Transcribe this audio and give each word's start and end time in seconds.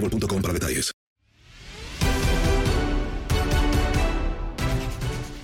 boostmobile.com 0.00 0.42
para 0.42 0.54
detalles. 0.54 0.92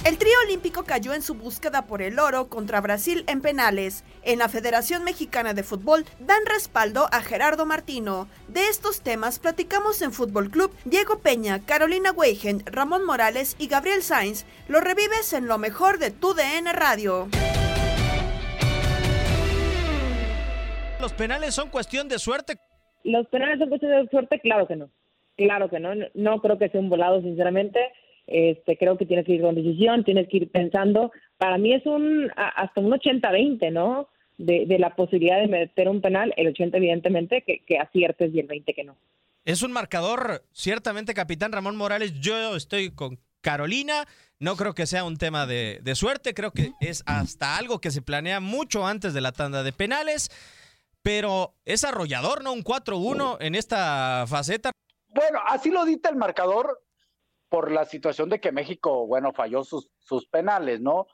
El 0.04 0.18
trío 0.18 0.34
olímpico 0.44 0.84
cayó 0.84 1.14
en 1.14 1.22
su 1.22 1.32
búsqueda 1.32 1.86
por 1.86 2.02
el 2.02 2.18
oro 2.18 2.50
contra 2.50 2.82
Brasil 2.82 3.24
en 3.26 3.40
penales. 3.40 4.04
En 4.22 4.38
la 4.38 4.50
Federación 4.50 5.02
Mexicana 5.02 5.54
de 5.54 5.62
Fútbol 5.62 6.04
dan 6.20 6.44
respaldo 6.44 7.08
a 7.10 7.22
Gerardo 7.22 7.64
Martino. 7.64 8.28
De 8.48 8.68
estos 8.68 9.00
temas 9.00 9.38
platicamos 9.38 10.02
en 10.02 10.12
Fútbol 10.12 10.50
Club. 10.50 10.70
Diego 10.84 11.20
Peña, 11.20 11.60
Carolina 11.64 12.12
Weigen, 12.12 12.64
Ramón 12.66 13.06
Morales 13.06 13.56
y 13.58 13.66
Gabriel 13.66 14.02
Sainz. 14.02 14.44
Lo 14.68 14.82
revives 14.82 15.32
en 15.32 15.46
lo 15.46 15.56
mejor 15.56 15.98
de 15.98 16.10
tu 16.10 16.34
DN 16.34 16.70
Radio. 16.74 17.28
¿Los 21.00 21.14
penales 21.14 21.54
son 21.54 21.70
cuestión 21.70 22.08
de 22.08 22.18
suerte? 22.18 22.58
Los 23.04 23.28
penales 23.28 23.58
son 23.58 23.68
cuestión 23.68 23.92
de 23.92 24.08
suerte, 24.10 24.40
claro 24.40 24.66
que 24.66 24.76
no. 24.76 24.90
Claro 25.36 25.68
que 25.68 25.78
no. 25.78 25.94
No, 25.94 26.06
no 26.14 26.40
creo 26.40 26.58
que 26.58 26.68
sea 26.68 26.80
un 26.80 26.88
volado, 26.88 27.20
sinceramente. 27.20 27.78
Este, 28.26 28.76
creo 28.78 28.96
que 28.96 29.06
tienes 29.06 29.26
que 29.26 29.32
ir 29.32 29.42
con 29.42 29.54
decisión, 29.54 30.04
tienes 30.04 30.28
que 30.28 30.38
ir 30.38 30.50
pensando. 30.50 31.12
Para 31.36 31.58
mí 31.58 31.74
es 31.74 31.84
un 31.86 32.30
hasta 32.36 32.80
un 32.80 32.92
80-20, 32.92 33.70
¿no? 33.72 34.08
De, 34.38 34.66
de 34.66 34.78
la 34.78 34.96
posibilidad 34.96 35.38
de 35.38 35.46
meter 35.46 35.88
un 35.88 36.00
penal, 36.00 36.34
el 36.36 36.48
80 36.48 36.76
evidentemente 36.78 37.42
que, 37.42 37.60
que 37.64 37.78
aciertes 37.78 38.34
y 38.34 38.40
el 38.40 38.48
20 38.48 38.74
que 38.74 38.82
no. 38.82 38.96
Es 39.44 39.62
un 39.62 39.70
marcador, 39.70 40.42
ciertamente, 40.52 41.14
capitán 41.14 41.52
Ramón 41.52 41.76
Morales. 41.76 42.18
Yo 42.20 42.56
estoy 42.56 42.90
con 42.90 43.20
Carolina. 43.42 44.06
No 44.40 44.56
creo 44.56 44.74
que 44.74 44.86
sea 44.86 45.04
un 45.04 45.18
tema 45.18 45.46
de, 45.46 45.80
de 45.82 45.94
suerte. 45.94 46.34
Creo 46.34 46.50
que 46.50 46.72
es 46.80 47.04
hasta 47.06 47.56
algo 47.56 47.80
que 47.80 47.90
se 47.90 48.02
planea 48.02 48.40
mucho 48.40 48.86
antes 48.86 49.12
de 49.14 49.20
la 49.20 49.32
tanda 49.32 49.62
de 49.62 49.72
penales. 49.72 50.30
Pero 51.04 51.54
es 51.66 51.84
arrollador, 51.84 52.42
¿no? 52.42 52.54
Un 52.54 52.64
4-1 52.64 53.36
en 53.40 53.54
esta 53.54 54.24
faceta. 54.26 54.72
Bueno, 55.08 55.38
así 55.46 55.70
lo 55.70 55.84
dicta 55.84 56.08
el 56.08 56.16
marcador 56.16 56.82
por 57.50 57.70
la 57.70 57.84
situación 57.84 58.30
de 58.30 58.40
que 58.40 58.52
México, 58.52 59.06
bueno, 59.06 59.34
falló 59.34 59.64
sus, 59.64 59.90
sus 59.98 60.26
penales, 60.26 60.80
¿no? 60.80 61.06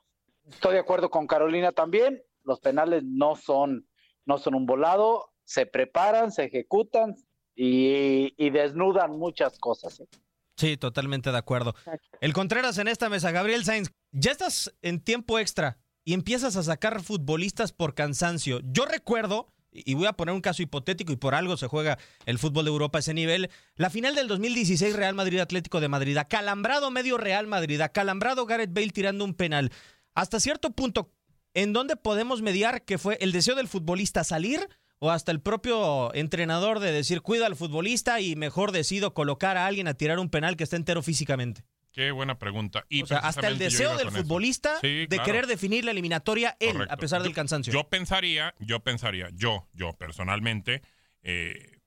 Estoy 0.49 0.75
de 0.75 0.79
acuerdo 0.79 1.11
con 1.11 1.27
Carolina 1.27 1.73
también. 1.73 2.23
Los 2.45 2.61
penales 2.61 3.03
no 3.05 3.35
son, 3.35 3.89
no 4.27 4.39
son 4.39 4.55
un 4.55 4.65
volado, 4.65 5.33
se 5.43 5.67
preparan, 5.67 6.31
se 6.31 6.45
ejecutan 6.45 7.17
y, 7.57 8.33
y 8.43 8.51
desnudan 8.51 9.19
muchas 9.19 9.59
cosas. 9.59 9.99
¿eh? 9.99 10.09
Sí, 10.57 10.77
totalmente 10.77 11.33
de 11.33 11.39
acuerdo. 11.39 11.75
El 12.21 12.33
Contreras 12.33 12.79
en 12.79 12.87
esta 12.87 13.09
mesa, 13.09 13.33
Gabriel 13.33 13.65
Sainz, 13.65 13.91
ya 14.13 14.31
estás 14.31 14.73
en 14.83 15.03
tiempo 15.03 15.41
extra 15.41 15.79
y 16.05 16.15
empiezas 16.15 16.55
a 16.55 16.63
sacar 16.63 17.03
futbolistas 17.03 17.73
por 17.73 17.95
cansancio. 17.95 18.61
Yo 18.63 18.87
recuerdo, 18.87 19.53
y 19.73 19.95
voy 19.95 20.07
a 20.07 20.13
poner 20.13 20.35
un 20.35 20.41
caso 20.41 20.63
hipotético 20.63 21.13
y 21.13 21.17
por 21.17 21.35
algo 21.35 21.57
se 21.57 21.67
juega 21.67 21.99
el 22.27 22.39
fútbol 22.39 22.65
de 22.65 22.71
Europa 22.71 22.99
a 22.99 23.01
ese 23.01 23.15
nivel, 23.15 23.51
la 23.77 23.91
final 23.91 24.15
del 24.15 24.29
2016 24.29 24.95
Real 24.95 25.15
Madrid 25.15 25.39
Atlético 25.39 25.81
de 25.81 25.89
Madrid, 25.89 26.17
acalambrado 26.17 26.91
medio 26.91 27.17
Real 27.19 27.47
Madrid, 27.47 27.81
acalambrado 27.81 28.47
Gareth 28.47 28.73
Bale 28.73 28.91
tirando 28.91 29.25
un 29.25 29.35
penal. 29.35 29.71
Hasta 30.15 30.41
cierto 30.41 30.71
punto, 30.71 31.13
¿en 31.55 31.73
dónde 31.73 31.97
podemos 31.97 32.43
mediar 32.43 32.85
que 32.85 32.99
fue 32.99 33.19
el 33.21 33.33
deseo 33.33 33.55
del 33.55 33.69
futbolista 33.69 34.25
salir? 34.25 34.69
O 35.03 35.11
hasta 35.11 35.33
el 35.33 35.41
propio 35.41 36.15
entrenador 36.15 36.79
de 36.79 36.93
decir, 36.93 37.23
cuida 37.23 37.47
al 37.47 37.57
futbolista 37.57 38.21
y 38.21 38.37
mejor 38.37 38.71
decido 38.71 39.15
colocar 39.15 39.57
a 39.57 39.67
alguien 39.67 39.89
a 39.89 39.95
tirar 39.95 40.19
un 40.19 40.29
penal 40.29 40.57
que 40.57 40.65
está 40.65 40.77
entero 40.77 41.03
físicamente. 41.03 41.65
Qué 41.93 42.13
buena 42.13 42.39
pregunta. 42.39 42.85
Y 42.89 43.03
O 43.03 43.07
sea, 43.07 43.19
hasta 43.19 43.49
el 43.49 43.59
deseo 43.59 43.97
del 43.97 44.11
futbolista 44.13 44.79
Sí, 44.81 45.07
de 45.07 45.09
claro. 45.09 45.25
querer 45.25 45.47
definir 45.49 45.85
la 45.85 45.91
eliminatoria 45.91 46.57
él, 46.61 46.73
Correcto. 46.75 46.95
a 46.95 46.97
pesar 46.97 47.23
del 47.23 47.33
Yo- 47.33 47.35
cansancio. 47.37 47.73
Yo 47.73 47.89
pensaría, 47.89 48.55
yo 48.61 48.81
pensaría, 48.81 49.29
yo, 49.33 49.69
yo 49.73 49.93
personalmente, 49.95 50.83
eh, 51.23 51.79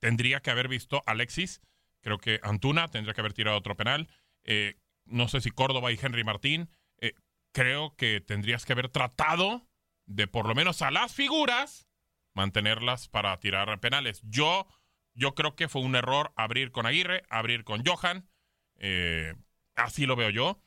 tendría 0.00 0.40
que 0.40 0.50
haber 0.50 0.68
visto 0.68 1.02
Alexis. 1.06 1.60
Creo 2.02 2.18
que 2.18 2.40
Antuna 2.42 2.88
tendría 2.88 3.14
que 3.14 3.20
haber 3.20 3.32
tirado 3.32 3.56
otro 3.56 3.76
penal. 3.76 4.08
Eh, 4.44 4.76
no 5.06 5.28
sé 5.28 5.40
si 5.40 5.50
Córdoba 5.50 5.92
y 5.92 5.98
Henry 6.00 6.24
Martín. 6.24 6.68
Eh, 7.00 7.14
creo 7.52 7.94
que 7.96 8.20
tendrías 8.20 8.66
que 8.66 8.72
haber 8.72 8.88
tratado 8.88 9.66
de 10.06 10.26
por 10.26 10.46
lo 10.46 10.54
menos 10.54 10.82
a 10.82 10.90
las 10.90 11.14
figuras 11.14 11.88
mantenerlas 12.34 13.08
para 13.08 13.38
tirar 13.40 13.78
penales. 13.80 14.20
Yo, 14.24 14.66
yo 15.14 15.34
creo 15.34 15.54
que 15.54 15.68
fue 15.68 15.82
un 15.82 15.94
error 15.96 16.32
abrir 16.36 16.70
con 16.72 16.86
Aguirre, 16.86 17.22
abrir 17.30 17.64
con 17.64 17.84
Johan. 17.84 18.28
Eh, 18.82 19.34
así 19.74 20.04
lo 20.04 20.14
veo 20.16 20.28
yo. 20.28 20.60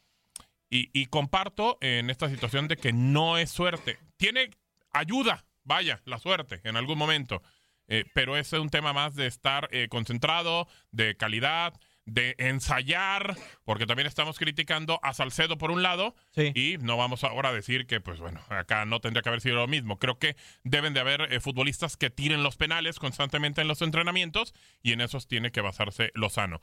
Y, 0.68 0.90
y 1.00 1.06
comparto 1.06 1.78
en 1.82 2.10
esta 2.10 2.28
situación 2.28 2.68
de 2.68 2.76
que 2.76 2.92
no 2.92 3.38
es 3.38 3.52
suerte. 3.52 4.00
Tiene 4.18 4.50
ayuda, 4.92 5.46
vaya, 5.64 6.02
la 6.06 6.18
suerte 6.18 6.60
en 6.64 6.76
algún 6.76 6.98
momento. 6.98 7.44
Eh, 7.88 8.06
pero 8.14 8.36
ese 8.36 8.56
es 8.56 8.62
un 8.62 8.70
tema 8.70 8.94
más 8.94 9.16
de 9.16 9.28
estar 9.28 9.70
eh, 9.72 9.88
concentrado, 9.90 10.68
de 10.92 11.16
calidad, 11.16 11.74
de 12.06 12.36
ensayar, 12.38 13.36
porque 13.64 13.86
también 13.86 14.08
estamos 14.08 14.38
criticando 14.38 15.00
a 15.02 15.14
Salcedo 15.14 15.58
por 15.58 15.72
un 15.72 15.82
lado 15.82 16.16
y 16.36 16.78
no 16.80 16.98
vamos 16.98 17.24
ahora 17.24 17.50
a 17.50 17.54
decir 17.54 17.88
que, 17.88 18.00
pues 18.00 18.20
bueno, 18.20 18.42
acá 18.50 18.86
no 18.86 19.02
tendría 19.02 19.24
que 19.24 19.30
haber 19.30 19.42
sido 19.42 19.56
lo 19.56 19.68
mismo. 19.68 19.98
Creo 19.98 20.20
que 20.20 20.36
deben 20.64 20.94
de 20.94 21.00
haber 21.00 21.34
eh, 21.34 21.40
futbolistas 21.40 21.98
que 21.98 22.12
tiren 22.12 22.44
los 22.44 22.58
penales 22.58 23.00
constantemente 23.00 23.62
en 23.62 23.68
los 23.68 23.82
entrenamientos 23.82 24.54
y 24.84 24.94
en 24.94 25.02
esos 25.02 25.28
tiene 25.28 25.52
que 25.52 25.62
basarse 25.62 26.12
Lozano. 26.14 26.62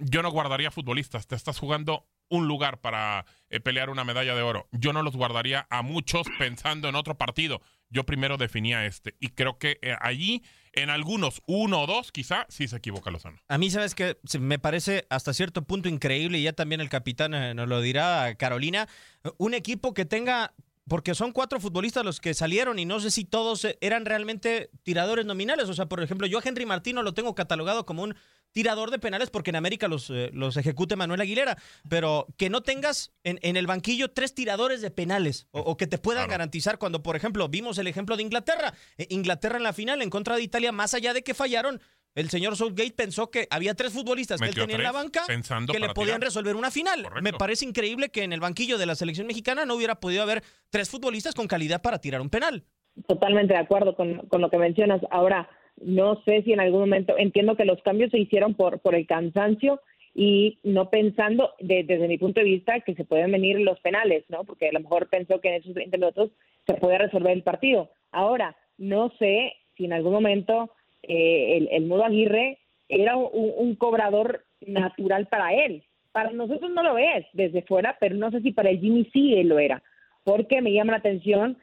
Yo 0.00 0.22
no 0.22 0.30
guardaría 0.30 0.70
futbolistas, 0.70 1.26
te 1.26 1.36
estás 1.36 1.58
jugando 1.58 2.08
un 2.30 2.46
lugar 2.48 2.80
para 2.80 3.26
eh, 3.50 3.60
pelear 3.60 3.90
una 3.90 4.04
medalla 4.04 4.34
de 4.34 4.42
oro. 4.42 4.68
Yo 4.72 4.92
no 4.92 5.02
los 5.02 5.16
guardaría 5.16 5.66
a 5.68 5.82
muchos 5.82 6.26
pensando 6.38 6.88
en 6.88 6.94
otro 6.94 7.18
partido. 7.18 7.60
Yo 7.90 8.04
primero 8.04 8.36
definía 8.36 8.86
este 8.86 9.16
y 9.20 9.30
creo 9.30 9.58
que 9.58 9.78
eh, 9.82 9.96
allí, 10.00 10.42
en 10.72 10.90
algunos, 10.90 11.42
uno 11.46 11.82
o 11.82 11.86
dos, 11.86 12.12
quizá 12.12 12.46
sí 12.48 12.68
se 12.68 12.76
equivoca 12.76 13.10
Lozano. 13.10 13.38
A 13.48 13.58
mí, 13.58 13.70
¿sabes 13.70 13.94
que 13.94 14.16
Me 14.38 14.58
parece 14.58 15.06
hasta 15.10 15.34
cierto 15.34 15.62
punto 15.62 15.88
increíble, 15.88 16.38
y 16.38 16.44
ya 16.44 16.52
también 16.52 16.80
el 16.80 16.88
capitán 16.88 17.34
eh, 17.34 17.52
nos 17.54 17.68
lo 17.68 17.80
dirá, 17.80 18.34
Carolina, 18.36 18.88
un 19.36 19.54
equipo 19.54 19.92
que 19.92 20.04
tenga 20.04 20.54
porque 20.90 21.14
son 21.14 21.30
cuatro 21.30 21.60
futbolistas 21.60 22.04
los 22.04 22.20
que 22.20 22.34
salieron 22.34 22.80
y 22.80 22.84
no 22.84 22.98
sé 22.98 23.12
si 23.12 23.24
todos 23.24 23.64
eh, 23.64 23.78
eran 23.80 24.04
realmente 24.04 24.70
tiradores 24.82 25.24
nominales. 25.24 25.68
O 25.68 25.72
sea, 25.72 25.86
por 25.86 26.02
ejemplo, 26.02 26.26
yo 26.26 26.38
a 26.38 26.42
Henry 26.44 26.66
Martino 26.66 27.04
lo 27.04 27.14
tengo 27.14 27.36
catalogado 27.36 27.86
como 27.86 28.02
un 28.02 28.16
tirador 28.50 28.90
de 28.90 28.98
penales 28.98 29.30
porque 29.30 29.50
en 29.50 29.56
América 29.56 29.86
los, 29.86 30.10
eh, 30.10 30.30
los 30.32 30.56
ejecute 30.56 30.96
Manuel 30.96 31.20
Aguilera, 31.20 31.56
pero 31.88 32.26
que 32.36 32.50
no 32.50 32.62
tengas 32.62 33.12
en, 33.22 33.38
en 33.42 33.56
el 33.56 33.68
banquillo 33.68 34.10
tres 34.10 34.34
tiradores 34.34 34.80
de 34.80 34.90
penales 34.90 35.46
o, 35.52 35.60
o 35.60 35.76
que 35.76 35.86
te 35.86 35.98
puedan 35.98 36.28
garantizar 36.28 36.76
cuando, 36.78 37.04
por 37.04 37.14
ejemplo, 37.14 37.48
vimos 37.48 37.78
el 37.78 37.86
ejemplo 37.86 38.16
de 38.16 38.24
Inglaterra. 38.24 38.74
Eh, 38.98 39.06
Inglaterra 39.10 39.58
en 39.58 39.62
la 39.62 39.72
final 39.72 40.02
en 40.02 40.10
contra 40.10 40.34
de 40.34 40.42
Italia, 40.42 40.72
más 40.72 40.92
allá 40.94 41.14
de 41.14 41.22
que 41.22 41.34
fallaron, 41.34 41.80
el 42.14 42.28
señor 42.28 42.56
Southgate 42.56 42.92
pensó 42.96 43.30
que 43.30 43.46
había 43.50 43.74
tres 43.74 43.92
futbolistas 43.92 44.40
que 44.40 44.48
él 44.48 44.54
tenía 44.54 44.76
en 44.76 44.82
la 44.82 44.92
banca 44.92 45.22
pensando 45.26 45.72
que 45.72 45.78
le 45.78 45.88
podían 45.90 46.16
tirar. 46.16 46.28
resolver 46.28 46.56
una 46.56 46.70
final. 46.70 47.06
Me 47.22 47.32
parece 47.32 47.64
increíble 47.64 48.08
que 48.10 48.24
en 48.24 48.32
el 48.32 48.40
banquillo 48.40 48.78
de 48.78 48.86
la 48.86 48.94
selección 48.94 49.26
mexicana 49.26 49.64
no 49.64 49.74
hubiera 49.74 49.96
podido 50.00 50.22
haber 50.22 50.42
tres 50.70 50.90
futbolistas 50.90 51.34
con 51.34 51.46
calidad 51.46 51.82
para 51.82 51.98
tirar 52.00 52.20
un 52.20 52.30
penal. 52.30 52.64
Totalmente 53.06 53.54
de 53.54 53.60
acuerdo 53.60 53.94
con, 53.94 54.26
con 54.28 54.40
lo 54.40 54.50
que 54.50 54.58
mencionas. 54.58 55.00
Ahora, 55.10 55.48
no 55.80 56.20
sé 56.24 56.42
si 56.42 56.52
en 56.52 56.60
algún 56.60 56.80
momento, 56.80 57.14
entiendo 57.16 57.56
que 57.56 57.64
los 57.64 57.80
cambios 57.82 58.10
se 58.10 58.18
hicieron 58.18 58.54
por, 58.54 58.80
por 58.80 58.94
el 58.94 59.06
cansancio 59.06 59.80
y 60.14 60.58
no 60.64 60.90
pensando, 60.90 61.52
de- 61.60 61.84
desde 61.84 62.08
mi 62.08 62.18
punto 62.18 62.40
de 62.40 62.46
vista, 62.46 62.80
que 62.80 62.94
se 62.96 63.04
pueden 63.04 63.30
venir 63.30 63.60
los 63.60 63.78
penales, 63.80 64.24
¿no? 64.28 64.44
Porque 64.44 64.68
a 64.68 64.72
lo 64.72 64.80
mejor 64.80 65.08
pensó 65.08 65.40
que 65.40 65.48
en 65.48 65.54
esos 65.62 65.72
20 65.72 65.96
minutos 65.96 66.30
se 66.66 66.74
podía 66.74 66.98
resolver 66.98 67.32
el 67.32 67.44
partido. 67.44 67.90
Ahora, 68.10 68.56
no 68.76 69.12
sé 69.18 69.52
si 69.76 69.84
en 69.84 69.92
algún 69.92 70.12
momento 70.12 70.70
eh, 71.02 71.56
el, 71.56 71.68
el 71.72 71.86
Mudo 71.86 72.04
Aguirre 72.04 72.58
era 72.88 73.16
un, 73.16 73.52
un 73.56 73.74
cobrador 73.76 74.44
natural 74.66 75.26
para 75.28 75.54
él. 75.54 75.82
Para 76.12 76.30
nosotros 76.32 76.70
no 76.72 76.82
lo 76.82 76.98
es 76.98 77.24
desde 77.32 77.62
fuera, 77.62 77.96
pero 78.00 78.16
no 78.16 78.30
sé 78.30 78.40
si 78.40 78.52
para 78.52 78.70
el 78.70 78.80
Jimmy 78.80 79.08
sí 79.12 79.34
él 79.34 79.48
lo 79.48 79.58
era. 79.58 79.82
Porque 80.24 80.60
me 80.60 80.72
llama 80.72 80.92
la 80.92 80.98
atención, 80.98 81.56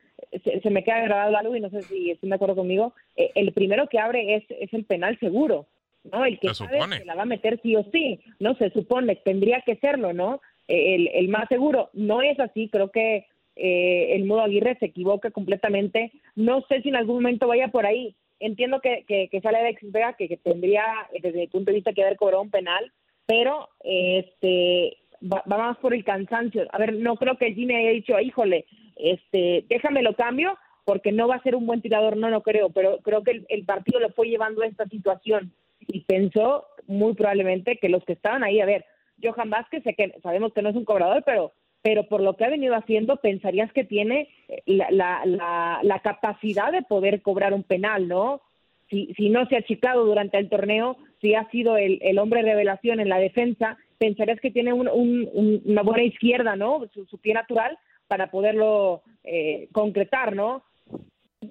se, 0.44 0.62
se 0.62 0.70
me 0.70 0.84
queda 0.84 1.02
grabado 1.02 1.36
algo 1.38 1.56
y 1.56 1.60
no 1.60 1.70
sé 1.70 1.82
si 1.84 2.12
están 2.12 2.30
de 2.30 2.36
acuerdo 2.38 2.56
conmigo, 2.56 2.94
eh, 3.16 3.32
el 3.36 3.52
primero 3.54 3.88
que 3.88 4.00
abre 4.00 4.36
es, 4.36 4.44
es 4.50 4.74
el 4.74 4.86
penal 4.86 5.18
seguro, 5.20 5.68
¿no? 6.12 6.26
El 6.26 6.40
que 6.40 6.48
Se 6.50 6.56
sabe 6.56 6.78
supone. 6.78 7.00
que 7.00 7.06
la 7.06 7.16
va 7.16 7.24
a 7.24 7.26
meter 7.26 7.60
sí 7.62 7.76
o 7.76 7.84
sí, 7.92 8.20
no 8.40 8.56
se 8.56 8.70
supone, 8.72 9.16
tendría 9.18 9.62
que 9.62 9.76
serlo, 9.76 10.14
¿no? 10.14 10.42
Eh, 10.68 10.96
El, 10.96 11.08
el 11.10 11.28
más 11.28 11.48
seguro. 11.50 11.90
No 11.94 12.22
es 12.22 12.40
así, 12.40 12.70
creo 12.70 12.90
que 12.92 13.26
eh, 13.58 14.16
el 14.16 14.26
Mudo 14.26 14.42
Aguirre 14.42 14.78
se 14.80 14.88
equivoca 14.88 15.30
completamente. 15.32 16.12
No 16.36 16.62
sé 16.70 16.82
si 16.82 16.90
en 16.90 16.96
algún 16.96 17.16
momento 17.18 17.48
vaya 17.48 17.68
por 17.68 17.86
ahí. 17.86 18.16
Entiendo 18.40 18.80
que, 18.82 19.04
que, 19.08 19.42
sale 19.42 19.58
Alexis 19.58 19.92
Vega, 19.92 20.14
que, 20.14 20.28
que 20.28 20.38
tendría, 20.38 20.84
eh, 21.14 21.20
desde 21.22 21.40
mi 21.40 21.48
punto 21.48 21.72
de 21.72 21.76
vista, 21.76 21.94
que 21.94 22.04
haber 22.04 22.18
cobrado 22.18 22.42
un 22.42 22.52
penal, 22.52 22.92
pero 23.26 23.70
este 23.84 24.98
va, 25.22 25.44
va 25.52 25.58
más 25.58 25.78
por 25.78 25.94
el 25.94 26.04
cansancio. 26.04 26.68
A 26.72 26.78
ver, 26.78 26.94
no 26.94 27.16
creo 27.16 27.38
que 27.38 27.54
Jimmy 27.54 27.76
haya 27.76 27.90
dicho, 27.90 28.20
híjole, 28.20 28.66
este, 28.96 29.66
déjame 29.68 30.04
lo 30.04 30.16
cambio, 30.16 30.58
porque 30.86 31.12
no 31.12 31.28
va 31.28 31.36
a 31.36 31.44
ser 31.44 31.56
un 31.56 31.66
buen 31.66 31.82
tirador, 31.82 32.16
no 32.16 32.30
lo 32.30 32.42
creo, 32.44 32.70
pero 32.70 33.00
creo 33.00 33.24
que 33.24 33.32
el, 33.32 33.46
el 33.50 33.66
partido 33.66 34.00
lo 34.00 34.10
fue 34.12 34.30
llevando 34.30 34.62
a 34.62 34.68
esta 34.68 34.86
situación 34.86 35.54
y 35.80 36.02
pensó 36.02 36.66
muy 36.88 37.14
probablemente 37.14 37.78
que 37.78 37.90
los 37.90 38.04
que 38.06 38.14
estaban 38.14 38.44
ahí, 38.44 38.62
a 38.62 38.66
ver, 38.66 38.86
Johan 39.22 39.50
Vázquez, 39.50 39.84
sé 39.84 39.94
que 39.94 40.14
sabemos 40.22 40.54
que 40.54 40.62
no 40.62 40.70
es 40.70 40.76
un 40.76 40.86
cobrador, 40.86 41.24
pero 41.26 41.54
pero 41.82 42.08
por 42.08 42.22
lo 42.22 42.36
que 42.36 42.46
ha 42.46 42.50
venido 42.50 42.76
haciendo, 42.76 43.18
pensarías 43.18 43.72
que 43.74 43.84
tiene 43.84 44.30
eh, 44.48 44.62
la, 44.66 44.90
la, 44.92 45.22
la, 45.26 45.80
la 45.84 46.00
capacidad 46.00 46.72
de 46.72 46.82
poder 46.82 47.22
cobrar 47.22 47.54
un 47.54 47.64
penal, 47.64 48.08
¿no? 48.08 48.42
Si, 48.90 49.14
si 49.16 49.30
no 49.30 49.46
se 49.48 49.56
ha 49.56 49.60
achicado 49.60 50.06
durante 50.06 50.38
el 50.38 50.50
torneo, 50.50 50.98
si 51.22 51.34
ha 51.36 51.50
sido 51.50 51.78
el, 51.78 52.00
el 52.02 52.20
hombre 52.20 52.42
revelación 52.42 53.00
en 53.00 53.10
la 53.10 53.20
defensa, 53.20 53.78
pensarías 53.98 54.40
que 54.40 54.52
tiene 54.52 54.74
un- 54.74 54.88
un- 54.88 55.30
un- 55.34 55.62
una 55.66 55.82
buena 55.84 56.04
izquierda, 56.04 56.56
¿no? 56.56 56.86
Su, 56.94 57.06
su 57.06 57.18
pie 57.18 57.34
natural 57.34 57.78
para 58.08 58.32
poderlo 58.32 59.02
eh, 59.24 59.68
concretar, 59.74 60.36
¿no? 60.36 60.64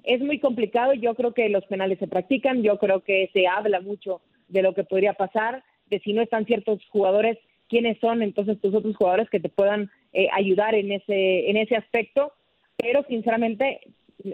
Es 0.03 0.19
muy 0.21 0.39
complicado, 0.39 0.93
yo 0.93 1.13
creo 1.15 1.33
que 1.33 1.49
los 1.49 1.65
penales 1.65 1.99
se 1.99 2.07
practican, 2.07 2.63
yo 2.63 2.77
creo 2.77 3.01
que 3.01 3.29
se 3.33 3.47
habla 3.47 3.81
mucho 3.81 4.21
de 4.47 4.61
lo 4.61 4.73
que 4.73 4.83
podría 4.83 5.13
pasar, 5.13 5.63
de 5.87 5.99
si 5.99 6.13
no 6.13 6.21
están 6.21 6.45
ciertos 6.45 6.83
jugadores, 6.89 7.37
quiénes 7.69 7.99
son 7.99 8.21
entonces 8.21 8.59
tus 8.59 8.73
otros 8.73 8.95
jugadores 8.95 9.29
que 9.29 9.39
te 9.39 9.49
puedan 9.49 9.89
eh, 10.13 10.27
ayudar 10.33 10.75
en 10.75 10.91
ese, 10.91 11.49
en 11.49 11.57
ese 11.57 11.75
aspecto, 11.75 12.33
pero 12.77 13.03
sinceramente 13.07 13.81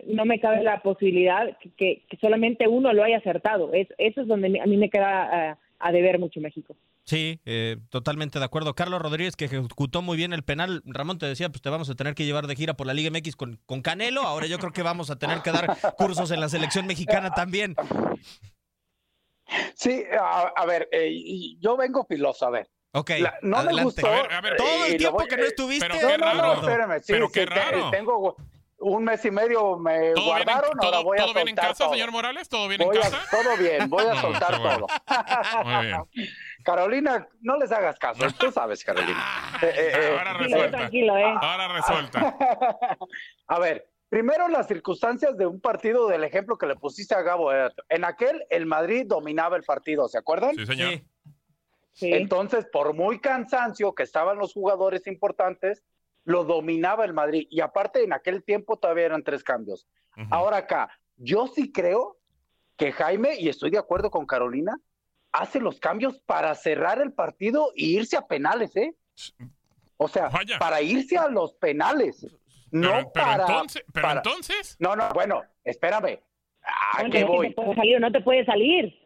no 0.08 0.26
me 0.26 0.40
cabe 0.40 0.64
la 0.64 0.82
posibilidad 0.82 1.58
que, 1.60 1.70
que- 1.72 2.04
que 2.10 2.18
solamente 2.18 2.68
uno 2.68 2.94
lo 2.94 3.04
haya 3.04 3.18
acertado. 3.18 3.74
Es, 3.74 3.88
eso 3.98 4.22
es 4.22 4.28
donde 4.28 4.60
a 4.60 4.66
mí 4.66 4.78
me 4.78 4.90
queda 4.90 5.52
a, 5.52 5.58
a 5.80 5.92
deber 5.92 6.20
mucho 6.20 6.40
México. 6.40 6.76
Sí, 7.06 7.40
eh, 7.46 7.76
totalmente 7.90 8.40
de 8.40 8.46
acuerdo. 8.46 8.76
Carlos 8.76 9.02
Rodríguez, 9.02 9.36
que 9.36 9.46
ejecutó 9.46 10.02
muy 10.02 10.16
bien 10.16 10.32
el 10.32 10.44
penal. 10.44 10.82
Ramón 10.86 11.18
te 11.18 11.26
decía, 11.26 11.50
pues 11.50 11.62
te 11.62 11.70
vamos 11.70 11.90
a 11.90 11.96
tener 11.96 12.16
que 12.16 12.24
llevar 12.26 12.48
de 12.48 12.56
gira 12.56 12.76
por 12.76 12.88
la 12.88 12.94
Liga 12.94 13.10
MX 13.12 13.36
con, 13.36 13.60
con 13.66 13.82
Canelo. 13.82 14.22
Ahora 14.22 14.48
yo 14.48 14.58
creo 14.58 14.72
que 14.72 14.84
vamos 14.84 15.10
a 15.12 15.20
tener 15.20 15.42
que 15.42 15.52
dar 15.52 15.70
cursos 15.98 16.32
en 16.32 16.40
la 16.40 16.48
selección 16.48 16.88
mexicana 16.88 17.34
también. 17.34 17.76
Sí, 19.76 20.04
a, 20.18 20.54
a 20.56 20.66
ver, 20.66 20.88
eh, 20.92 21.10
y- 21.12 21.58
yo 21.60 21.76
vengo 21.76 22.06
filoso, 22.06 22.46
a 22.46 22.50
ver. 22.52 22.70
Ok, 22.94 23.10
La- 23.20 23.38
no 23.42 23.64
me 23.64 23.84
gustó. 23.84 24.06
A 24.08 24.12
ver, 24.22 24.34
a 24.34 24.42
ver, 24.42 24.56
todo 24.56 24.86
el 24.86 24.98
tiempo 24.98 25.18
voy- 25.18 25.28
que 25.28 25.38
no 25.38 25.44
eh, 25.44 25.48
estuviste, 25.48 25.88
pero 25.88 26.00
No, 26.02 26.08
qué 26.08 26.18
no, 26.20 26.34
no, 26.36 26.42
raro. 26.42 26.54
espérame, 26.62 27.00
sí, 27.02 27.12
Pero 27.14 27.26
sí, 27.28 27.34
qué 27.34 27.48
te- 27.48 27.56
raro. 27.56 27.90
tengo 27.92 28.36
un 28.78 29.04
mes 29.04 29.24
y 29.26 29.32
medio 29.32 29.78
me 29.78 29.94
¿Todo 29.94 30.02
bien, 30.04 30.18
en, 30.18 30.24
guardaron, 30.26 30.72
ahora 30.80 30.92
todo, 30.92 31.04
voy 31.04 31.18
a 31.18 31.22
todo 31.24 31.34
bien 31.34 31.48
en 31.48 31.56
casa, 31.56 31.74
todo. 31.86 31.90
señor 31.94 32.12
Morales? 32.12 32.50
¿Todo 32.50 32.68
bien 32.68 32.82
Voy 32.84 32.98
en 32.98 33.02
a- 33.02 33.10
casa? 33.10 33.22
todo 33.32 33.58
bien, 33.58 33.90
voy 33.90 34.06
a 34.06 34.16
soltar 34.22 34.58
todo. 34.62 34.88
Muy 35.64 35.86
bien. 35.86 35.98
Carolina, 36.64 37.28
no 37.42 37.58
les 37.58 37.72
hagas 37.72 37.98
caso, 37.98 38.26
tú 38.38 38.52
sabes, 38.52 38.84
Carolina. 38.84 39.24
Eh, 39.64 39.74
eh, 39.76 39.92
eh, 39.96 40.16
Ahora 40.18 40.34
resuelta. 40.34 40.78
tranquilo, 40.78 41.18
¿eh? 41.18 41.34
Ahora 41.42 41.68
resuelta. 41.70 42.36
A 43.48 43.60
ver, 43.60 43.88
primero 44.10 44.48
las 44.50 44.68
circunstancias 44.68 45.38
de 45.38 45.46
un 45.48 45.60
partido 45.62 46.08
del 46.10 46.24
ejemplo 46.26 46.58
que 46.58 46.66
le 46.68 46.76
pusiste 46.76 47.16
a 47.16 47.22
Gabo. 47.22 47.52
En 47.90 48.04
aquel, 48.06 48.46
el 48.50 48.66
Madrid 48.66 49.06
dominaba 49.08 49.56
el 49.58 49.64
partido, 49.64 50.08
¿se 50.10 50.18
acuerdan? 50.18 50.56
Sí, 50.56 50.66
señor. 50.66 50.94
Sí. 50.94 51.04
Sí. 51.94 52.12
Entonces, 52.12 52.66
por 52.72 52.94
muy 52.94 53.20
cansancio 53.20 53.94
que 53.94 54.04
estaban 54.04 54.38
los 54.38 54.54
jugadores 54.54 55.06
importantes, 55.08 55.84
lo 56.26 56.44
dominaba 56.44 57.06
el 57.06 57.14
Madrid. 57.14 57.48
Y 57.50 57.62
aparte, 57.62 58.04
en 58.04 58.14
aquel 58.14 58.44
tiempo 58.44 58.78
todavía 58.78 59.06
eran 59.06 59.24
tres 59.24 59.44
cambios. 59.44 59.88
Ahora 60.32 60.58
acá, 60.58 60.90
yo 61.18 61.48
sí 61.48 61.72
creo 61.72 62.18
que 62.78 62.92
Jaime, 62.92 63.36
y 63.40 63.50
estoy 63.50 63.70
de 63.72 63.78
acuerdo 63.78 64.10
con 64.12 64.26
Carolina, 64.26 64.78
hace 65.32 65.60
los 65.60 65.80
cambios 65.80 66.20
para 66.22 66.54
cerrar 66.56 67.02
el 67.02 67.14
partido 67.14 67.72
e 67.76 67.86
irse 67.86 68.16
a 68.18 68.26
penales, 68.28 68.76
¿eh? 68.76 68.96
O 69.98 70.08
sea, 70.08 70.30
Vaya. 70.30 70.58
para 70.60 70.82
irse 70.82 71.18
a 71.18 71.28
los 71.30 71.54
penales. 71.56 72.26
No 72.72 72.90
Pero, 72.90 73.12
pero 73.14 73.26
para, 73.26 73.44
entonces, 73.46 73.84
pero 73.94 74.08
para- 74.08 74.20
entonces, 74.20 74.76
No, 74.80 74.96
no, 74.96 75.10
bueno, 75.14 75.44
espérame. 75.64 76.20
¿A 76.64 77.02
Bueno, 77.02 77.12
qué 77.12 77.18
es 77.20 77.26
que 77.26 77.30
voy? 77.32 77.50
te 77.50 77.56
puede 77.56 77.76
salir 77.76 77.96
o 77.98 78.00
no 78.00 78.12
te 78.12 78.22
puede 78.22 78.46
salir. 78.46 79.03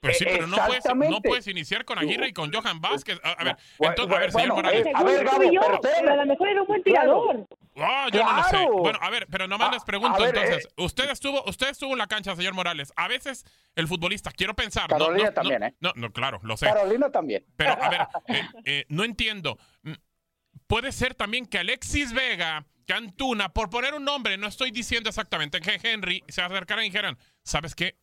Pues 0.00 0.18
sí, 0.18 0.24
pero 0.24 0.46
no 0.46 0.56
puedes, 0.66 0.84
no 1.10 1.20
puedes 1.20 1.46
iniciar 1.46 1.84
con 1.84 1.98
Aguirre 1.98 2.28
y 2.28 2.32
con 2.32 2.52
Johan 2.52 2.80
Vázquez. 2.80 3.20
A, 3.22 3.32
a 3.32 3.44
ver, 3.44 3.56
entonces, 3.78 4.16
a 4.16 4.18
ver, 4.20 4.32
señor 4.32 4.48
bueno, 4.48 4.54
Morales. 4.56 4.86
eh, 4.86 4.92
a 4.94 5.02
ver, 5.04 5.24
Gabo, 5.24 5.42
yo, 5.52 5.60
pero 5.82 6.12
a 6.12 6.16
lo 6.16 6.26
mejor 6.26 6.48
era 6.48 6.60
un 6.62 6.66
buen 6.68 6.82
Claro. 6.82 7.22
tirador. 7.28 7.46
Ah, 7.76 8.08
yo 8.12 8.24
no 8.24 8.32
lo 8.36 8.42
sé. 8.44 8.66
Bueno, 8.70 8.98
a 9.00 9.10
ver, 9.10 9.26
pero 9.30 9.46
nomás 9.46 9.68
A- 9.68 9.72
les 9.72 9.84
pregunto 9.84 10.18
ver, 10.22 10.36
entonces. 10.36 10.66
eh. 10.66 10.72
Usted 10.82 11.10
estuvo, 11.10 11.44
usted 11.46 11.68
estuvo 11.68 11.92
en 11.92 11.98
la 11.98 12.06
cancha, 12.06 12.34
señor 12.34 12.54
Morales. 12.54 12.92
A 12.96 13.08
veces 13.08 13.44
el 13.76 13.86
futbolista, 13.88 14.30
quiero 14.32 14.54
pensar. 14.54 14.90
no- 14.90 14.98
Carolina 14.98 15.24
no, 15.24 15.30
no, 15.30 15.34
también, 15.34 15.62
¿eh? 15.62 15.74
No, 15.80 15.92
no, 15.94 16.10
claro, 16.12 16.40
lo 16.42 16.56
sé. 16.56 16.66
Carolina 16.66 17.10
también. 17.10 17.44
Pero, 17.56 17.72
a 17.82 17.88
ver, 17.88 18.00
eh, 18.28 18.42
eh, 18.64 18.84
no 18.88 19.04
entiendo. 19.04 19.58
Mm, 19.82 19.92
Puede 20.66 20.92
ser 20.92 21.14
también 21.14 21.46
que 21.46 21.58
Alexis 21.58 22.12
Vega, 22.12 22.64
que 22.86 22.92
Antuna, 22.92 23.52
por 23.52 23.70
poner 23.70 23.92
un 23.94 24.04
nombre, 24.04 24.36
no 24.38 24.46
estoy 24.46 24.70
diciendo 24.70 25.08
exactamente 25.08 25.60
que 25.60 25.80
Henry 25.82 26.22
se 26.28 26.42
acercaran 26.42 26.84
y 26.84 26.88
dijeran, 26.88 27.18
¿sabes 27.42 27.74
qué? 27.74 27.96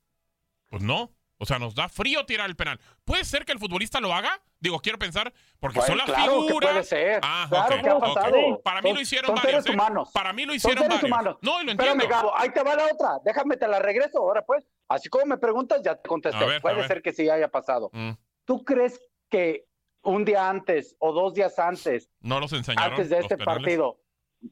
Pues 0.70 0.82
no. 0.84 1.12
O 1.40 1.46
sea, 1.46 1.60
nos 1.60 1.76
da 1.76 1.88
frío 1.88 2.26
tirar 2.26 2.50
el 2.50 2.56
penal. 2.56 2.80
¿Puede 3.06 3.24
ser 3.24 3.46
que 3.46 3.52
el 3.52 3.60
futbolista 3.60 4.00
lo 4.00 4.12
haga? 4.14 4.42
Digo, 4.60 4.80
quiero 4.80 4.98
pensar, 4.98 5.32
porque 5.60 5.78
Bueno, 5.80 5.88
son 5.88 5.98
las 6.00 6.06
claro 6.08 6.42
que 6.42 6.48
figuras. 6.48 6.72
puede 6.72 6.84
ser. 6.84 7.20
Ah, 7.24 7.46
Claro 7.48 7.82
que 7.84 7.90
ha 7.90 8.00
pasado. 8.00 8.62
Para 8.64 8.82
mí 8.82 8.90
Son- 8.90 8.96
lo 8.96 9.02
hicieron 9.02 9.28
son 9.28 9.36
varios. 9.36 9.52
seres 9.52 9.66
¿eh? 9.68 9.72
humanos. 9.74 10.10
Para 10.14 10.34
mí 10.34 10.44
lo 10.46 10.50
Son 10.50 10.56
hicieron 10.58 10.84
seres 10.84 10.96
varios. 11.02 11.12
humanos. 11.12 11.38
No, 11.42 11.62
y 11.62 11.66
lo 11.66 11.72
Espérame, 11.74 11.94
entiendo. 12.02 12.16
Gabo, 12.16 12.38
ahí 12.38 12.50
te 12.50 12.64
va 12.64 12.76
la 12.76 12.86
otra. 12.86 13.10
Déjame 13.24 13.56
te 13.58 13.68
la 13.68 13.78
regreso 13.80 14.18
ahora, 14.18 14.44
pues. 14.44 14.66
Así 14.88 15.10
como 15.10 15.26
me 15.28 15.38
preguntas, 15.38 15.82
ya 15.84 15.96
te 15.96 16.08
contesté. 16.10 16.44
Ver, 16.44 16.62
Puede 16.62 16.88
ser 16.88 17.02
que 17.04 17.14
sí 17.14 17.30
haya 17.30 17.50
pasado. 17.50 17.92
Mm, 17.94 18.12
¿Tú 18.46 18.64
crees 18.66 19.00
que 19.30 19.66
un 20.02 20.26
día 20.26 20.50
antes 20.50 20.96
o 21.00 21.12
dos 21.12 21.36
días 21.36 21.60
antes, 21.60 22.10
No 22.22 22.40
los 22.40 22.52
enseñaron. 22.54 22.94
antes 22.94 23.10
de 23.10 23.20
este 23.20 23.38
partido, 23.38 24.00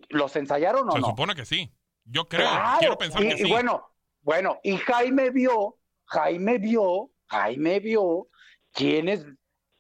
los 0.10 0.36
ensayaron 0.36 0.88
o 0.90 0.92
Se 0.92 1.00
no? 1.00 1.08
supone 1.08 1.34
que 1.34 1.46
sí. 1.46 1.74
Yo 2.04 2.28
creo. 2.28 2.48
Claro. 2.48 2.78
Quiero 2.80 2.98
pensar 3.00 3.24
y, 3.24 3.30
que 3.30 3.34
y 3.36 3.38
sí. 3.46 3.50
bueno, 3.50 3.90
bueno, 4.22 4.60
y 4.64 4.78
Jaime 4.78 5.32
vio, 5.32 5.78
Jaime 6.08 6.58
vio, 6.58 7.12
Jaime 7.28 7.80
vio 7.80 8.28
quiénes 8.74 9.26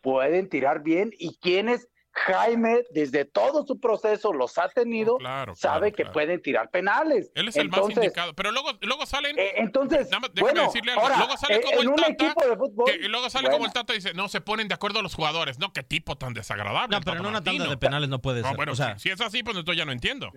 pueden 0.01 0.49
tirar 0.49 0.83
bien 0.83 1.11
y 1.17 1.37
quiénes 1.37 1.87
Jaime, 2.17 2.81
desde 2.91 3.25
todo 3.25 3.65
su 3.67 3.77
proceso, 3.77 4.31
los 4.31 4.57
ha 4.57 4.69
tenido, 4.69 5.17
Claro, 5.17 5.53
sabe 5.53 5.79
claro, 5.91 5.95
que 5.97 6.03
claro. 6.03 6.13
pueden 6.13 6.41
tirar 6.41 6.69
penales. 6.69 7.29
Él 7.35 7.49
es 7.49 7.57
el 7.57 7.67
más 7.67 7.79
Entonces, 7.79 8.03
indicado. 8.05 8.33
Pero 8.33 8.53
luego, 8.53 8.69
luego 8.83 9.05
salen. 9.05 9.37
eh, 9.37 9.55
entonces, 9.57 10.05
Nada 10.09 10.21
más 10.21 10.33
déjame 10.33 10.53
bueno, 10.53 10.65
decirle 10.67 10.91
algo. 10.93 11.03
ahora, 11.03 11.17
luego 11.17 11.35
sale 11.35 11.55
eh, 11.57 11.61
como 11.61 11.73
en 11.75 11.81
el 11.81 11.87
un 11.89 11.95
Tata. 11.97 12.11
equipo 12.13 12.47
de 12.47 12.55
fútbol, 12.55 12.85
que- 12.85 13.05
y 13.05 13.07
luego 13.09 13.29
sale 13.29 13.47
bueno. 13.49 13.57
como 13.57 13.65
el 13.65 13.73
Tata 13.73 13.91
y 13.91 13.97
dice, 13.97 14.13
no, 14.13 14.29
se 14.29 14.39
ponen 14.39 14.69
de 14.69 14.75
acuerdo 14.75 15.01
los 15.01 15.13
jugadores. 15.13 15.59
No, 15.59 15.73
qué 15.73 15.83
tipo 15.83 16.17
tan 16.17 16.33
desagradable. 16.33 16.95
No, 16.95 17.01
pero 17.03 17.17
en 17.19 17.25
una 17.25 17.43
tanda 17.43 17.67
de 17.67 17.77
penales 17.77 18.07
no 18.07 18.21
puede 18.21 18.43
No, 18.43 18.47
ser. 18.47 18.55
bueno, 18.55 18.71
o 18.71 18.75
sea, 18.75 18.97
si, 18.97 19.09
si 19.09 19.09
es 19.09 19.19
así, 19.19 19.43
pues 19.43 19.57
entonces 19.57 19.77
ya 19.77 19.83
no 19.85 19.91
entiendo. 19.91 20.31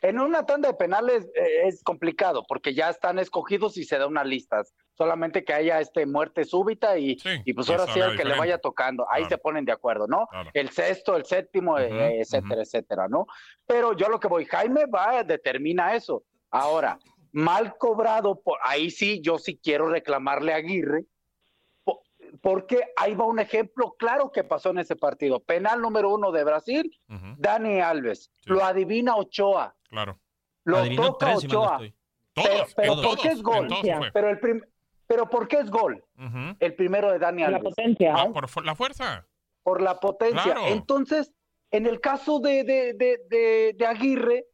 En 0.00 0.18
una 0.18 0.46
tanda 0.46 0.68
de 0.68 0.74
penales 0.74 1.26
eh, 1.34 1.66
es 1.66 1.82
complicado 1.84 2.44
porque 2.48 2.74
ya 2.74 2.88
están 2.90 3.18
escogidos 3.18 3.76
y 3.76 3.84
se 3.84 3.98
da 3.98 4.06
unas 4.06 4.26
listas. 4.26 4.74
Solamente 4.94 5.44
que 5.44 5.52
haya 5.52 5.80
este 5.80 6.06
muerte 6.06 6.44
súbita 6.44 6.98
y, 6.98 7.18
y 7.44 7.52
pues 7.52 7.68
ahora 7.70 7.86
sí 7.86 8.00
el 8.00 8.16
que 8.16 8.24
le 8.24 8.36
vaya 8.38 8.58
tocando. 8.58 9.06
Ahí 9.10 9.22
Claro. 9.22 9.28
se 9.36 9.38
ponen 9.38 9.64
de 9.64 9.72
acuerdo, 9.72 10.06
¿no? 10.06 10.26
Claro. 10.28 10.50
El 10.54 10.70
sexto, 10.70 11.16
el 11.16 11.24
séptimo, 11.24 11.78
eh, 11.78 12.20
etcétera, 12.20 12.62
etcétera, 12.62 13.08
¿no? 13.08 13.26
Pero 13.66 13.94
yo 13.96 14.08
lo 14.08 14.18
que 14.20 14.28
voy, 14.28 14.44
Jaime 14.44 14.86
va, 14.86 15.22
determina 15.24 15.94
eso. 15.94 16.24
Ahora, 16.50 16.98
mal 17.32 17.76
cobrado, 17.78 18.40
por, 18.40 18.58
ahí 18.62 18.90
sí, 18.90 19.20
yo 19.22 19.38
sí 19.38 19.58
quiero 19.62 19.88
reclamarle 19.88 20.52
a 20.52 20.56
Aguirre, 20.56 21.04
po- 21.84 22.02
porque 22.42 22.82
ahí 22.96 23.14
va 23.14 23.24
un 23.24 23.38
ejemplo 23.40 23.94
claro 23.98 24.30
que 24.30 24.44
pasó 24.44 24.70
en 24.70 24.78
ese 24.78 24.96
partido. 24.96 25.40
Penal 25.40 25.80
número 25.80 26.12
uno 26.14 26.32
de 26.32 26.44
Brasil, 26.44 26.98
Dani 27.38 27.80
Alves. 27.80 28.30
Lo 28.44 28.62
adivina 28.64 29.16
Ochoa. 29.16 29.74
Claro. 29.92 30.18
Lo 30.64 30.78
toca 30.96 31.26
tres, 31.26 31.40
si 31.40 31.46
Ochoa. 31.46 31.78
Pero, 32.34 32.48
Todos, 32.48 32.74
pero 32.74 33.02
¿por 33.02 33.18
qué 33.20 33.28
es 33.28 33.42
gol? 33.42 33.68
Pero, 34.14 34.28
el 34.30 34.40
prim- 34.40 34.62
pero 35.06 35.28
¿por 35.28 35.46
qué 35.46 35.58
es 35.58 35.70
gol? 35.70 36.02
El 36.58 36.74
primero 36.74 37.12
de 37.12 37.18
Dani 37.18 37.42
La 37.42 37.48
Alves. 37.48 37.62
potencia. 37.62 38.14
Ah, 38.16 38.30
por 38.32 38.48
fu- 38.48 38.62
la 38.62 38.74
fuerza. 38.74 39.26
por 39.62 39.80
la 39.82 40.00
potencia. 40.00 40.42
Claro. 40.54 40.66
Entonces, 40.68 41.32
en 41.70 41.86
el 41.86 42.00
caso 42.00 42.40
de, 42.40 42.64
de, 42.64 42.94
de, 42.94 43.20
de- 43.28 43.74
de 43.78 43.86
Aguirre, 43.86 44.46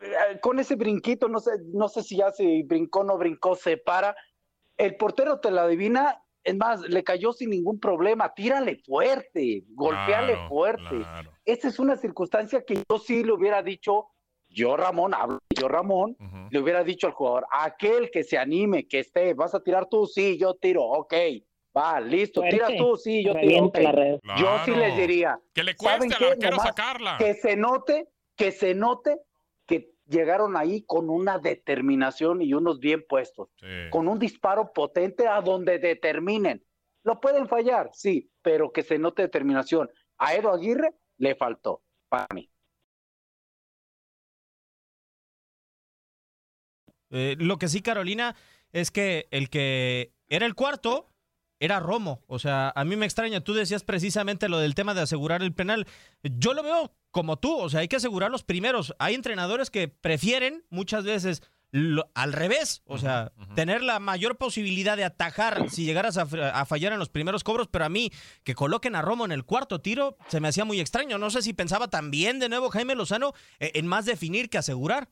eh, 0.00 0.38
con 0.40 0.58
ese 0.60 0.76
brinquito, 0.76 1.28
no 1.28 1.40
sé, 1.40 1.50
no 1.74 1.88
sé 1.88 2.02
si 2.02 2.16
ya 2.16 2.30
se 2.30 2.62
brincó 2.64 3.00
o 3.00 3.04
no 3.04 3.18
brincó, 3.18 3.54
se 3.56 3.76
para, 3.76 4.14
el 4.78 4.96
portero 4.96 5.40
te 5.40 5.50
la 5.50 5.64
adivina, 5.64 6.22
es 6.42 6.56
más, 6.56 6.80
le 6.80 7.04
cayó 7.04 7.32
sin 7.34 7.50
ningún 7.50 7.78
problema, 7.80 8.32
tírale 8.32 8.76
fuerte, 8.86 9.64
golpeale 9.74 10.32
Claro, 10.34 10.48
fuerte. 10.48 10.96
claro. 11.00 11.32
Esa 11.44 11.68
es 11.68 11.78
una 11.78 11.96
circunstancia 11.96 12.64
que 12.64 12.82
yo 12.88 12.98
sí 12.98 13.22
le 13.24 13.32
hubiera 13.32 13.62
dicho, 13.62 14.06
yo 14.50 14.76
Ramón, 14.76 15.14
hablo, 15.14 15.38
yo 15.58 15.68
Ramón, 15.68 16.16
le 16.50 16.58
hubiera 16.58 16.84
dicho 16.84 17.06
al 17.06 17.12
jugador, 17.14 17.46
aquel 17.52 18.10
que 18.10 18.24
se 18.24 18.36
anime, 18.36 18.86
que 18.86 18.98
esté, 18.98 19.32
vas 19.34 19.54
a 19.54 19.62
tirar 19.62 19.86
tú, 19.88 20.06
sí, 20.06 20.36
yo 20.38 20.54
tiro, 20.54 20.82
ok, 20.84 21.14
va, 21.76 22.00
listo, 22.00 22.40
Fuerte. 22.40 22.56
tiras 22.56 22.72
tú, 22.76 22.96
sí, 22.96 23.24
yo 23.24 23.32
tiro, 23.34 23.70
la 23.74 23.92
red. 23.92 24.18
Yo 24.36 24.58
sí 24.64 24.72
les 24.72 24.96
diría, 24.96 25.38
Que 25.54 25.62
le 25.64 25.74
¿saben 25.76 26.08
cueste 26.10 26.24
al 26.24 26.32
arquero 26.32 26.56
sacarla. 26.58 27.16
que 27.18 27.34
se 27.34 27.56
note, 27.56 28.08
que 28.36 28.50
se 28.52 28.74
note 28.74 29.18
que 29.66 29.92
llegaron 30.08 30.56
ahí 30.56 30.82
con 30.82 31.08
una 31.10 31.38
determinación 31.38 32.42
y 32.42 32.52
unos 32.54 32.80
bien 32.80 33.04
puestos, 33.08 33.48
Sí. 33.56 33.66
con 33.90 34.08
un 34.08 34.18
disparo 34.18 34.72
potente 34.72 35.28
a 35.28 35.40
donde 35.40 35.78
determinen. 35.78 36.64
Lo 37.04 37.20
pueden 37.20 37.48
fallar, 37.48 37.90
sí, 37.92 38.28
pero 38.42 38.72
que 38.72 38.82
se 38.82 38.98
note 38.98 39.22
determinación. 39.22 39.88
A 40.18 40.34
Edo 40.34 40.50
Aguirre 40.52 40.90
le 41.18 41.34
faltó, 41.36 41.82
para 42.08 42.26
mí. 42.34 42.49
Eh, 47.10 47.36
lo 47.38 47.58
que 47.58 47.68
sí, 47.68 47.82
Carolina, 47.82 48.34
es 48.72 48.90
que 48.90 49.28
el 49.30 49.50
que 49.50 50.12
era 50.28 50.46
el 50.46 50.54
cuarto 50.54 51.08
era 51.58 51.78
Romo. 51.80 52.22
O 52.26 52.38
sea, 52.38 52.72
a 52.74 52.84
mí 52.84 52.96
me 52.96 53.04
extraña. 53.06 53.40
Tú 53.42 53.52
decías 53.52 53.84
precisamente 53.84 54.48
lo 54.48 54.58
del 54.58 54.74
tema 54.74 54.94
de 54.94 55.02
asegurar 55.02 55.42
el 55.42 55.52
penal. 55.52 55.86
Yo 56.22 56.54
lo 56.54 56.62
veo 56.62 56.94
como 57.10 57.36
tú. 57.38 57.54
O 57.58 57.68
sea, 57.68 57.80
hay 57.80 57.88
que 57.88 57.96
asegurar 57.96 58.30
los 58.30 58.44
primeros. 58.44 58.94
Hay 58.98 59.14
entrenadores 59.14 59.70
que 59.70 59.88
prefieren 59.88 60.64
muchas 60.70 61.04
veces 61.04 61.42
lo- 61.72 62.10
al 62.14 62.32
revés. 62.32 62.80
O 62.86 62.96
sea, 62.96 63.32
tener 63.54 63.82
la 63.82 64.00
mayor 64.00 64.38
posibilidad 64.38 64.96
de 64.96 65.04
atajar 65.04 65.68
si 65.68 65.84
llegaras 65.84 66.16
a, 66.16 66.22
a 66.22 66.64
fallar 66.64 66.92
en 66.94 66.98
los 66.98 67.10
primeros 67.10 67.44
cobros. 67.44 67.68
Pero 67.68 67.84
a 67.84 67.88
mí, 67.90 68.10
que 68.42 68.54
coloquen 68.54 68.94
a 68.96 69.02
Romo 69.02 69.26
en 69.26 69.32
el 69.32 69.44
cuarto 69.44 69.80
tiro, 69.82 70.16
se 70.28 70.40
me 70.40 70.48
hacía 70.48 70.64
muy 70.64 70.80
extraño. 70.80 71.18
No 71.18 71.28
sé 71.30 71.42
si 71.42 71.52
pensaba 71.52 71.88
también 71.88 72.38
de 72.38 72.48
nuevo 72.48 72.70
Jaime 72.70 72.94
Lozano 72.94 73.34
eh, 73.58 73.72
en 73.74 73.86
más 73.86 74.06
definir 74.06 74.48
que 74.48 74.56
asegurar. 74.58 75.10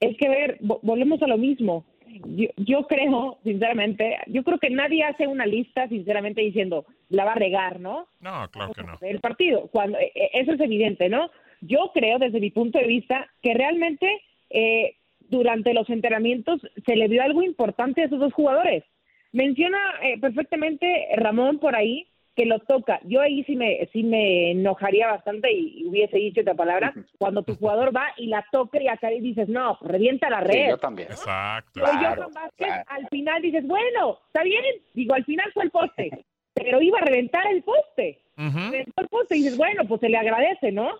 Es 0.00 0.16
que, 0.16 0.28
ver, 0.28 0.58
vo- 0.60 0.80
volvemos 0.82 1.22
a 1.22 1.26
lo 1.26 1.38
mismo. 1.38 1.84
Yo, 2.26 2.48
yo 2.56 2.86
creo, 2.86 3.38
sinceramente, 3.42 4.18
yo 4.26 4.44
creo 4.44 4.58
que 4.58 4.70
nadie 4.70 5.02
hace 5.02 5.26
una 5.26 5.46
lista, 5.46 5.88
sinceramente, 5.88 6.42
diciendo, 6.42 6.84
la 7.08 7.24
va 7.24 7.32
a 7.32 7.36
regar, 7.36 7.80
¿no? 7.80 8.06
No, 8.20 8.48
claro 8.50 8.72
que 8.72 8.82
no. 8.82 8.98
El 9.00 9.20
partido, 9.20 9.68
cuando 9.72 9.98
eh, 9.98 10.12
eh, 10.14 10.30
eso 10.34 10.52
es 10.52 10.60
evidente, 10.60 11.08
¿no? 11.08 11.30
Yo 11.60 11.90
creo, 11.94 12.18
desde 12.18 12.40
mi 12.40 12.50
punto 12.50 12.78
de 12.78 12.86
vista, 12.86 13.28
que 13.42 13.54
realmente 13.54 14.20
eh, 14.50 14.96
durante 15.30 15.72
los 15.74 15.88
entrenamientos 15.90 16.60
se 16.86 16.94
le 16.96 17.08
dio 17.08 17.22
algo 17.22 17.42
importante 17.42 18.02
a 18.02 18.04
esos 18.04 18.20
dos 18.20 18.32
jugadores. 18.32 18.84
Menciona 19.32 19.78
eh, 20.02 20.18
perfectamente 20.20 21.08
Ramón 21.16 21.58
por 21.58 21.74
ahí 21.74 22.06
que 22.36 22.46
lo 22.46 22.58
toca. 22.60 23.00
Yo 23.04 23.20
ahí 23.20 23.44
sí 23.44 23.54
me, 23.54 23.88
sí 23.92 24.02
me 24.02 24.50
enojaría 24.52 25.06
bastante 25.08 25.52
y, 25.52 25.82
y 25.82 25.86
hubiese 25.86 26.16
dicho 26.18 26.40
otra 26.40 26.54
palabra, 26.54 26.92
cuando 27.18 27.42
tu 27.42 27.54
jugador 27.56 27.94
va 27.94 28.06
y 28.16 28.26
la 28.26 28.44
toca 28.50 28.82
y 28.82 28.88
acá 28.88 29.12
y 29.12 29.20
dices, 29.20 29.48
no, 29.48 29.78
revienta 29.82 30.28
la 30.30 30.40
Sí, 30.40 30.46
red. 30.48 30.68
yo 30.70 30.78
también. 30.78 31.08
Exacto. 31.10 31.70
Pero 31.74 31.86
Johan 31.92 32.32
Vázquez, 32.34 32.68
al 32.88 33.08
final 33.08 33.40
dices, 33.42 33.66
bueno, 33.66 34.18
está 34.26 34.42
bien, 34.42 34.64
digo, 34.94 35.14
al 35.14 35.24
final 35.24 35.50
fue 35.52 35.64
el 35.64 35.70
poste, 35.70 36.10
pero 36.54 36.82
iba 36.82 36.98
a 36.98 37.04
reventar 37.04 37.46
el 37.46 37.62
poste. 37.62 38.20
Reventó 38.36 39.02
el 39.02 39.08
poste 39.08 39.36
y 39.36 39.42
dices, 39.42 39.56
bueno, 39.56 39.84
pues 39.86 40.00
se 40.00 40.08
le 40.08 40.16
agradece, 40.16 40.72
¿no? 40.72 40.90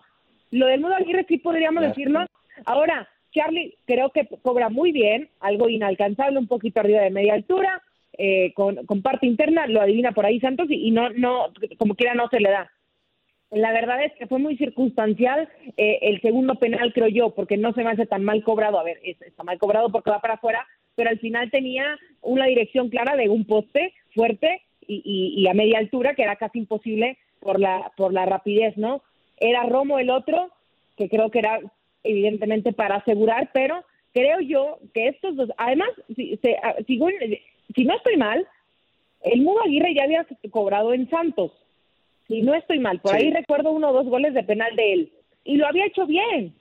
Lo 0.51 0.67
del 0.67 0.79
Mudo 0.79 0.95
Aguirre 0.95 1.25
sí 1.27 1.37
podríamos 1.37 1.81
Claro. 1.81 1.89
decirlo. 1.95 2.25
Ahora, 2.65 3.09
Charlie 3.33 3.75
creo 3.85 4.11
que 4.11 4.25
cobra 4.41 4.69
muy 4.69 4.93
bien, 4.93 5.29
algo 5.41 5.67
inalcanzable, 5.67 6.39
un 6.39 6.47
poquito 6.47 6.79
arriba 6.79 7.01
de 7.01 7.09
media 7.09 7.33
altura, 7.33 7.81
eh, 8.17 8.53
con, 8.53 8.85
con 8.85 9.01
parte 9.01 9.25
interna, 9.25 9.67
lo 9.67 9.81
adivina 9.81 10.11
por 10.13 10.25
ahí 10.25 10.39
Santos 10.39 10.67
y, 10.69 10.91
no, 10.91 11.09
no, 11.11 11.47
como 11.77 11.95
quiera 11.95 12.13
no 12.13 12.27
se 12.29 12.39
le 12.39 12.49
da. 12.49 12.71
La 13.51 13.71
verdad 13.71 14.03
es 14.03 14.11
que 14.13 14.27
fue 14.27 14.39
muy 14.39 14.57
circunstancial 14.57 15.47
eh, 15.77 15.99
el 16.01 16.19
segundo 16.21 16.55
penal, 16.55 16.91
creo 16.93 17.07
yo, 17.07 17.29
porque 17.35 17.57
no 17.57 17.73
se 17.73 17.83
me 17.83 17.91
hace 17.91 18.05
tan 18.05 18.23
mal 18.23 18.43
cobrado. 18.43 18.79
A 18.79 18.83
ver, 18.83 18.99
es- 19.03 19.21
está 19.21 19.43
mal 19.43 19.57
cobrado 19.59 19.89
porque 19.91 20.09
va 20.09 20.19
para 20.19 20.33
afuera, 20.35 20.65
pero 20.95 21.09
al 21.09 21.19
final 21.19 21.51
tenía 21.51 21.97
una 22.21 22.45
dirección 22.47 22.89
clara 22.89 23.15
de 23.15 23.29
un 23.29 23.45
poste 23.45 23.93
fuerte 24.13 24.61
y, 24.87 25.01
y- 25.37 25.47
a 25.47 25.53
media 25.53 25.77
altura, 25.79 26.15
que 26.15 26.23
era 26.23 26.35
casi 26.35 26.59
imposible 26.59 27.17
por 27.39 27.59
la, 27.59 27.91
por 27.97 28.13
la 28.13 28.25
rapidez, 28.25 28.75
¿no? 28.77 29.03
Era 29.39 29.63
Romo 29.63 29.99
el 29.99 30.09
otro, 30.09 30.49
que 30.97 31.07
creo 31.09 31.29
que 31.29 31.39
era 31.39 31.59
evidentemente 32.03 32.73
para 32.73 32.95
asegurar, 32.95 33.49
pero 33.53 33.83
creo 34.13 34.39
yo 34.39 34.79
que 34.93 35.07
estos 35.09 35.35
dos, 35.35 35.49
además, 35.57 35.89
si, 36.15 36.37
se- 36.37 36.57
ah, 36.63 36.75
en- 37.21 37.37
si 37.73 37.85
no 37.85 37.95
estoy 37.95 38.17
mal, 38.17 38.47
el 39.23 39.41
Mudo 39.41 39.63
Aguirre 39.63 39.93
ya 39.93 40.03
había 40.03 40.25
cobrado 40.51 40.93
en 40.93 41.09
Santos. 41.09 41.51
Si 42.27 42.41
no 42.41 42.53
estoy 42.55 42.79
mal, 42.79 42.99
por 42.99 43.11
Sí. 43.11 43.17
ahí 43.17 43.31
recuerdo 43.31 43.71
uno 43.71 43.89
o 43.89 43.93
dos 43.93 44.07
goles 44.07 44.33
de 44.33 44.43
penal 44.43 44.75
de 44.75 44.93
él. 44.93 45.11
Y 45.43 45.57
lo 45.57 45.67
había 45.67 45.85
hecho 45.85 46.05
bien. 46.05 46.53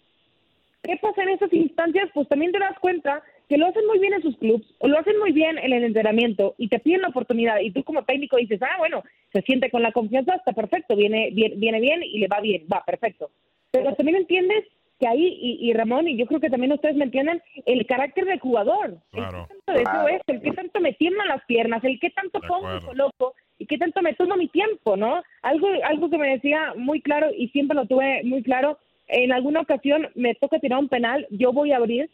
¿Qué 0.82 0.96
pasa 0.98 1.22
en 1.22 1.30
esas 1.30 1.52
instancias? 1.52 2.10
Pues 2.12 2.28
también 2.28 2.52
te 2.52 2.58
das 2.58 2.78
cuenta 2.78 3.22
que 3.48 3.56
lo 3.56 3.66
hacen 3.66 3.86
muy 3.86 3.98
bien 3.98 4.14
en 4.14 4.22
sus 4.22 4.36
clubes, 4.38 4.66
o 4.78 4.88
lo 4.88 4.98
hacen 4.98 5.18
muy 5.18 5.32
bien 5.32 5.58
en 5.58 5.72
el 5.72 5.84
entrenamiento 5.84 6.54
y 6.56 6.68
te 6.68 6.78
piden 6.78 7.02
la 7.02 7.08
oportunidad 7.08 7.60
y 7.60 7.70
tú 7.70 7.84
como 7.84 8.04
técnico 8.04 8.36
dices, 8.38 8.60
ah, 8.62 8.76
bueno, 8.78 9.02
se 9.32 9.42
siente 9.42 9.70
con 9.70 9.82
la 9.82 9.92
confianza, 9.92 10.34
está 10.34 10.52
perfecto, 10.52 10.96
viene, 10.96 11.30
viene, 11.32 11.56
viene 11.56 11.80
bien 11.80 12.02
y 12.02 12.18
le 12.18 12.28
va 12.28 12.40
bien, 12.40 12.66
va, 12.72 12.82
perfecto. 12.84 13.30
Pero 13.70 13.94
también 13.94 14.16
entiendes 14.16 14.64
que 14.98 15.06
ahí, 15.08 15.38
y, 15.40 15.68
y 15.68 15.72
Ramón, 15.72 16.08
y 16.08 16.16
yo 16.16 16.26
creo 16.26 16.40
que 16.40 16.50
también 16.50 16.72
ustedes 16.72 16.96
me 16.96 17.04
entienden, 17.04 17.42
el 17.66 17.86
carácter 17.86 18.24
del 18.26 18.38
jugador. 18.40 18.98
Claro. 19.10 19.40
El 19.42 19.46
que 19.46 19.54
tanto 19.54 19.72
deseo 19.72 19.84
Claro, 19.84 20.08
es, 20.08 20.22
el 20.26 20.40
que 20.42 20.52
tanto 20.52 20.80
me 20.80 20.92
tiemblan 20.92 21.28
las 21.28 21.44
piernas, 21.46 21.84
el 21.84 21.98
que 21.98 22.10
tanto 22.10 22.40
De 22.40 22.48
pongo 22.48 22.62
y 22.62 22.76
acuerdo. 22.76 22.86
coloco 22.86 23.34
y 23.58 23.66
que 23.66 23.78
tanto 23.78 24.02
me 24.02 24.14
tomo 24.14 24.36
mi 24.36 24.48
tiempo, 24.48 24.96
¿no? 24.96 25.22
Algo, 25.42 25.68
algo 25.84 26.10
que 26.10 26.18
me 26.18 26.30
decía 26.30 26.74
muy 26.76 27.00
claro 27.00 27.28
y 27.36 27.48
siempre 27.48 27.76
lo 27.76 27.86
tuve 27.86 28.22
muy 28.24 28.42
claro, 28.42 28.78
en 29.08 29.32
alguna 29.32 29.60
ocasión 29.60 30.08
me 30.14 30.34
toca 30.34 30.58
tirar 30.58 30.78
un 30.78 30.88
penal, 30.88 31.26
yo 31.30 31.52
voy 31.52 31.72
a 31.72 31.76
abrir 31.76 32.10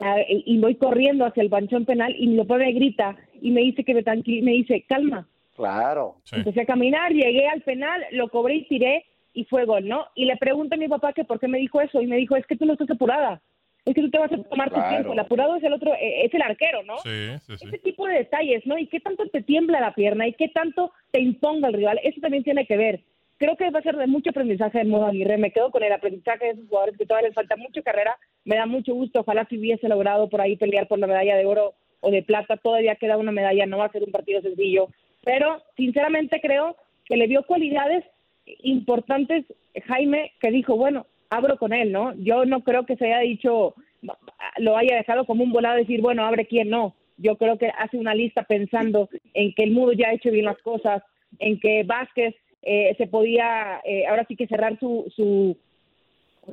ah, 0.00 0.20
y 0.28 0.44
y 0.46 0.58
voy 0.58 0.76
corriendo 0.76 1.24
hacia 1.24 1.42
el 1.42 1.48
banchón 1.48 1.84
penal 1.84 2.14
y 2.16 2.28
mi 2.28 2.38
papá 2.38 2.58
me 2.58 2.72
grita 2.72 3.16
y 3.40 3.50
me 3.50 3.62
dice 3.62 3.84
que 3.84 3.94
me 3.94 4.02
me 4.42 4.52
dice, 4.52 4.84
calma. 4.88 5.26
Claro. 5.56 6.16
Sí. 6.22 6.36
Empecé 6.36 6.60
a 6.60 6.66
caminar, 6.66 7.12
llegué 7.12 7.48
al 7.48 7.62
penal, 7.62 8.04
lo 8.12 8.28
cobré 8.28 8.56
y 8.56 8.68
tiré 8.68 9.04
y 9.38 9.44
fue 9.44 9.66
gol, 9.66 9.86
¿no? 9.86 10.08
Y 10.16 10.24
le 10.24 10.36
pregunté 10.36 10.74
a 10.74 10.78
mi 10.78 10.88
papá 10.88 11.12
que 11.12 11.24
por 11.24 11.38
qué 11.38 11.46
me 11.46 11.58
dijo 11.58 11.80
eso 11.80 12.02
y 12.02 12.08
me 12.08 12.16
dijo, 12.16 12.34
es 12.34 12.44
que 12.44 12.56
tú 12.56 12.66
no 12.66 12.72
estás 12.72 12.90
apurada, 12.90 13.40
es 13.84 13.94
que 13.94 14.02
tú 14.02 14.10
te 14.10 14.18
vas 14.18 14.32
a 14.32 14.42
tomar 14.42 14.68
tu 14.68 14.80
tiempo, 14.88 15.12
el 15.12 15.18
apurado 15.20 15.54
es 15.54 15.62
el 15.62 15.72
otro, 15.72 15.94
eh, 15.94 16.24
es 16.24 16.34
el 16.34 16.42
arquero, 16.42 16.82
¿no? 16.82 16.98
Sí, 16.98 17.38
sí, 17.46 17.56
sí. 17.56 17.68
ese 17.68 17.78
tipo 17.78 18.08
de 18.08 18.14
detalles, 18.14 18.66
¿no? 18.66 18.76
Y 18.76 18.88
qué 18.88 18.98
tanto 18.98 19.28
te 19.28 19.40
tiembla 19.42 19.80
la 19.80 19.94
pierna 19.94 20.26
y 20.26 20.32
qué 20.32 20.48
tanto 20.48 20.90
te 21.12 21.20
imponga 21.20 21.68
el 21.68 21.74
rival, 21.74 22.00
eso 22.02 22.20
también 22.20 22.42
tiene 22.42 22.66
que 22.66 22.76
ver. 22.76 23.04
Creo 23.36 23.56
que 23.56 23.70
va 23.70 23.78
a 23.78 23.82
ser 23.82 23.96
de 23.96 24.08
mucho 24.08 24.30
aprendizaje 24.30 24.80
en 24.80 24.90
modo 24.90 25.06
Aguirre. 25.06 25.38
Me 25.38 25.52
quedo 25.52 25.70
con 25.70 25.84
el 25.84 25.92
aprendizaje 25.92 26.46
de 26.46 26.50
esos 26.50 26.68
jugadores 26.68 26.98
que 26.98 27.06
todavía 27.06 27.28
les 27.28 27.36
falta 27.36 27.54
mucha 27.54 27.80
carrera. 27.82 28.18
Me 28.44 28.56
da 28.56 28.66
mucho 28.66 28.92
gusto. 28.94 29.20
Ojalá 29.20 29.46
si 29.48 29.58
hubiese 29.58 29.88
logrado 29.88 30.28
por 30.28 30.40
ahí 30.40 30.56
pelear 30.56 30.88
por 30.88 30.98
la 30.98 31.06
medalla 31.06 31.36
de 31.36 31.46
oro 31.46 31.74
o 32.00 32.10
de 32.10 32.24
plata. 32.24 32.56
Todavía 32.56 32.96
queda 32.96 33.16
una 33.16 33.30
medalla. 33.30 33.64
No 33.66 33.78
va 33.78 33.84
a 33.84 33.92
ser 33.92 34.02
un 34.02 34.10
partido 34.10 34.42
sencillo. 34.42 34.88
Pero 35.22 35.62
sinceramente 35.76 36.40
creo 36.40 36.74
que 37.04 37.16
le 37.16 37.28
dio 37.28 37.44
cualidades 37.44 38.04
importantes 38.62 39.44
Jaime 39.86 40.32
que 40.40 40.50
dijo, 40.50 40.76
bueno, 40.76 41.06
abro 41.30 41.58
con 41.58 41.72
él, 41.72 41.92
¿no? 41.92 42.14
Yo 42.16 42.44
no 42.44 42.60
creo 42.60 42.86
que 42.86 42.96
se 42.96 43.06
haya 43.06 43.20
dicho, 43.20 43.74
lo 44.58 44.76
haya 44.76 44.96
dejado 44.96 45.24
como 45.24 45.44
un 45.44 45.52
volado 45.52 45.76
decir, 45.76 46.00
bueno, 46.00 46.24
abre 46.24 46.46
quién 46.46 46.70
no. 46.70 46.94
Yo 47.16 47.36
creo 47.36 47.58
que 47.58 47.68
hace 47.78 47.96
una 47.96 48.14
lista 48.14 48.44
pensando 48.44 49.08
en 49.34 49.52
que 49.54 49.64
el 49.64 49.72
Mudo 49.72 49.92
ya 49.92 50.08
ha 50.08 50.14
hecho 50.14 50.30
bien 50.30 50.44
las 50.44 50.58
cosas, 50.58 51.02
en 51.38 51.58
que 51.58 51.82
Vázquez 51.82 52.34
eh, 52.62 52.94
se 52.96 53.06
podía 53.06 53.80
eh, 53.84 54.06
ahora 54.06 54.24
sí 54.26 54.36
que 54.36 54.46
cerrar 54.46 54.78
su, 54.78 55.12
su 55.14 55.56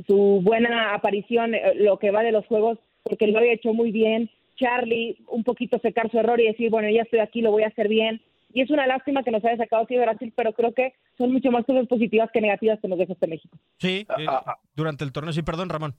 su 0.08 0.42
buena 0.44 0.94
aparición, 0.94 1.56
eh, 1.56 1.74
lo 1.76 1.98
que 1.98 2.12
va 2.12 2.24
de 2.24 2.32
los 2.32 2.46
juegos, 2.48 2.78
porque 3.04 3.28
lo 3.28 3.40
había 3.40 3.54
hecho 3.54 3.74
muy 3.74 3.92
bien. 3.92 4.30
Charlie, 4.56 5.18
un 5.28 5.44
poquito 5.44 5.80
secar 5.80 6.10
su 6.10 6.20
error 6.20 6.40
y 6.40 6.48
decir, 6.48 6.70
bueno, 6.70 6.90
ya 6.90 7.02
estoy 7.02 7.20
aquí, 7.20 7.42
lo 7.42 7.52
voy 7.52 7.64
a 7.64 7.68
hacer 7.68 7.88
bien. 7.88 8.22
Y 8.56 8.62
es 8.62 8.70
una 8.72 8.88
lástima 8.88 9.22
que 9.22 9.32
nos 9.32 9.44
haya 9.44 9.58
sacado 9.58 9.84
así 9.84 9.96
de 9.96 10.02
Brasil, 10.06 10.34
pero 10.34 10.54
creo 10.54 10.74
que 10.74 10.94
son 11.18 11.34
mucho 11.34 11.52
más 11.52 11.66
cosas 11.66 11.88
positivas 11.88 12.30
que 12.32 12.40
negativas 12.40 12.80
que 12.82 12.88
nos 12.88 12.98
deja 12.98 13.12
este 13.12 13.28
México. 13.28 13.58
Sí, 13.80 14.08
eh, 14.18 14.26
durante 14.74 15.04
el 15.04 15.12
torneo, 15.12 15.34
sí, 15.34 15.42
perdón, 15.42 15.68
Ramón. 15.68 15.94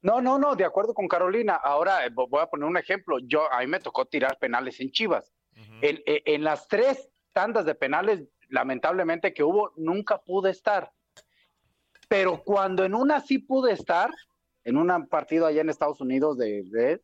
No, 0.00 0.22
no, 0.22 0.38
no, 0.38 0.56
de 0.56 0.64
acuerdo 0.64 0.94
con 0.94 1.06
Carolina. 1.06 1.54
Ahora 1.54 2.06
eh, 2.06 2.10
vo- 2.10 2.28
voy 2.30 2.40
a 2.40 2.46
poner 2.46 2.66
un 2.66 2.78
ejemplo. 2.78 3.18
Yo 3.20 3.42
a 3.52 3.60
mí 3.60 3.66
me 3.66 3.78
tocó 3.78 4.06
tirar 4.06 4.38
penales 4.38 4.80
en 4.80 4.90
Chivas. 4.90 5.34
en, 5.82 6.00
en- 6.06 6.22
en 6.24 6.44
las 6.44 6.66
tres 6.66 7.10
tandas 7.34 7.66
de 7.66 7.74
penales, 7.74 8.24
lamentablemente 8.48 9.34
que 9.34 9.44
hubo, 9.44 9.72
nunca 9.76 10.16
pude 10.22 10.50
estar. 10.50 10.92
Pero 12.08 12.42
cuando 12.42 12.84
en 12.84 12.94
una 12.94 13.20
sí 13.20 13.36
pude 13.38 13.72
estar, 13.72 14.10
en 14.64 14.78
un 14.78 15.06
partido 15.08 15.46
allá 15.46 15.60
en 15.60 15.68
Estados 15.68 16.00
Unidos 16.00 16.38
de, 16.38 16.62
de- 16.64 17.02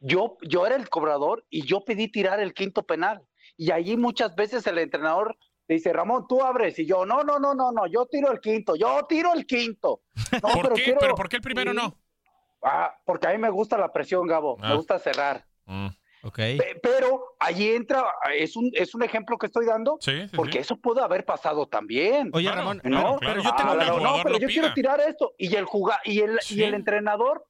yo, 0.00 0.38
yo 0.40 0.66
era 0.66 0.76
el 0.76 0.88
cobrador 0.88 1.44
y 1.50 1.66
yo 1.66 1.84
pedí 1.84 2.08
tirar 2.08 2.40
el 2.40 2.54
quinto 2.54 2.84
penal. 2.84 3.20
Y 3.56 3.70
allí 3.72 3.96
muchas 3.96 4.34
veces 4.34 4.66
el 4.66 4.78
entrenador 4.78 5.36
le 5.68 5.74
dice, 5.76 5.92
Ramón, 5.92 6.26
tú 6.28 6.42
abres. 6.42 6.78
Y 6.78 6.86
yo, 6.86 7.06
no, 7.06 7.22
no, 7.22 7.38
no, 7.38 7.54
no, 7.54 7.70
no, 7.72 7.86
yo 7.86 8.06
tiro 8.06 8.32
el 8.32 8.40
quinto, 8.40 8.74
yo 8.76 9.04
tiro 9.08 9.32
el 9.34 9.46
quinto. 9.46 10.02
No, 10.42 10.48
¿Por 10.54 10.62
pero 10.62 10.74
qué? 10.74 10.82
quiero- 10.84 11.00
¿Pero 11.00 11.14
por 11.14 11.28
qué 11.28 11.36
el 11.36 11.42
primero 11.42 11.70
Sí. 11.72 11.76
no? 11.76 11.96
Ah, 12.62 12.94
porque 13.06 13.26
a 13.28 13.30
mí 13.30 13.38
me 13.38 13.50
gusta 13.50 13.78
la 13.78 13.92
presión, 13.92 14.26
Gabo. 14.26 14.56
Ah. 14.60 14.70
Me 14.70 14.76
gusta 14.76 14.98
cerrar. 14.98 15.46
Ok. 16.22 16.36
Pe- 16.36 16.78
Pero 16.82 17.36
allí 17.38 17.70
entra, 17.70 18.04
es 18.36 18.54
un, 18.54 18.70
es 18.74 18.94
un 18.94 19.02
ejemplo 19.02 19.38
que 19.38 19.46
estoy 19.46 19.64
dando, 19.64 19.96
Sí, 20.00 20.28
sí, 20.28 20.36
porque 20.36 20.52
sí. 20.54 20.58
eso 20.58 20.76
pudo 20.76 21.02
haber 21.02 21.24
pasado 21.24 21.66
también. 21.66 22.28
Oye, 22.34 22.44
Claro, 22.46 22.60
Ramón, 22.60 22.80
¿no? 22.84 23.00
claro. 23.00 23.16
pero 23.20 23.42
yo 23.42 23.54
tengo 23.54 23.70
Ah, 23.70 23.98
no, 24.02 24.22
pero 24.22 24.38
yo 24.38 24.48
quiero 24.48 24.74
tirar 24.74 25.00
esto. 25.00 25.32
Y 25.38 25.54
el, 25.56 25.64
juga- 25.64 26.00
y 26.04 26.20
el, 26.20 26.38
Sí. 26.40 26.56
y 26.56 26.64
el 26.64 26.74
entrenador 26.74 27.46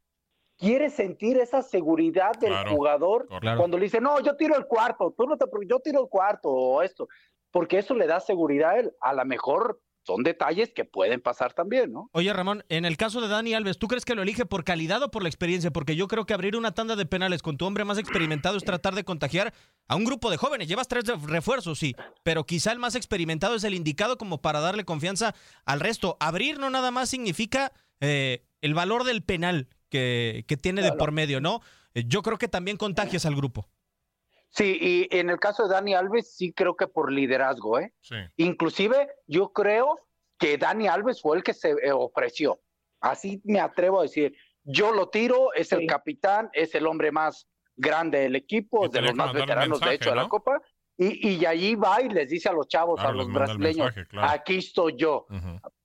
quiere 0.60 0.90
sentir 0.90 1.38
esa 1.38 1.62
seguridad 1.62 2.32
del 2.38 2.50
Claro, 2.50 2.70
jugador 2.76 3.26
cuando 3.56 3.78
le 3.78 3.84
dice, 3.84 4.00
no, 4.00 4.20
yo 4.20 4.36
tiro 4.36 4.56
el 4.56 4.66
cuarto, 4.66 5.14
tú 5.16 5.24
no 5.26 5.36
te, 5.36 5.46
preocupes, 5.46 5.68
yo 5.70 5.80
tiro 5.80 6.02
el 6.02 6.08
cuarto 6.08 6.48
o 6.50 6.82
esto, 6.82 7.08
porque 7.50 7.78
eso 7.78 7.94
le 7.94 8.06
da 8.06 8.20
seguridad 8.20 8.70
a 8.70 8.78
él. 8.78 8.92
A 9.00 9.14
lo 9.14 9.24
mejor 9.24 9.80
son 10.02 10.22
detalles 10.22 10.72
que 10.72 10.84
pueden 10.84 11.20
pasar 11.20 11.52
también, 11.52 11.92
¿no? 11.92 12.08
Oye, 12.12 12.32
Ramón, 12.32 12.64
en 12.68 12.84
el 12.84 12.96
caso 12.96 13.20
de 13.20 13.28
Dani 13.28 13.54
Alves, 13.54 13.78
¿tú 13.78 13.86
crees 13.86 14.04
que 14.04 14.14
lo 14.14 14.22
elige 14.22 14.46
por 14.46 14.64
calidad 14.64 15.02
o 15.02 15.10
por 15.10 15.22
la 15.22 15.28
experiencia? 15.28 15.70
Porque 15.70 15.94
yo 15.96 16.08
creo 16.08 16.24
que 16.24 16.34
abrir 16.34 16.56
una 16.56 16.72
tanda 16.72 16.96
de 16.96 17.06
penales 17.06 17.42
con 17.42 17.56
tu 17.56 17.66
hombre 17.66 17.84
más 17.84 17.98
experimentado 17.98 18.56
es 18.56 18.64
tratar 18.64 18.94
de 18.94 19.04
contagiar 19.04 19.52
a 19.88 19.96
un 19.96 20.04
grupo 20.04 20.30
de 20.30 20.36
jóvenes. 20.36 20.68
Llevas 20.68 20.88
tres 20.88 21.04
ref- 21.04 21.26
refuerzos, 21.26 21.78
sí, 21.78 21.94
pero 22.22 22.44
quizá 22.44 22.72
el 22.72 22.78
más 22.78 22.94
experimentado 22.94 23.54
es 23.54 23.64
el 23.64 23.74
indicado 23.74 24.16
como 24.18 24.40
para 24.40 24.60
darle 24.60 24.84
confianza 24.84 25.34
al 25.64 25.80
resto. 25.80 26.16
Abrir 26.18 26.58
no 26.58 26.70
nada 26.70 26.90
más 26.90 27.10
significa 27.10 27.72
eh, 28.00 28.42
el 28.62 28.74
valor 28.74 29.04
del 29.04 29.22
penal 29.22 29.68
que, 29.90 30.44
que 30.48 30.56
tiene 30.56 30.82
de 30.82 30.92
por 30.92 31.12
medio, 31.12 31.40
¿no? 31.40 31.60
Eh, 31.94 32.04
Yo 32.06 32.22
creo 32.22 32.38
que 32.38 32.48
también 32.48 32.76
contagias 32.76 33.26
al 33.26 33.34
grupo. 33.36 33.68
Sí, 34.48 34.78
y 34.80 35.16
en 35.16 35.30
el 35.30 35.38
caso 35.38 35.64
de 35.64 35.74
Dani 35.74 35.94
Alves, 35.94 36.34
sí 36.34 36.52
creo 36.52 36.74
que 36.74 36.88
por 36.88 37.12
liderazgo, 37.12 37.78
¿eh? 37.78 37.92
Sí. 38.00 38.16
Inclusive 38.36 39.08
yo 39.26 39.52
creo 39.52 39.96
que 40.38 40.58
Dani 40.58 40.88
Alves 40.88 41.20
fue 41.20 41.36
el 41.36 41.42
que 41.44 41.54
se 41.54 41.70
eh, 41.70 41.92
ofreció. 41.92 42.60
Así 43.00 43.40
me 43.44 43.60
atrevo 43.60 44.00
a 44.00 44.02
decir. 44.02 44.34
Yo 44.64 44.92
lo 44.92 45.08
tiro, 45.08 45.52
es 45.54 45.72
el 45.72 45.86
capitán, 45.86 46.50
es 46.52 46.74
el 46.74 46.86
hombre 46.86 47.12
más 47.12 47.46
grande 47.76 48.20
del 48.20 48.36
equipo, 48.36 48.88
de 48.88 49.00
los 49.02 49.14
más 49.14 49.32
veteranos, 49.32 49.80
de 49.80 49.94
hecho, 49.94 50.10
de 50.10 50.16
la. 50.16 50.28
Copa. 50.28 50.60
Y, 50.98 51.30
y 51.30 51.46
allí 51.46 51.76
va 51.76 52.02
y 52.02 52.10
les 52.10 52.28
dice 52.28 52.50
a 52.50 52.52
los 52.52 52.68
chavos, 52.68 53.00
Claro, 53.00 53.14
a 53.14 53.16
los 53.16 53.32
brasileños, 53.32 53.86
mensaje, 53.86 54.06
claro. 54.06 54.28
aquí 54.30 54.58
estoy 54.58 54.96
yo. 54.96 55.26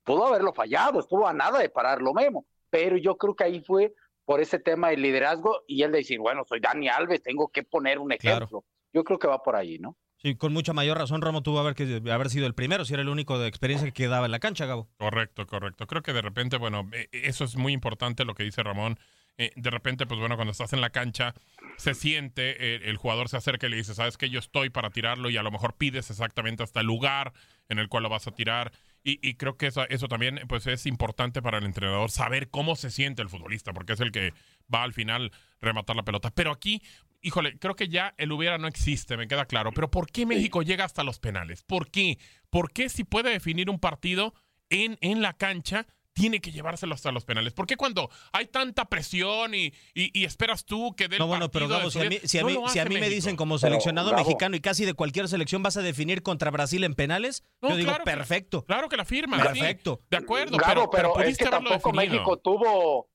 Pudo 0.04 0.26
haberlo 0.26 0.52
fallado, 0.52 1.00
estuvo 1.00 1.26
a 1.26 1.32
nada 1.32 1.58
de 1.58 1.70
pararlo 1.70 2.12
Memo, 2.12 2.44
pero 2.70 2.96
yo 2.96 3.16
creo 3.16 3.34
que 3.34 3.44
ahí 3.44 3.60
fue 3.60 3.94
por 4.24 4.40
ese 4.40 4.58
tema 4.58 4.88
de 4.90 4.96
liderazgo 4.96 5.62
y 5.66 5.82
él 5.82 5.92
de 5.92 5.98
decir, 5.98 6.18
bueno, 6.18 6.44
soy 6.48 6.60
Dani 6.60 6.88
Alves, 6.88 7.22
tengo 7.22 7.48
que 7.48 7.62
poner 7.62 7.98
un 7.98 8.08
Claro. 8.08 8.36
ejemplo. 8.38 8.64
Yo 8.92 9.04
creo 9.04 9.18
que 9.18 9.28
va 9.28 9.42
por 9.42 9.54
ahí, 9.56 9.78
¿no? 9.78 9.96
Sí, 10.18 10.34
con 10.34 10.52
mucha 10.52 10.72
mayor 10.72 10.96
razón, 10.98 11.20
Romo 11.20 11.42
tuvo 11.42 11.60
haber, 11.60 11.74
que, 11.74 12.00
haber 12.10 12.30
sido 12.30 12.46
el 12.46 12.54
primero, 12.54 12.84
si 12.84 12.94
era 12.94 13.02
el 13.02 13.08
único 13.10 13.38
de 13.38 13.46
experiencia 13.48 13.86
que 13.86 13.92
quedaba 13.92 14.24
en 14.26 14.32
la 14.32 14.38
cancha, 14.38 14.64
Gabo. 14.66 14.88
Correcto, 14.96 15.46
correcto. 15.46 15.86
Creo 15.86 16.02
que 16.02 16.12
de 16.14 16.22
repente, 16.22 16.56
bueno, 16.56 16.88
eh, 16.92 17.08
eso 17.12 17.44
es 17.44 17.56
muy 17.56 17.72
importante 17.72 18.24
lo 18.24 18.34
que 18.34 18.42
dice 18.42 18.62
Ramón. 18.62 18.98
Eh, 19.38 19.52
de 19.54 19.70
repente, 19.70 20.06
pues 20.06 20.18
bueno, 20.18 20.36
cuando 20.36 20.52
estás 20.52 20.72
en 20.72 20.80
la 20.80 20.88
cancha, 20.90 21.34
se 21.76 21.92
siente, 21.92 22.56
eh, 22.58 22.80
el 22.84 22.96
jugador 22.96 23.28
se 23.28 23.36
acerca 23.36 23.66
y 23.66 23.70
le 23.70 23.76
dice, 23.76 23.94
sabes 23.94 24.16
que 24.16 24.30
yo 24.30 24.38
estoy 24.38 24.70
para 24.70 24.88
tirarlo 24.90 25.28
y 25.28 25.36
a 25.36 25.42
lo 25.42 25.50
mejor 25.50 25.74
pides 25.74 26.10
exactamente 26.10 26.62
hasta 26.62 26.80
el 26.80 26.86
lugar 26.86 27.34
en 27.68 27.78
el 27.78 27.88
cual 27.90 28.04
lo 28.04 28.08
vas 28.08 28.26
a 28.26 28.30
tirar. 28.34 28.72
Y, 29.06 29.20
y 29.22 29.34
creo 29.34 29.56
que 29.56 29.68
eso, 29.68 29.88
eso 29.88 30.08
también 30.08 30.40
pues 30.48 30.66
es 30.66 30.84
importante 30.84 31.40
para 31.40 31.58
el 31.58 31.64
entrenador, 31.64 32.10
saber 32.10 32.50
cómo 32.50 32.74
se 32.74 32.90
siente 32.90 33.22
el 33.22 33.28
futbolista, 33.28 33.72
porque 33.72 33.92
es 33.92 34.00
el 34.00 34.10
que 34.10 34.32
va 34.72 34.82
al 34.82 34.92
final 34.92 35.30
rematar 35.60 35.94
la 35.94 36.02
pelota. 36.02 36.32
Pero 36.32 36.50
aquí, 36.50 36.82
híjole, 37.22 37.56
creo 37.60 37.76
que 37.76 37.86
ya 37.86 38.14
el 38.18 38.32
hubiera 38.32 38.58
no 38.58 38.66
existe, 38.66 39.16
me 39.16 39.28
queda 39.28 39.46
claro. 39.46 39.70
Pero 39.70 39.92
¿por 39.92 40.10
qué 40.10 40.26
México 40.26 40.60
llega 40.62 40.84
hasta 40.84 41.04
los 41.04 41.20
penales? 41.20 41.62
¿Por 41.62 41.88
qué? 41.88 42.18
¿Por 42.50 42.72
qué 42.72 42.88
si 42.88 43.04
puede 43.04 43.30
definir 43.30 43.70
un 43.70 43.78
partido 43.78 44.34
en, 44.70 44.98
en 45.00 45.22
la 45.22 45.34
cancha? 45.34 45.86
Tiene 46.16 46.40
que 46.40 46.50
llevárselo 46.50 46.94
hasta 46.94 47.12
los 47.12 47.26
penales. 47.26 47.52
¿Por 47.52 47.66
qué 47.66 47.76
cuando 47.76 48.08
hay 48.32 48.46
tanta 48.46 48.86
presión 48.86 49.54
y, 49.54 49.66
y- 49.92 50.10
y 50.18 50.24
esperas 50.24 50.64
tú 50.64 50.94
que 50.96 51.08
dé 51.08 51.16
el 51.16 51.20
No, 51.20 51.26
bueno, 51.26 51.50
pero 51.50 51.66
partido 51.66 51.78
Gabo, 51.78 51.90
si 51.90 51.98
a 52.00 52.02
mí, 52.04 52.08
vida? 52.08 52.20
si 52.24 52.38
a 52.38 52.40
No 52.40 52.46
mí, 52.46 52.54
lo 52.54 52.68
si 52.70 52.78
a 52.78 52.82
hace 52.82 52.88
mí 52.88 52.94
me 52.94 53.00
México. 53.02 53.14
dicen 53.16 53.36
como 53.36 53.56
Pero, 53.56 53.68
seleccionado 53.68 54.10
Gabo- 54.12 54.24
mexicano 54.24 54.56
y 54.56 54.60
casi 54.60 54.86
de 54.86 54.94
cualquier 54.94 55.28
selección 55.28 55.62
vas 55.62 55.76
a 55.76 55.82
definir 55.82 56.22
contra 56.22 56.50
Brasil 56.50 56.84
en 56.84 56.94
penales, 56.94 57.44
No, 57.60 57.68
yo 57.68 57.76
digo, 57.76 57.90
claro 57.90 58.04
perfecto. 58.04 58.64
Claro 58.64 58.88
que 58.88 58.96
la 58.96 59.04
firma. 59.04 59.36
Perfecto. 59.36 60.00
De 60.08 60.16
acuerdo, 60.16 60.56
Gabo, 60.56 60.88
pero, 60.90 60.90
pero, 60.90 61.08
es 61.18 61.24
pudiste 61.26 61.44
que 61.44 61.50
tampoco 61.50 61.74
definido. 61.92 62.14
México 62.14 62.38
tuvo, 62.38 63.10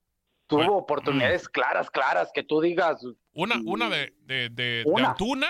tuvo 0.46 0.58
Bueno, 0.60 0.76
oportunidades 0.76 1.48
claras, 1.48 1.90
claras, 1.90 2.30
que 2.32 2.44
tú 2.44 2.60
digas. 2.60 3.02
Una, 3.32 3.60
una 3.64 3.88
de, 3.88 4.12
de, 4.20 4.48
de- 4.48 4.48
de 4.50 4.82
Una. 4.86 5.10
Antuna, 5.10 5.48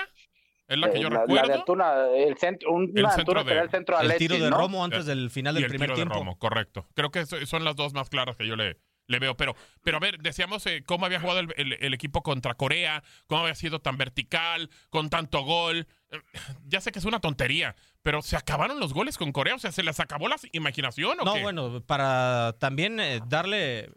es 0.72 0.78
la 0.78 0.90
que 0.90 0.98
eh, 0.98 1.02
yo 1.02 1.10
la, 1.10 1.24
de 1.26 1.54
Antuna, 1.54 1.94
el 2.16 2.36
centro, 2.38 2.72
un, 2.72 2.84
El 2.84 3.06
centro 3.06 3.10
Antuna 3.20 3.40
que 3.42 3.46
de- 3.48 3.52
era 3.54 3.62
el 3.62 3.70
centro 3.70 3.96
de 3.96 4.02
El 4.02 4.10
Alexis, 4.10 4.28
tiro 4.28 4.44
de 4.44 4.50
¿no? 4.50 4.56
Romo 4.58 4.84
antes 4.84 5.06
del 5.06 5.30
final 5.30 5.54
y 5.54 5.56
del 5.56 5.64
el 5.64 5.68
primer 5.70 5.88
tiro 5.88 5.94
de 5.96 6.00
tiempo. 6.02 6.14
Romo, 6.18 6.38
correcto. 6.38 6.86
Creo 6.94 7.10
que 7.10 7.26
so- 7.26 7.44
son 7.46 7.64
las 7.64 7.76
dos 7.76 7.92
más 7.94 8.08
claras 8.10 8.36
que 8.36 8.46
yo 8.46 8.56
le, 8.56 8.78
le 9.06 9.18
veo. 9.18 9.36
Pero, 9.36 9.54
pero 9.82 9.96
a 9.98 10.00
ver, 10.00 10.18
decíamos 10.18 10.64
eh, 10.66 10.82
cómo 10.86 11.06
había 11.06 11.20
jugado 11.20 11.40
el, 11.40 11.48
el- 11.56 11.72
el 11.80 11.94
equipo 11.94 12.22
contra 12.22 12.54
Corea, 12.54 13.02
cómo 13.26 13.42
había 13.42 13.54
sido 13.54 13.80
tan 13.80 13.96
vertical, 13.98 14.70
con 14.90 15.10
tanto 15.10 15.42
gol. 15.44 15.86
Eh, 16.10 16.20
Ya 16.66 16.80
sé 16.80 16.92
que 16.92 16.98
es 16.98 17.04
una 17.04 17.20
tontería, 17.20 17.74
pero 18.02 18.22
¿se 18.22 18.36
acabaron 18.36 18.80
los 18.80 18.92
goles 18.94 19.18
con 19.18 19.32
Corea? 19.32 19.54
O 19.54 19.58
sea, 19.58 19.72
¿se 19.72 19.82
les 19.82 19.98
acabó 20.00 20.28
la 20.28 20.36
imaginación 20.52 21.18
o 21.20 21.24
No, 21.24 21.34
qué? 21.34 21.42
bueno, 21.42 21.82
para 21.86 22.54
también 22.58 22.98
eh, 23.00 23.20
darle 23.28 23.90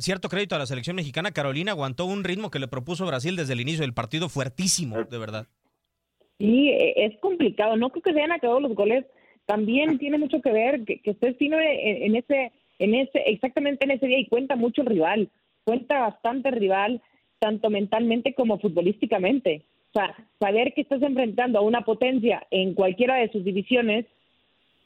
cierto 0.00 0.28
crédito 0.28 0.56
a 0.56 0.58
la 0.58 0.66
selección 0.66 0.96
mexicana, 0.96 1.30
Carolina 1.30 1.70
aguantó 1.72 2.06
un 2.06 2.24
ritmo 2.24 2.50
que 2.50 2.58
le 2.58 2.66
propuso 2.66 3.06
Brasil 3.06 3.36
desde 3.36 3.52
el 3.52 3.60
inicio 3.60 3.82
del 3.82 3.94
partido 3.94 4.28
fuertísimo, 4.28 5.04
de 5.04 5.18
verdad. 5.18 5.46
Sí, 6.38 6.70
e- 6.70 7.04
es 7.06 7.16
complicado. 7.18 7.76
No 7.76 7.90
creo 7.90 8.02
que 8.02 8.12
se 8.12 8.18
hayan 8.18 8.32
acabado 8.32 8.60
los 8.60 8.74
goles. 8.74 9.04
También 9.46 9.98
tiene 9.98 10.18
mucho 10.18 10.40
que 10.40 10.50
ver 10.52 10.84
que, 10.84 10.98
que 11.00 11.10
estés 11.10 11.36
fino 11.36 11.58
en, 11.60 12.16
ese, 12.16 12.50
en 12.78 12.94
ese, 12.94 13.18
exactamente 13.26 13.84
en 13.84 13.90
ese 13.92 14.06
día 14.06 14.18
y 14.18 14.26
cuenta 14.26 14.56
mucho 14.56 14.80
el 14.82 14.88
rival. 14.88 15.28
Cuenta 15.64 16.00
bastante 16.00 16.48
el 16.48 16.56
rival, 16.56 17.02
tanto 17.38 17.68
mentalmente 17.70 18.32
como 18.34 18.58
futbolísticamente. 18.58 19.62
O 19.90 19.98
sea, 20.00 20.16
saber 20.40 20.72
que 20.74 20.80
estás 20.80 21.02
enfrentando 21.02 21.58
a 21.58 21.62
una 21.62 21.82
potencia 21.82 22.46
en 22.50 22.74
cualquiera 22.74 23.16
de 23.16 23.30
sus 23.30 23.44
divisiones, 23.44 24.06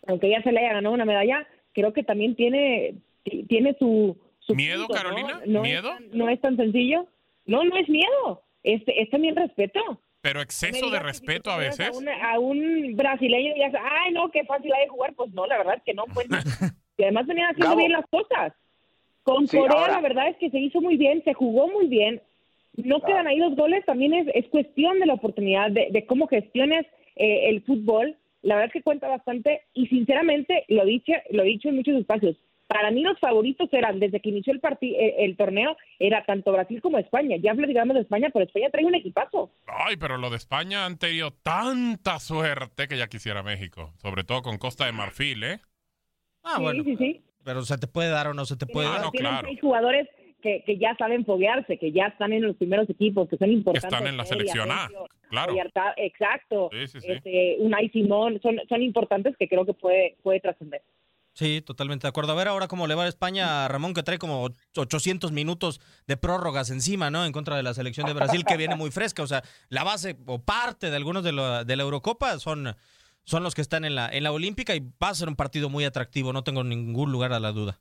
aunque 0.07 0.29
ya 0.29 0.43
se 0.43 0.53
le 0.53 0.61
haya 0.61 0.75
ganado 0.75 0.95
una 0.95 1.05
medalla, 1.05 1.47
creo 1.73 1.93
que 1.93 2.03
también 2.03 2.35
tiene, 2.35 2.95
ti- 3.23 3.45
tiene 3.45 3.75
su, 3.79 4.17
su 4.41 4.55
¿Miedo. 4.55 4.87
Carolina? 4.89 5.41
No 5.47 5.65
es 5.65 5.71
¿Miedo? 5.71 5.89
tan- 5.89 6.11
no 6.13 6.29
es 6.29 6.41
tan 6.41 6.57
sencillo. 6.57 7.07
No, 7.47 7.65
no 7.65 7.77
es 7.77 7.89
miedo. 7.89 8.43
Es, 8.65 8.83
es 8.87 9.09
también 9.11 9.37
respeto. 9.37 9.81
Pero 10.21 10.41
exceso 10.41 10.91
de 10.91 10.99
respeto 10.99 11.51
si 11.51 11.55
a 11.57 11.59
veces. 11.59 11.89
A 11.89 11.93
un, 11.93 12.09
a 12.09 12.39
un 12.39 12.97
brasileño 12.97 13.51
y 13.55 13.65
dices, 13.65 13.81
ay, 13.83 14.13
no, 14.13 14.31
qué 14.31 14.45
fácil 14.45 14.73
hay 14.73 14.85
de 14.85 14.89
jugar. 14.89 15.15
Pues 15.15 15.33
no, 15.33 15.47
la 15.47 15.59
verdad 15.59 15.75
es 15.77 15.83
que 15.85 15.95
no. 15.95 16.05
Pues, 16.13 16.27
y 16.99 17.03
además 17.05 17.27
venían 17.27 17.51
haciendo 17.51 17.67
Gabo. 17.69 17.79
bien 17.79 17.93
las 17.93 18.07
cosas. 18.11 18.53
Con 19.23 19.47
Sí, 19.47 19.57
Corea, 19.59 19.79
ahora- 19.79 19.93
la 19.95 20.01
verdad 20.01 20.29
es 20.29 20.37
que 20.39 20.51
se 20.51 20.59
hizo 20.59 20.81
muy 20.81 20.97
bien, 20.97 21.23
se 21.25 21.35
jugó 21.35 21.69
muy 21.69 21.87
bien. 21.87 22.21
No 22.75 23.01
quedan 23.01 23.27
ahí 23.27 23.39
los 23.39 23.57
goles, 23.57 23.85
también 23.85 24.15
es, 24.15 24.29
es 24.35 24.47
cuestión 24.49 25.01
de 25.01 25.07
la 25.07 25.15
oportunidad, 25.15 25.71
de, 25.71 25.89
de 25.91 26.07
cómo 26.07 26.29
gestiones 26.29 26.87
eh, 27.17 27.49
el 27.49 27.63
fútbol. 27.63 28.17
La 28.43 28.55
verdad 28.55 28.69
es 28.69 28.73
que 28.73 28.83
cuenta 28.83 29.09
bastante 29.09 29.63
y 29.75 29.89
sinceramente 29.89 30.65
lo 30.69 30.85
dicho, 30.85 31.13
lo 31.31 31.43
he 31.43 31.47
dicho 31.47 31.69
en 31.69 31.77
muchos 31.77 31.97
espacios. 31.97 32.37
Para 32.69 32.91
mí 32.91 33.03
los 33.03 33.19
favoritos 33.19 33.69
eran, 33.73 33.99
desde 33.99 34.21
que 34.21 34.29
inició 34.29 34.53
el, 34.53 34.61
parti- 34.61 34.95
eh, 34.95 35.25
el 35.25 35.37
torneo, 35.37 35.77
era 35.99 36.25
tanto 36.25 36.53
Brasil 36.53 36.81
como 36.83 36.99
España. 36.99 37.37
Ya 37.43 37.55
platicamos 37.55 37.95
de 37.95 38.03
España, 38.03 38.29
pero 38.33 38.45
España 38.45 38.69
trae 38.71 38.85
un 38.85 38.95
equipazo. 38.95 39.51
Ay, 39.67 39.97
pero 39.97 40.19
lo 40.19 40.29
de 40.29 40.37
España 40.37 40.85
han 40.85 40.99
tenido 40.99 41.31
tanta 41.33 42.19
suerte 42.21 42.87
que 42.87 42.99
ya 42.99 43.09
quisiera 43.09 43.43
México. 43.43 43.93
Sobre 43.97 44.23
todo 44.23 44.43
con 44.43 44.59
Costa 44.59 44.85
de 44.85 44.93
Marfil, 44.93 45.43
¿eh? 45.45 45.61
Ah, 46.45 46.55
sí, 46.57 46.63
bueno, 46.63 46.85
sí, 46.85 46.97
sí. 46.99 47.23
pero 47.43 47.63
se 47.63 47.79
te 47.79 47.87
puede 47.87 48.11
dar 48.11 48.27
o 48.29 48.35
no 48.35 48.45
se 48.45 48.57
te 48.57 48.67
puede 48.67 48.87
Ah, 48.89 48.93
dar. 48.93 49.01
no, 49.03 49.11
tienen 49.13 49.31
claro. 49.33 49.49
seis 49.49 49.61
jugadores 49.61 50.09
que, 50.43 50.63
que 50.65 50.77
ya 50.79 50.95
saben 50.97 51.25
foguearse, 51.25 51.79
que 51.79 51.91
ya 51.91 52.07
están 52.09 52.33
en 52.33 52.43
los 52.43 52.57
primeros 52.57 52.89
equipos, 52.91 53.29
que 53.29 53.37
son 53.39 53.49
Que 53.49 53.55
importantes. 53.55 53.93
están 53.93 54.07
en 54.07 54.17
la 54.17 54.25
selección 54.25 54.71
A. 54.71 54.89
Claro. 55.31 55.55
Exacto. 55.97 56.71
Sí, 56.73 56.87
sí, 56.87 57.01
sí. 57.01 57.11
Este, 57.13 57.57
Unai 57.61 57.89
Simón, 57.91 58.41
son, 58.43 58.61
son 58.69 58.83
importantes 58.83 59.37
que 59.39 59.49
creo 59.49 59.65
que 59.65 59.75
puede, 59.75 60.17
puede 60.23 60.41
trascender. 60.41 60.83
Sí, 61.39 61.63
totalmente 61.63 62.05
de 62.05 62.09
acuerdo. 62.09 62.33
A 62.33 62.35
ver 62.35 62.49
ahora 62.49 62.67
cómo 62.67 62.89
le 62.89 62.97
va 62.97 63.05
a 63.05 63.09
España 63.09 63.65
a 63.65 63.69
Ramón, 63.69 63.95
que 63.95 64.03
trae 64.03 64.19
como 64.19 64.49
800 64.77 65.31
minutos 65.31 65.81
de 66.09 66.17
prórrogas 66.17 66.69
encima, 66.71 67.11
¿no? 67.11 67.25
En 67.25 67.31
contra 67.31 67.57
de 67.57 67.63
la 67.63 67.75
selección 67.75 68.09
de 68.09 68.13
Brasil, 68.13 68.45
que 68.45 68.57
viene 68.57 68.75
muy 68.75 68.91
fresca. 68.91 69.23
O 69.23 69.27
sea, 69.29 69.45
la 69.69 69.85
base 69.85 70.17
o 70.27 70.41
parte 70.41 70.91
de 70.91 70.97
algunos 70.97 71.23
de 71.23 71.31
la, 71.31 71.63
de 71.63 71.77
la 71.77 71.85
Eurocopa 71.85 72.41
son, 72.41 72.75
son 73.23 73.45
los 73.45 73.55
que 73.55 73.61
están 73.61 73.85
en 73.85 73.95
la, 73.95 74.09
en 74.09 74.25
la 74.25 74.33
Olímpica 74.33 74.75
y 74.75 74.81
va 74.81 75.11
a 75.11 75.15
ser 75.15 75.29
un 75.29 75.37
partido 75.37 75.69
muy 75.69 75.85
atractivo, 75.85 76.33
no 76.33 76.43
tengo 76.43 76.65
ningún 76.65 77.13
lugar 77.13 77.33
a 77.33 77.39
la 77.39 77.53
duda. 77.53 77.79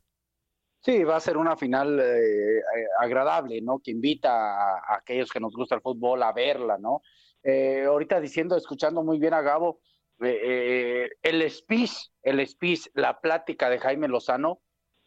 Sí, 0.79 1.03
va 1.03 1.15
a 1.15 1.19
ser 1.19 1.35
una 1.37 1.57
final 1.57 1.99
eh, 1.99 2.61
agradable, 2.99 3.59
¿no? 3.63 3.79
Que 3.79 3.89
invita 3.89 4.33
a, 4.33 4.77
a, 4.77 4.97
aquellos 4.97 5.31
que 5.31 5.39
nos 5.39 5.55
gusta 5.55 5.73
el 5.73 5.81
fútbol 5.81 6.21
a 6.21 6.31
verla, 6.31 6.77
¿no? 6.77 7.01
Eh, 7.41 7.85
ahorita 7.85 8.19
diciendo, 8.19 8.55
escuchando 8.55 9.01
muy 9.01 9.17
bien 9.17 9.33
a 9.33 9.41
Gabo, 9.41 9.79
eh, 10.21 11.09
el 11.21 11.49
speech, 11.49 12.09
el 12.23 12.45
speech, 12.47 12.87
la 12.93 13.19
plática 13.19 13.69
de 13.69 13.79
Jaime 13.79 14.07
Lozano 14.07 14.59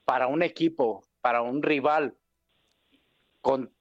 para 0.04 0.26
un 0.26 0.42
equipo, 0.42 1.04
para 1.20 1.42
un 1.42 1.62
rival, 1.62 2.16
con, 3.40 3.72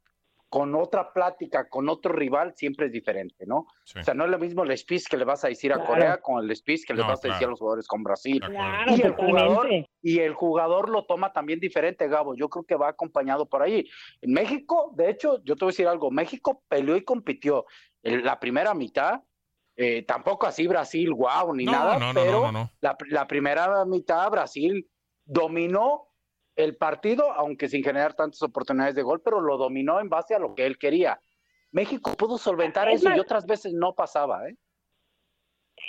con 0.49 0.73
otra 0.73 1.13
plática, 1.13 1.69
con 1.69 1.89
otro 1.89 2.11
rival, 2.11 2.53
siempre 2.55 2.87
es 2.87 2.91
diferente, 2.91 3.45
¿no? 3.45 3.67
Sí. 3.83 3.99
O 3.99 4.03
sea, 4.03 4.15
no 4.15 4.25
es 4.25 4.31
lo 4.31 4.39
mismo 4.39 4.63
el 4.63 4.75
speech 4.75 5.07
que 5.07 5.17
le 5.17 5.25
vas 5.25 5.45
a 5.45 5.47
decir 5.47 5.71
a 5.71 5.75
claro. 5.75 5.89
Corea 5.89 6.21
con 6.21 6.43
el 6.43 6.55
speech 6.55 6.85
que 6.85 6.93
le 6.93 7.01
No, 7.01 7.07
vas 7.07 7.23
a 7.23 7.27
decir 7.29 7.45
a 7.45 7.49
los 7.51 7.59
jugadores 7.59 7.87
con 7.87 8.03
Brasil. 8.03 8.41
Claro, 8.41 8.95
y, 8.95 9.01
el 9.01 9.13
jugador, 9.13 9.69
y 10.01 10.19
el 10.19 10.33
jugador 10.33 10.89
lo 10.89 11.05
toma 11.05 11.31
también 11.31 11.59
diferente, 11.59 12.07
Gabo. 12.07 12.35
Yo 12.35 12.49
creo 12.49 12.65
que 12.65 12.75
va 12.75 12.89
acompañado 12.89 13.47
por 13.47 13.61
ahí. 13.61 13.87
En 14.21 14.33
México, 14.33 14.91
de 14.95 15.11
hecho, 15.11 15.43
yo 15.43 15.55
te 15.55 15.65
voy 15.65 15.69
a 15.69 15.73
decir 15.73 15.87
algo, 15.87 16.09
México 16.09 16.63
peleó 16.67 16.95
y 16.95 17.03
compitió. 17.03 17.65
En 18.01 18.23
la 18.23 18.39
primera 18.39 18.73
mitad, 18.73 19.21
eh, 19.81 20.03
tampoco 20.03 20.45
así 20.45 20.67
Brasil, 20.67 21.09
wow, 21.13 21.53
ni 21.55 21.63
No, 21.63 21.71
nada, 21.71 21.97
no, 21.97 22.11
no, 22.11 22.13
pero 22.13 22.31
no, 22.41 22.51
no, 22.51 22.59
no. 22.63 22.69
La, 22.81 22.97
la 23.07 23.25
primera 23.27 23.85
mitad 23.85 24.29
Brasil 24.29 24.85
dominó 25.25 26.07
el 26.57 26.75
partido, 26.75 27.31
aunque 27.31 27.69
sin 27.69 27.81
generar 27.81 28.13
tantas 28.13 28.41
oportunidades 28.43 28.93
de 28.95 29.03
gol, 29.03 29.21
pero 29.23 29.39
lo 29.39 29.55
dominó 29.57 30.01
en 30.01 30.09
base 30.09 30.35
a 30.35 30.39
lo 30.39 30.53
que 30.53 30.65
él 30.65 30.77
quería. 30.77 31.17
México 31.71 32.11
pudo 32.17 32.37
solventar 32.37 32.89
Es 32.89 32.95
eso 32.99 33.07
más- 33.09 33.17
y 33.17 33.21
otras 33.21 33.45
veces 33.45 33.73
no 33.73 33.93
pasaba, 33.95 34.49
¿eh? 34.49 34.55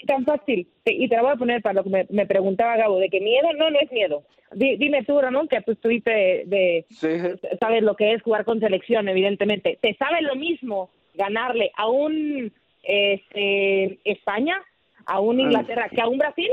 Tan 0.06 0.24
fácil. 0.24 0.70
Y 0.84 1.08
te 1.08 1.16
la 1.16 1.22
voy 1.22 1.32
a 1.32 1.36
poner 1.36 1.60
para 1.60 1.74
lo 1.74 1.82
que 1.84 1.90
me, 1.90 2.06
me 2.10 2.26
preguntaba 2.26 2.76
Gabo, 2.76 2.98
de 2.98 3.08
que 3.10 3.20
miedo, 3.20 3.52
no, 3.58 3.70
no 3.70 3.78
es 3.80 3.90
miedo. 3.90 4.22
Di- 4.52 4.76
dime 4.76 5.04
tú, 5.04 5.20
Ramón, 5.20 5.48
que 5.48 5.60
tú 5.62 5.72
estuviste 5.72 6.44
de, 6.46 6.86
sabes 7.60 7.82
lo 7.82 7.96
que 7.96 8.12
es 8.14 8.22
jugar 8.22 8.44
con 8.44 8.60
selección, 8.60 9.08
evidentemente. 9.08 9.78
¿Te 9.82 9.94
sabe 9.96 10.22
lo 10.22 10.36
mismo 10.36 10.90
ganarle 11.14 11.72
a 11.76 11.88
un 11.88 12.52
este, 12.82 14.00
España, 14.10 14.60
a 15.06 15.20
un 15.20 15.40
Inglaterra, 15.40 15.88
que 15.88 16.00
a 16.00 16.06
un 16.08 16.18
Brasil? 16.18 16.50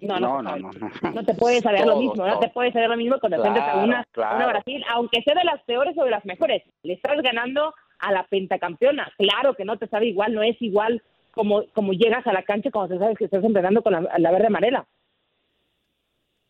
No, 0.00 0.20
no, 0.20 0.42
no, 0.42 0.56
no, 0.56 0.70
no. 0.72 1.10
No 1.12 1.24
te 1.24 1.32
puede 1.34 1.60
saber 1.62 1.80
lo 1.86 1.92
Todo, 1.92 2.00
mismo, 2.00 2.26
no 2.26 2.32
todo. 2.32 2.40
te 2.40 2.48
puede 2.50 2.70
saber 2.72 2.90
lo 2.90 2.96
mismo 2.98 3.18
cuando 3.18 3.36
enfrentas 3.36 3.62
a 3.62 3.72
Claro, 3.72 3.84
una, 3.86 4.00
a 4.00 4.04
claro. 4.12 4.36
una 4.36 4.46
Brasil, 4.48 4.84
aunque 4.90 5.22
sea 5.22 5.34
de 5.34 5.44
las 5.44 5.62
peores 5.64 5.96
o 5.96 6.04
de 6.04 6.10
las 6.10 6.24
mejores. 6.26 6.62
Le 6.82 6.92
estás 6.92 7.20
ganando 7.22 7.72
a 7.98 8.12
la 8.12 8.24
pentacampeona. 8.24 9.10
Claro 9.16 9.54
que 9.54 9.64
no 9.64 9.78
te 9.78 9.88
sabe 9.88 10.06
igual, 10.08 10.34
no 10.34 10.42
es 10.42 10.60
igual 10.60 11.02
como, 11.30 11.64
como 11.72 11.92
llegas 11.94 12.26
a 12.26 12.32
la 12.34 12.42
cancha 12.42 12.70
cuando 12.70 12.94
te 12.94 13.00
sabes 13.00 13.16
que 13.16 13.24
estás 13.24 13.42
entrenando 13.42 13.82
con 13.82 13.94
la, 13.94 14.18
la 14.18 14.30
verde 14.32 14.48
amarela. 14.48 14.86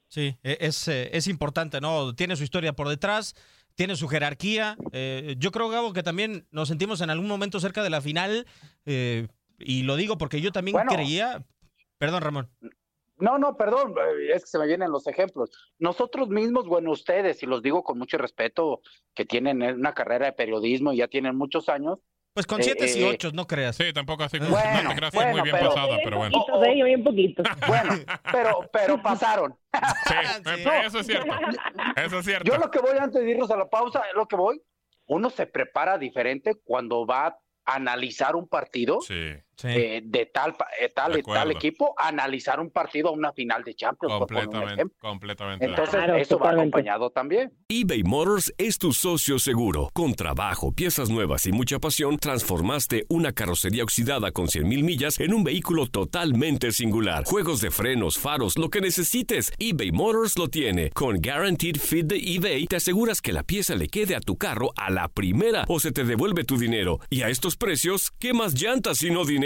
Sí, 0.08 0.36
e- 0.42 0.58
es, 0.60 0.88
eh, 0.88 1.10
es 1.12 1.28
importante, 1.28 1.80
¿no? 1.80 2.14
Tiene 2.14 2.36
su 2.36 2.44
historia 2.44 2.72
por 2.72 2.88
detrás, 2.88 3.34
tiene 3.76 3.94
su 3.94 4.08
jerarquía. 4.08 4.76
Eh, 4.92 5.36
yo 5.38 5.52
creo, 5.52 5.68
Gabo, 5.68 5.92
que 5.92 6.02
también 6.02 6.46
nos 6.50 6.68
sentimos 6.68 7.00
en 7.00 7.10
algún 7.10 7.28
momento 7.28 7.60
cerca 7.60 7.82
de 7.82 7.90
la 7.90 8.00
final, 8.00 8.46
eh, 8.86 9.28
y 9.58 9.84
lo 9.84 9.96
digo 9.96 10.18
porque 10.18 10.40
yo 10.40 10.50
también 10.50 10.72
Bueno. 10.72 10.92
creía... 10.92 11.44
Perdón, 11.98 12.22
Ramón. 12.22 12.50
No, 13.18 13.38
no, 13.38 13.56
perdón, 13.56 13.94
eh, 13.98 14.32
es 14.34 14.42
que 14.42 14.50
se 14.50 14.58
me 14.58 14.66
vienen 14.66 14.90
los 14.90 15.06
ejemplos. 15.06 15.50
Nosotros 15.78 16.28
mismos, 16.28 16.66
bueno, 16.66 16.90
ustedes, 16.90 17.42
y 17.42 17.46
los 17.46 17.62
digo 17.62 17.82
con 17.82 17.98
mucho 17.98 18.18
respeto, 18.18 18.80
que 19.14 19.24
tienen 19.24 19.62
una 19.62 19.94
carrera 19.94 20.26
de 20.26 20.32
periodismo 20.32 20.92
y 20.92 20.98
ya 20.98 21.08
tienen 21.08 21.36
muchos 21.36 21.68
años. 21.70 22.00
Pues 22.36 22.46
con 22.46 22.60
eh, 22.60 22.64
siete 22.64 22.86
y 22.94 23.02
eh, 23.02 23.08
ocho, 23.08 23.30
no 23.32 23.46
creas. 23.46 23.76
Sí, 23.76 23.94
tampoco 23.94 24.22
así. 24.24 24.38
Bueno, 24.38 24.82
no 24.82 24.90
te 24.90 24.96
creas 24.96 25.10
que 25.10 25.18
es 25.20 25.24
muy 25.24 25.30
bueno, 25.40 25.42
bien 25.44 25.56
pero- 25.58 25.68
pasada, 25.70 25.96
pero 26.04 26.18
bueno. 26.18 26.32
Poquitos, 26.38 26.66
¿eh? 26.66 26.84
Bien 26.84 27.02
poquitos. 27.02 27.46
Bueno, 27.66 27.94
pero, 28.30 28.70
pero 28.70 29.02
pasaron. 29.02 29.56
Sí, 30.06 30.14
eh, 30.14 30.82
eso 30.84 30.98
es 30.98 31.06
cierto. 31.06 31.34
Eso 31.96 32.18
es 32.18 32.24
cierto. 32.26 32.52
Yo 32.52 32.58
lo 32.58 32.70
que 32.70 32.78
voy 32.80 32.98
antes 33.00 33.22
de 33.24 33.30
irnos 33.30 33.50
a 33.50 33.56
la 33.56 33.70
pausa, 33.70 34.02
es 34.10 34.14
lo 34.14 34.28
que 34.28 34.36
voy. 34.36 34.60
Uno 35.06 35.30
se 35.30 35.46
prepara 35.46 35.96
diferente 35.96 36.56
cuando 36.62 37.06
va 37.06 37.26
a 37.28 37.38
analizar 37.64 38.36
un 38.36 38.46
partido 38.46 38.98
eh, 39.64 40.02
de 40.04 40.26
tal, 40.26 40.54
pa- 40.54 40.68
eh, 40.80 40.90
tal, 40.94 41.12
De 41.14 41.20
y 41.20 41.22
tal 41.22 41.50
equipo, 41.50 41.94
analizar 41.96 42.60
un 42.60 42.70
partido 42.70 43.08
a 43.08 43.12
una 43.12 43.32
final 43.32 43.64
de 43.64 43.74
Champions. 43.74 44.14
Completamente, 44.18 44.84
completamente. 45.00 45.64
Entonces, 45.64 45.94
acuerdo. 45.94 46.16
eso 46.16 46.38
va 46.38 46.50
acompañado 46.50 47.10
también. 47.10 47.52
eBay 47.68 48.02
Motors 48.02 48.52
es 48.58 48.78
tu 48.78 48.92
socio 48.92 49.38
seguro. 49.38 49.90
Con 49.94 50.14
trabajo, 50.14 50.72
piezas 50.72 51.08
nuevas 51.10 51.46
y 51.46 51.52
mucha 51.52 51.78
pasión, 51.78 52.18
transformaste 52.18 53.06
una 53.08 53.32
carrocería 53.32 53.82
oxidada 53.82 54.30
con 54.32 54.46
100.000 54.46 54.82
millas 54.82 55.18
en 55.20 55.32
un 55.34 55.44
vehículo 55.44 55.86
totalmente 55.86 56.70
singular. 56.72 57.24
Juegos 57.24 57.60
de 57.60 57.70
frenos, 57.70 58.18
faros, 58.18 58.58
lo 58.58 58.68
que 58.68 58.80
necesites, 58.80 59.52
eBay 59.58 59.90
Motors 59.92 60.36
lo 60.38 60.48
tiene. 60.48 60.90
Con 60.90 61.20
Guaranteed 61.20 61.76
Fit 61.76 62.06
de 62.06 62.16
eBay, 62.18 62.66
te 62.66 62.76
aseguras 62.76 63.20
que 63.22 63.32
la 63.32 63.42
pieza 63.42 63.74
le 63.74 63.88
quede 63.88 64.14
a 64.16 64.20
tu 64.20 64.36
carro 64.36 64.70
a 64.76 64.90
la 64.90 65.08
primera 65.08 65.64
o 65.68 65.80
se 65.80 65.92
te 65.92 66.04
devuelve 66.04 66.44
tu 66.44 66.56
dinero. 66.58 67.00
Y 67.10 67.22
a 67.22 67.28
estos 67.28 67.56
precios, 67.56 68.10
¿qué 68.18 68.32
más 68.32 68.54
llantas 68.54 68.98
sino 68.98 69.24
dinero? 69.24 69.45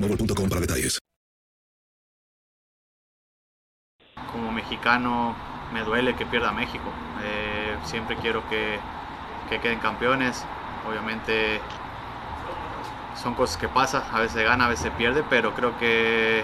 boostmobile.com 0.00 0.48
para 0.48 0.60
detalles. 0.60 0.98
como 4.32 4.52
mexicano 4.52 5.34
me 5.72 5.82
duele 5.82 6.14
que 6.14 6.26
pierda 6.26 6.52
México. 6.52 6.90
Eh, 7.22 7.76
siempre 7.84 8.16
quiero 8.16 8.48
que, 8.48 8.78
que 9.48 9.60
queden 9.60 9.78
campeones. 9.78 10.44
Obviamente 10.88 11.60
son 13.20 13.34
cosas 13.34 13.56
que 13.56 13.68
pasan, 13.68 14.02
a 14.12 14.20
veces 14.20 14.44
gana, 14.44 14.66
a 14.66 14.68
veces 14.68 14.90
pierde, 14.96 15.22
pero 15.28 15.54
creo 15.54 15.78
que, 15.78 16.42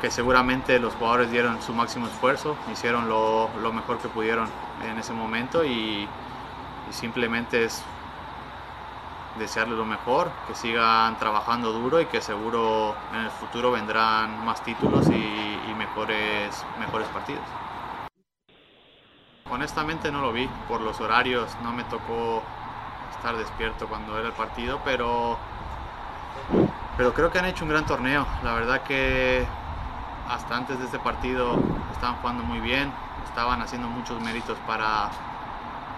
que 0.00 0.10
seguramente 0.10 0.78
los 0.78 0.94
jugadores 0.94 1.30
dieron 1.30 1.62
su 1.62 1.72
máximo 1.72 2.06
esfuerzo, 2.06 2.56
hicieron 2.70 3.08
lo, 3.08 3.48
lo 3.62 3.72
mejor 3.72 3.98
que 3.98 4.08
pudieron 4.08 4.48
en 4.86 4.98
ese 4.98 5.12
momento 5.12 5.64
y 5.64 6.06
simplemente 6.90 7.64
es 7.64 7.82
desearles 9.38 9.78
lo 9.78 9.84
mejor, 9.84 10.30
que 10.46 10.54
sigan 10.54 11.16
trabajando 11.18 11.72
duro 11.72 12.00
y 12.00 12.06
que 12.06 12.20
seguro 12.20 12.94
en 13.14 13.20
el 13.20 13.30
futuro 13.30 13.70
vendrán 13.70 14.44
más 14.44 14.62
títulos 14.64 15.08
y, 15.08 15.12
y 15.70 15.74
mejores, 15.76 16.64
mejores 16.78 17.08
partidos. 17.08 17.44
Honestamente 19.50 20.12
no 20.12 20.20
lo 20.20 20.32
vi 20.32 20.48
por 20.68 20.80
los 20.80 21.00
horarios, 21.00 21.56
no 21.62 21.72
me 21.72 21.84
tocó 21.84 22.42
estar 23.10 23.36
despierto 23.36 23.86
cuando 23.86 24.18
era 24.18 24.28
el 24.28 24.34
partido, 24.34 24.80
pero, 24.84 25.36
pero 26.96 27.12
creo 27.12 27.30
que 27.30 27.38
han 27.38 27.46
hecho 27.46 27.64
un 27.64 27.70
gran 27.70 27.84
torneo. 27.84 28.26
La 28.42 28.54
verdad 28.54 28.82
que 28.82 29.46
hasta 30.28 30.56
antes 30.56 30.78
de 30.78 30.84
este 30.84 30.98
partido 31.00 31.58
estaban 31.92 32.16
jugando 32.16 32.44
muy 32.44 32.60
bien, 32.60 32.92
estaban 33.26 33.60
haciendo 33.60 33.88
muchos 33.88 34.20
méritos 34.20 34.56
para, 34.66 35.10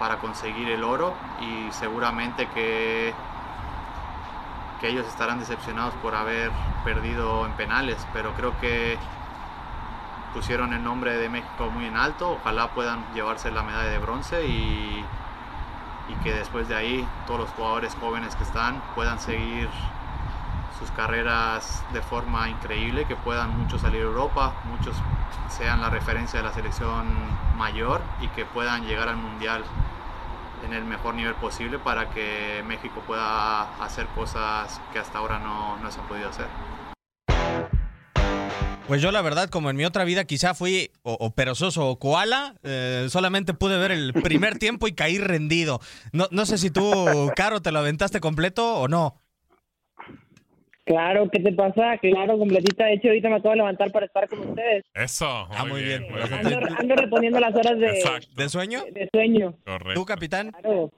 para 0.02 0.18
conseguir 0.18 0.68
el 0.68 0.82
oro 0.82 1.14
y 1.40 1.70
seguramente 1.70 2.48
que, 2.48 3.14
que 4.80 4.88
ellos 4.88 5.06
estarán 5.06 5.38
decepcionados 5.38 5.94
por 6.02 6.16
haber 6.16 6.50
perdido 6.84 7.46
en 7.46 7.52
penales, 7.52 8.04
pero 8.12 8.32
creo 8.34 8.58
que 8.58 8.98
pusieron 10.34 10.72
el 10.72 10.82
nombre 10.82 11.16
de 11.18 11.28
México 11.28 11.70
muy 11.70 11.84
en 11.84 11.96
alto, 11.96 12.32
ojalá 12.32 12.72
puedan 12.72 13.04
llevarse 13.14 13.52
la 13.52 13.62
medalla 13.62 13.90
de 13.90 13.98
bronce 14.00 14.44
y, 14.44 15.04
y 16.08 16.14
que 16.24 16.32
después 16.32 16.66
de 16.66 16.74
ahí 16.74 17.08
todos 17.28 17.38
los 17.38 17.50
jugadores 17.50 17.96
jóvenes 18.00 18.34
que 18.34 18.42
están 18.42 18.82
puedan 18.96 19.20
seguir 19.20 19.68
sus 20.80 20.90
carreras 20.90 21.84
de 21.92 22.02
forma 22.02 22.48
increíble, 22.48 23.04
que 23.04 23.14
puedan 23.14 23.56
muchos 23.56 23.82
salir 23.82 24.00
a 24.00 24.06
Europa, 24.06 24.52
muchos 24.64 24.96
sean 25.48 25.80
la 25.80 25.90
referencia 25.90 26.40
de 26.40 26.44
la 26.44 26.52
selección 26.52 27.06
mayor 27.56 28.00
y 28.20 28.26
que 28.28 28.44
puedan 28.44 28.84
llegar 28.84 29.08
al 29.08 29.16
Mundial 29.16 29.62
en 30.64 30.72
el 30.72 30.84
mejor 30.84 31.14
nivel 31.14 31.34
posible 31.34 31.78
para 31.78 32.10
que 32.10 32.62
México 32.66 33.02
pueda 33.06 33.62
hacer 33.82 34.06
cosas 34.14 34.80
que 34.92 34.98
hasta 34.98 35.18
ahora 35.18 35.38
no, 35.38 35.76
no 35.78 35.90
se 35.90 36.00
han 36.00 36.08
podido 36.08 36.28
hacer. 36.28 36.46
Pues 38.88 39.00
yo 39.00 39.12
la 39.12 39.22
verdad, 39.22 39.48
como 39.48 39.70
en 39.70 39.76
mi 39.76 39.84
otra 39.84 40.04
vida 40.04 40.24
quizá 40.24 40.54
fui 40.54 40.90
o, 41.02 41.14
o 41.14 41.34
perezoso 41.34 41.88
o 41.88 41.98
koala, 41.98 42.56
eh, 42.62 43.06
solamente 43.10 43.54
pude 43.54 43.78
ver 43.78 43.92
el 43.92 44.12
primer 44.12 44.58
tiempo 44.58 44.86
y 44.88 44.92
caí 44.92 45.18
rendido. 45.18 45.80
No, 46.12 46.28
no 46.30 46.44
sé 46.46 46.58
si 46.58 46.70
tú, 46.70 47.30
Caro, 47.36 47.62
te 47.62 47.72
lo 47.72 47.78
aventaste 47.78 48.20
completo 48.20 48.74
o 48.74 48.88
no. 48.88 49.21
Claro, 50.84 51.28
¿qué 51.30 51.38
te 51.38 51.52
pasa? 51.52 51.96
Claro, 51.98 52.38
completita. 52.38 52.86
De 52.86 52.94
hecho, 52.94 53.08
ahorita 53.08 53.28
me 53.28 53.36
acabo 53.36 53.50
de 53.50 53.56
levantar 53.56 53.92
para 53.92 54.06
estar 54.06 54.28
con 54.28 54.40
ustedes. 54.40 54.84
Eso. 54.94 55.26
Ah, 55.28 55.64
muy 55.64 55.82
bien. 55.82 56.06
muy 56.10 56.20
Ando, 56.20 56.58
ando 56.76 56.96
reponiendo 56.96 57.38
las 57.38 57.54
horas 57.54 57.78
de. 57.78 58.02
¿De 58.34 58.48
sueño? 58.48 58.84
de 58.90 59.08
sueño. 59.12 59.54
Correcto. 59.64 59.94
¿Tú, 59.94 60.04
capitán? 60.04 60.50
Claro. 60.50 60.90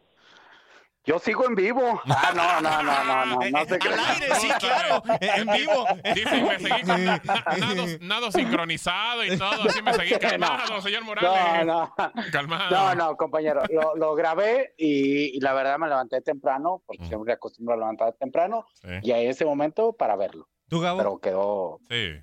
Yo 1.06 1.18
sigo 1.18 1.46
en 1.46 1.54
vivo. 1.54 2.00
Ah, 2.06 2.32
no, 2.34 2.60
no, 2.62 2.82
no, 2.82 3.04
no, 3.04 3.26
no, 3.26 3.50
no 3.50 3.64
se 3.66 3.74
Al 3.74 3.98
aire, 3.98 4.34
sí, 4.36 4.48
claro. 4.58 5.02
En 5.20 5.46
vivo. 5.52 5.86
Dice, 6.14 6.42
me 6.42 6.58
seguí 6.58 6.82
con 6.82 7.04
na- 7.04 7.22
nado, 7.58 7.84
nado 8.00 8.32
sincronizado 8.32 9.24
y 9.24 9.36
todo, 9.36 9.68
así 9.68 9.82
me 9.82 9.92
seguí 9.92 10.14
calmado, 10.18 10.80
señor 10.80 11.04
Morales. 11.04 11.66
No, 11.66 11.92
no. 11.96 12.12
Calmado. 12.32 12.70
No, 12.70 12.94
no, 12.94 13.16
compañero. 13.16 13.62
Lo, 13.70 13.94
lo 13.96 14.14
grabé 14.14 14.74
y, 14.78 15.36
y 15.36 15.40
la 15.40 15.52
verdad 15.52 15.78
me 15.78 15.88
levanté 15.88 16.22
temprano, 16.22 16.82
porque 16.86 17.04
siempre 17.06 17.34
acostumbro 17.34 17.74
a 17.74 17.78
levantar 17.78 18.14
temprano, 18.14 18.66
y 19.02 19.10
a 19.12 19.18
ese 19.18 19.44
momento 19.44 19.92
para 19.92 20.16
verlo. 20.16 20.48
¿Tú, 20.70 20.80
Gabo? 20.80 20.96
Pero 20.98 21.18
quedó. 21.18 21.78
Sí, 21.90 21.94
eh, 21.96 22.22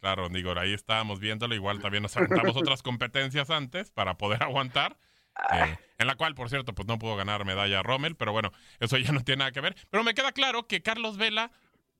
claro, 0.00 0.28
digo, 0.28 0.52
ahí 0.58 0.74
estábamos 0.74 1.18
viéndolo. 1.18 1.54
Igual 1.54 1.80
también 1.80 2.02
nos 2.02 2.14
aventamos 2.16 2.54
otras 2.54 2.82
competencias 2.82 3.48
antes 3.48 3.90
para 3.90 4.18
poder 4.18 4.42
aguantar. 4.42 4.98
Eh, 5.52 5.78
en 5.98 6.06
la 6.06 6.14
cual, 6.14 6.34
por 6.34 6.48
cierto, 6.48 6.74
pues 6.74 6.86
no 6.88 6.98
pudo 6.98 7.16
ganar 7.16 7.44
medalla 7.44 7.82
Rommel, 7.82 8.16
pero 8.16 8.32
bueno, 8.32 8.52
eso 8.78 8.96
ya 8.96 9.12
no 9.12 9.22
tiene 9.22 9.40
nada 9.40 9.52
que 9.52 9.60
ver. 9.60 9.76
Pero 9.90 10.04
me 10.04 10.14
queda 10.14 10.32
claro 10.32 10.66
que 10.66 10.82
Carlos 10.82 11.16
Vela, 11.16 11.50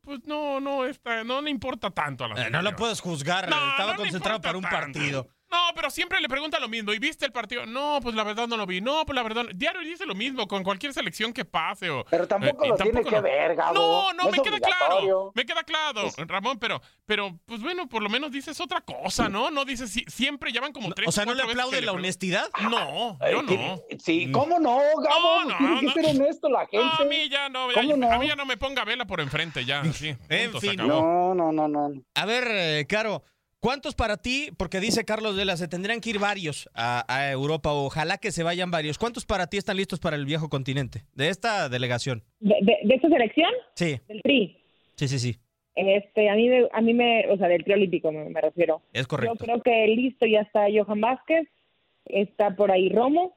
pues 0.02 0.20
no, 0.24 0.60
no 0.60 0.86
está, 0.86 1.24
no 1.24 1.42
le 1.42 1.50
importa 1.50 1.90
tanto 1.90 2.24
a 2.24 2.28
la 2.28 2.46
Eh, 2.46 2.50
no 2.50 2.62
lo 2.62 2.74
puedes 2.76 3.00
juzgar. 3.00 3.48
No, 3.50 3.70
Estaba 3.70 3.92
no 3.92 3.98
concentrado 3.98 4.40
para 4.40 4.56
un 4.56 4.62
tanto. 4.64 4.76
partido. 4.76 5.28
No, 5.50 5.58
pero 5.74 5.90
siempre 5.90 6.20
le 6.20 6.28
pregunta 6.28 6.60
lo 6.60 6.68
mismo. 6.68 6.92
¿Y 6.92 6.98
viste 7.00 7.26
el 7.26 7.32
partido? 7.32 7.66
No, 7.66 7.98
pues 8.02 8.14
la 8.14 8.22
verdad 8.22 8.46
no 8.46 8.56
lo 8.56 8.66
vi. 8.66 8.80
No, 8.80 9.04
pues 9.04 9.16
la 9.16 9.22
verdad. 9.24 9.44
no. 9.44 9.50
Diario 9.52 9.80
dice 9.80 10.06
lo 10.06 10.14
mismo 10.14 10.46
con 10.46 10.62
cualquier 10.62 10.92
selección 10.94 11.32
que 11.32 11.44
pase. 11.44 11.90
O, 11.90 12.04
Pero 12.04 12.28
tampoco 12.28 12.64
eh, 12.66 12.72
tiene 12.80 13.02
que 13.02 13.20
ver, 13.20 13.56
Gabo. 13.56 13.74
No, 13.74 14.12
no, 14.12 14.24
No 14.24 14.30
me 14.30 14.38
queda 14.42 14.60
claro. 14.60 15.32
Me 15.34 15.44
queda 15.44 15.62
claro, 15.64 16.02
Ramón, 16.28 16.58
pero, 16.58 16.80
pero, 17.04 17.36
pues 17.46 17.60
bueno, 17.62 17.88
por 17.88 18.02
lo 18.02 18.08
menos 18.08 18.30
dices 18.30 18.60
otra 18.60 18.80
cosa, 18.80 19.28
¿no? 19.28 19.50
No 19.50 19.64
dices 19.64 19.90
si- 19.90 20.04
siempre 20.06 20.52
llaman 20.52 20.72
como 20.72 20.92
tres. 20.92 21.08
O 21.08 21.12
sea, 21.12 21.24
¿no 21.24 21.34
le 21.34 21.42
aplaude 21.42 21.80
la 21.80 21.92
le 21.92 21.98
honestidad? 21.98 22.48
No, 22.62 23.18
yo 23.30 23.42
no. 23.42 23.80
Sí, 23.98 24.30
¿cómo 24.30 24.58
no, 24.60 24.78
Gabo? 25.02 25.44
No, 25.48 25.56
Tiene 25.58 25.72
no, 25.72 25.80
que 25.80 25.86
no. 25.86 25.92
ser 26.08 26.16
honesto 26.20 26.48
la 26.48 26.60
gente. 26.66 26.78
No, 26.78 26.92
a 26.92 27.04
mí 27.04 27.28
ya 27.28 27.48
no, 27.48 27.72
ya- 27.72 27.80
¿Cómo 27.82 27.96
no? 27.96 28.12
a 28.12 28.18
mí 28.18 28.28
ya 28.28 28.36
no 28.36 28.46
me 28.46 28.56
ponga 28.56 28.84
vela 28.84 29.04
por 29.04 29.20
enfrente, 29.20 29.64
ya. 29.64 29.82
Sí, 29.92 30.14
En 30.28 30.58
fin. 30.60 30.80
acabó. 30.80 31.34
No, 31.34 31.34
no, 31.34 31.52
no, 31.52 31.68
no. 31.68 32.02
A 32.14 32.24
ver, 32.24 32.44
eh, 32.50 32.86
Caro, 32.88 33.22
¿cuántos 33.60 33.94
para 33.94 34.16
ti? 34.16 34.48
Porque 34.56 34.80
dice 34.80 35.04
Carlos 35.04 35.36
Vela, 35.36 35.56
se 35.56 35.68
tendrían 35.68 36.00
que 36.00 36.10
ir 36.10 36.18
varios 36.18 36.68
a, 36.74 37.04
a 37.08 37.30
Europa. 37.30 37.72
Ojalá 37.72 38.18
que 38.18 38.32
se 38.32 38.42
vayan 38.42 38.70
varios. 38.70 38.98
¿Cuántos 38.98 39.24
para 39.26 39.46
ti 39.46 39.56
están 39.56 39.76
listos 39.76 40.00
para 40.00 40.16
el 40.16 40.24
viejo 40.26 40.48
continente? 40.48 41.04
De 41.14 41.28
esta 41.28 41.68
delegación. 41.68 42.22
¿De, 42.40 42.56
de, 42.62 42.78
de 42.82 42.94
esta 42.94 43.08
selección? 43.08 43.50
Sí, 43.74 44.00
Del 44.08 44.22
Tri. 44.22 44.58
sí, 44.96 45.08
sí, 45.08 45.18
sí. 45.18 45.36
Este, 45.76 46.28
a 46.28 46.34
mí 46.34 46.48
me, 46.48 46.68
a 46.72 46.80
mí 46.80 46.92
me, 46.92 47.26
o 47.30 47.38
sea, 47.38 47.46
del 47.48 47.62
Tri 47.64 47.74
Olímpico 47.74 48.10
me, 48.12 48.28
me 48.28 48.40
refiero. 48.40 48.82
Es 48.92 49.02
Yo 49.02 49.08
correcto. 49.08 49.36
creo 49.44 49.62
que 49.62 49.86
listo 49.86 50.26
ya 50.26 50.40
está 50.40 50.66
Johan 50.70 51.00
Vázquez, 51.00 51.48
está 52.06 52.54
por 52.56 52.70
ahí 52.72 52.88
Romo, 52.90 53.36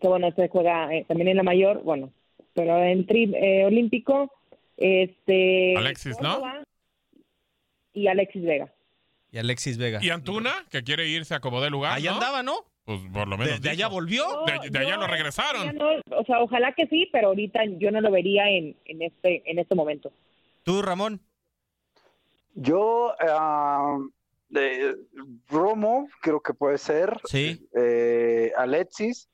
que 0.00 0.08
bueno, 0.08 0.30
se 0.34 0.48
juega 0.48 0.92
eh, 0.92 1.04
también 1.06 1.28
en 1.28 1.36
la 1.36 1.44
mayor, 1.44 1.82
bueno, 1.84 2.12
pero 2.52 2.82
en 2.82 3.06
Tri 3.06 3.32
eh, 3.36 3.64
Olímpico, 3.64 4.32
este... 4.76 5.76
Alexis, 5.76 6.20
¿no? 6.20 6.42
Y 7.94 8.08
Alexis 8.08 8.42
Vega. 8.42 8.73
Y 9.34 9.38
Alexis 9.38 9.78
Vega. 9.78 9.98
Y 10.00 10.10
Antuna, 10.10 10.64
que 10.70 10.84
quiere 10.84 11.08
irse 11.08 11.34
a 11.34 11.40
como 11.40 11.60
de 11.60 11.68
lugar. 11.68 11.94
Ahí 11.94 12.04
¿no? 12.04 12.12
andaba, 12.12 12.44
¿no? 12.44 12.54
Pues 12.84 13.00
por 13.12 13.26
lo 13.26 13.36
menos. 13.36 13.54
De, 13.54 13.58
de 13.58 13.70
allá 13.70 13.88
volvió. 13.88 14.44
De, 14.46 14.70
de 14.70 14.78
allá 14.78 14.96
lo 14.96 15.08
regresaron. 15.08 15.64
Ya 15.64 15.72
no, 15.72 15.88
o 16.16 16.24
sea, 16.24 16.40
ojalá 16.40 16.72
que 16.72 16.86
sí, 16.86 17.08
pero 17.10 17.28
ahorita 17.28 17.62
yo 17.78 17.90
no 17.90 18.00
lo 18.00 18.12
vería 18.12 18.48
en, 18.48 18.76
en 18.84 19.02
este 19.02 19.42
en 19.50 19.58
este 19.58 19.74
momento. 19.74 20.12
¿Tú, 20.62 20.82
Ramón? 20.82 21.20
Yo, 22.54 23.12
ah, 23.18 23.98
de 24.50 24.94
Romo, 25.48 26.06
creo 26.22 26.40
que 26.40 26.54
puede 26.54 26.78
ser. 26.78 27.18
Sí. 27.24 27.68
eh, 27.76 28.52
Alexis, 28.56 29.28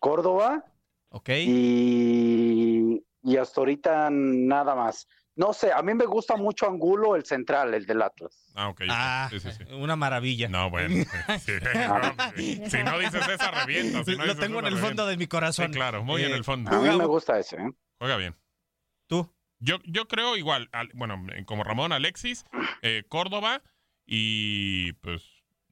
Córdoba. 0.00 0.64
Ok. 1.10 1.28
Y, 1.28 3.04
y 3.22 3.36
hasta 3.36 3.60
ahorita 3.60 4.08
nada 4.10 4.74
más. 4.74 5.06
No 5.36 5.52
sé, 5.52 5.72
a 5.72 5.82
mí 5.82 5.94
me 5.94 6.06
gusta 6.06 6.36
mucho 6.36 6.66
Angulo, 6.68 7.16
el 7.16 7.24
central, 7.24 7.74
el 7.74 7.86
del 7.86 8.02
Atlas. 8.02 8.52
Ah, 8.54 8.68
ok. 8.68 8.82
Ah, 8.88 9.26
Sí, 9.30 9.40
sí, 9.40 9.50
sí. 9.50 9.64
una 9.72 9.96
maravilla. 9.96 10.48
No, 10.48 10.70
bueno. 10.70 10.88
sí, 11.40 11.52
no, 11.74 12.32
sí. 12.36 12.62
Si 12.70 12.82
no 12.84 12.98
dices 13.00 13.26
esa, 13.28 13.50
revienta. 13.50 14.04
Si 14.04 14.16
no 14.16 14.26
Lo 14.26 14.36
tengo 14.36 14.60
en 14.60 14.66
el 14.66 14.74
fondo 14.74 14.80
revienta. 15.02 15.06
de 15.06 15.16
mi 15.16 15.26
corazón. 15.26 15.66
Sí, 15.66 15.72
claro, 15.72 16.04
muy 16.04 16.22
en 16.22 16.30
Eh, 16.32 16.36
el 16.36 16.44
fondo. 16.44 16.70
A 16.70 16.80
mí 16.80 16.96
me 16.96 17.06
gusta 17.06 17.38
ese. 17.38 17.56
¿eh? 17.56 17.70
Juega 17.98 18.16
bien. 18.16 18.36
¿Tú? 19.08 19.28
Yo, 19.58 19.78
yo 19.84 20.06
creo 20.06 20.36
igual, 20.36 20.68
al- 20.72 20.90
bueno, 20.94 21.20
eh, 21.34 21.44
como 21.44 21.64
Ramón, 21.64 21.92
Alexis, 21.92 22.44
eh, 22.82 23.02
Córdoba 23.08 23.62
y 24.06 24.92
pues, 24.94 25.22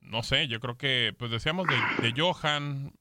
no 0.01 0.23
sé, 0.23 0.49
yo 0.49 0.59
creo 0.61 0.77
que, 0.77 1.15
pues 1.19 1.31
decíamos 1.31 1.67
de, 1.69 1.77
de 2.11 2.21
Johan, 2.21 2.93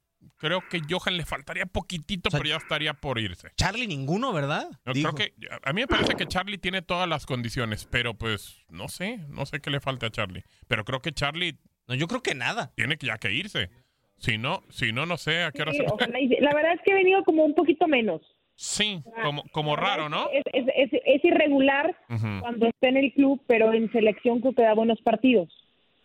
creo 0.41 0.67
que 0.67 0.81
Johan 0.89 1.15
le 1.15 1.23
faltaría 1.25 1.65
poquitito, 1.67 2.29
pero 2.31 2.43
ya 2.43 2.57
estaría 2.57 2.93
por 2.95 3.19
irse. 3.19 3.49
Charlie 3.55 3.87
ninguno, 3.87 4.33
¿verdad? 4.33 4.67
Yo 4.85 4.93
Dijo. 4.93 5.13
creo 5.13 5.29
que, 5.29 5.47
a 5.63 5.71
mí 5.71 5.81
me 5.81 5.87
parece 5.87 6.15
que 6.15 6.25
Charlie 6.25 6.57
tiene 6.57 6.81
todas 6.81 7.07
las 7.07 7.25
condiciones, 7.25 7.87
pero 7.89 8.15
pues, 8.15 8.59
no 8.69 8.87
sé, 8.87 9.19
no 9.29 9.45
sé 9.45 9.61
qué 9.61 9.69
le 9.69 9.79
falta 9.79 10.07
a 10.07 10.11
Charlie. 10.11 10.43
Pero 10.67 10.83
creo 10.83 11.01
que 11.01 11.11
Charlie... 11.13 11.57
No, 11.87 11.95
yo 11.95 12.07
creo 12.07 12.21
que 12.21 12.35
nada. 12.35 12.73
Tiene 12.75 12.97
que 12.97 13.07
ya 13.07 13.17
que 13.17 13.31
irse. 13.31 13.69
Si 14.17 14.37
no, 14.37 14.61
si 14.69 14.91
no, 14.91 15.05
no 15.05 15.17
sé 15.17 15.43
a 15.43 15.51
qué 15.51 15.61
hora 15.61 15.71
Sí, 15.71 15.77
se... 15.77 15.85
ojalá 15.87 16.19
y 16.19 16.27
la 16.27 16.53
verdad 16.53 16.73
es 16.73 16.81
que 16.83 16.91
he 16.91 16.95
venido 16.95 17.23
como 17.23 17.43
un 17.45 17.55
poquito 17.55 17.87
menos. 17.87 18.21
Sí, 18.55 19.01
como, 19.23 19.43
como 19.51 19.75
raro, 19.75 20.09
¿no? 20.09 20.29
Es, 20.31 20.43
es, 20.53 20.65
es, 20.75 21.01
es 21.05 21.25
irregular 21.25 21.97
Ujú. 22.09 22.39
cuando 22.41 22.67
está 22.67 22.89
en 22.89 22.97
el 22.97 23.11
club, 23.13 23.41
pero 23.47 23.73
en 23.73 23.91
selección 23.91 24.39
creo 24.41 24.53
que 24.53 24.61
da 24.61 24.73
buenos 24.75 25.01
partidos. 25.01 25.49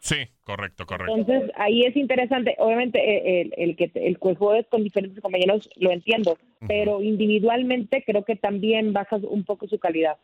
Sí, 0.06 0.18
correcto, 0.44 0.86
correcto. 0.86 1.16
Entonces 1.16 1.50
ahí 1.56 1.82
es 1.82 1.96
interesante. 1.96 2.54
Obviamente 2.58 2.98
eh, 3.00 3.40
el, 3.40 3.54
el 3.56 3.76
que 3.76 3.90
el 3.94 4.18
que 4.20 4.34
juegues 4.36 4.64
con 4.70 4.84
diferentes 4.84 5.20
compañeros 5.20 5.68
lo 5.74 5.90
entiendo, 5.90 6.38
pero 6.68 7.02
individualmente 7.02 8.04
creo 8.06 8.24
que 8.24 8.36
también 8.36 8.92
bajas 8.92 9.22
un 9.24 9.44
poco 9.44 9.66
su 9.66 9.80
calidad. 9.80 10.16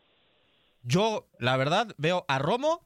Yo, 0.83 1.27
la 1.37 1.57
verdad, 1.57 1.87
veo 1.97 2.23
a 2.29 2.39
Romo. 2.39 2.81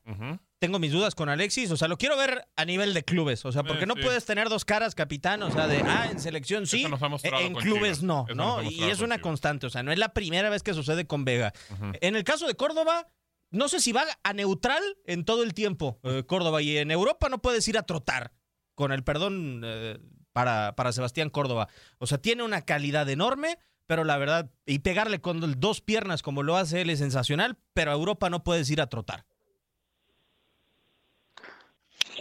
Tengo 0.59 0.79
mis 0.79 0.91
dudas 0.91 1.13
con 1.13 1.29
Alexis, 1.29 1.69
o 1.69 1.77
sea, 1.77 1.87
lo 1.87 1.97
quiero 1.99 2.17
ver 2.17 2.45
a 2.55 2.65
nivel 2.65 2.95
de 2.95 3.03
clubes, 3.03 3.45
o 3.45 3.51
sea, 3.51 3.61
porque 3.61 3.83
Eh, 3.83 3.85
no 3.87 3.93
sí. 3.93 4.01
puedes 4.01 4.25
tener 4.25 4.49
dos 4.49 4.65
caras, 4.65 4.95
capitán, 4.95 5.43
o 5.43 5.51
sea, 5.51 5.67
de, 5.67 5.83
ah, 5.85 6.07
en 6.11 6.19
selección 6.19 6.65
sí, 6.65 6.79
Eso 6.79 6.89
nos 6.89 7.03
ha 7.03 7.09
mostrado 7.09 7.45
en 7.45 7.53
clubes 7.53 7.99
Chivas. 7.99 8.03
no, 8.03 8.25
Eso 8.27 8.33
¿no? 8.35 8.63
Y 8.63 8.81
es 8.85 9.01
una 9.01 9.21
constante, 9.21 9.67
o 9.67 9.69
sea, 9.69 9.83
no 9.83 9.91
es 9.91 9.99
la 9.99 10.15
primera 10.15 10.49
vez 10.49 10.63
que 10.63 10.73
sucede 10.73 11.05
con 11.05 11.25
Vega. 11.25 11.53
En 12.01 12.15
el 12.15 12.23
caso 12.23 12.47
de 12.47 12.55
Córdoba, 12.55 13.07
no 13.49 13.67
sé 13.69 13.79
si 13.79 13.91
va 13.91 14.03
a 14.23 14.33
neutral 14.33 14.83
en 15.05 15.25
todo 15.25 15.43
el 15.43 15.53
tiempo, 15.53 15.99
eh, 16.03 16.23
Córdoba, 16.25 16.61
y 16.61 16.77
en 16.77 16.91
Europa 16.91 17.29
no 17.29 17.41
puedes 17.41 17.67
ir 17.67 17.77
a 17.77 17.83
trotar, 17.83 18.33
con 18.75 18.91
el 18.91 19.03
perdón 19.03 19.61
eh, 19.63 19.97
para, 20.33 20.75
para 20.75 20.91
Sebastián 20.91 21.29
Córdoba. 21.29 21.67
O 21.97 22.07
sea, 22.07 22.19
tiene 22.19 22.43
una 22.43 22.61
calidad 22.61 23.09
enorme, 23.09 23.57
pero 23.87 24.03
la 24.03 24.17
verdad, 24.17 24.51
y 24.65 24.79
pegarle 24.79 25.21
con 25.21 25.59
dos 25.59 25.81
piernas 25.81 26.21
como 26.21 26.43
lo 26.43 26.57
hace 26.57 26.81
él 26.81 26.89
es 26.89 26.99
sensacional, 26.99 27.57
pero 27.73 27.91
a 27.91 27.95
Europa 27.95 28.29
no 28.29 28.43
puedes 28.43 28.69
ir 28.69 28.81
a 28.81 28.87
trotar. 28.87 29.25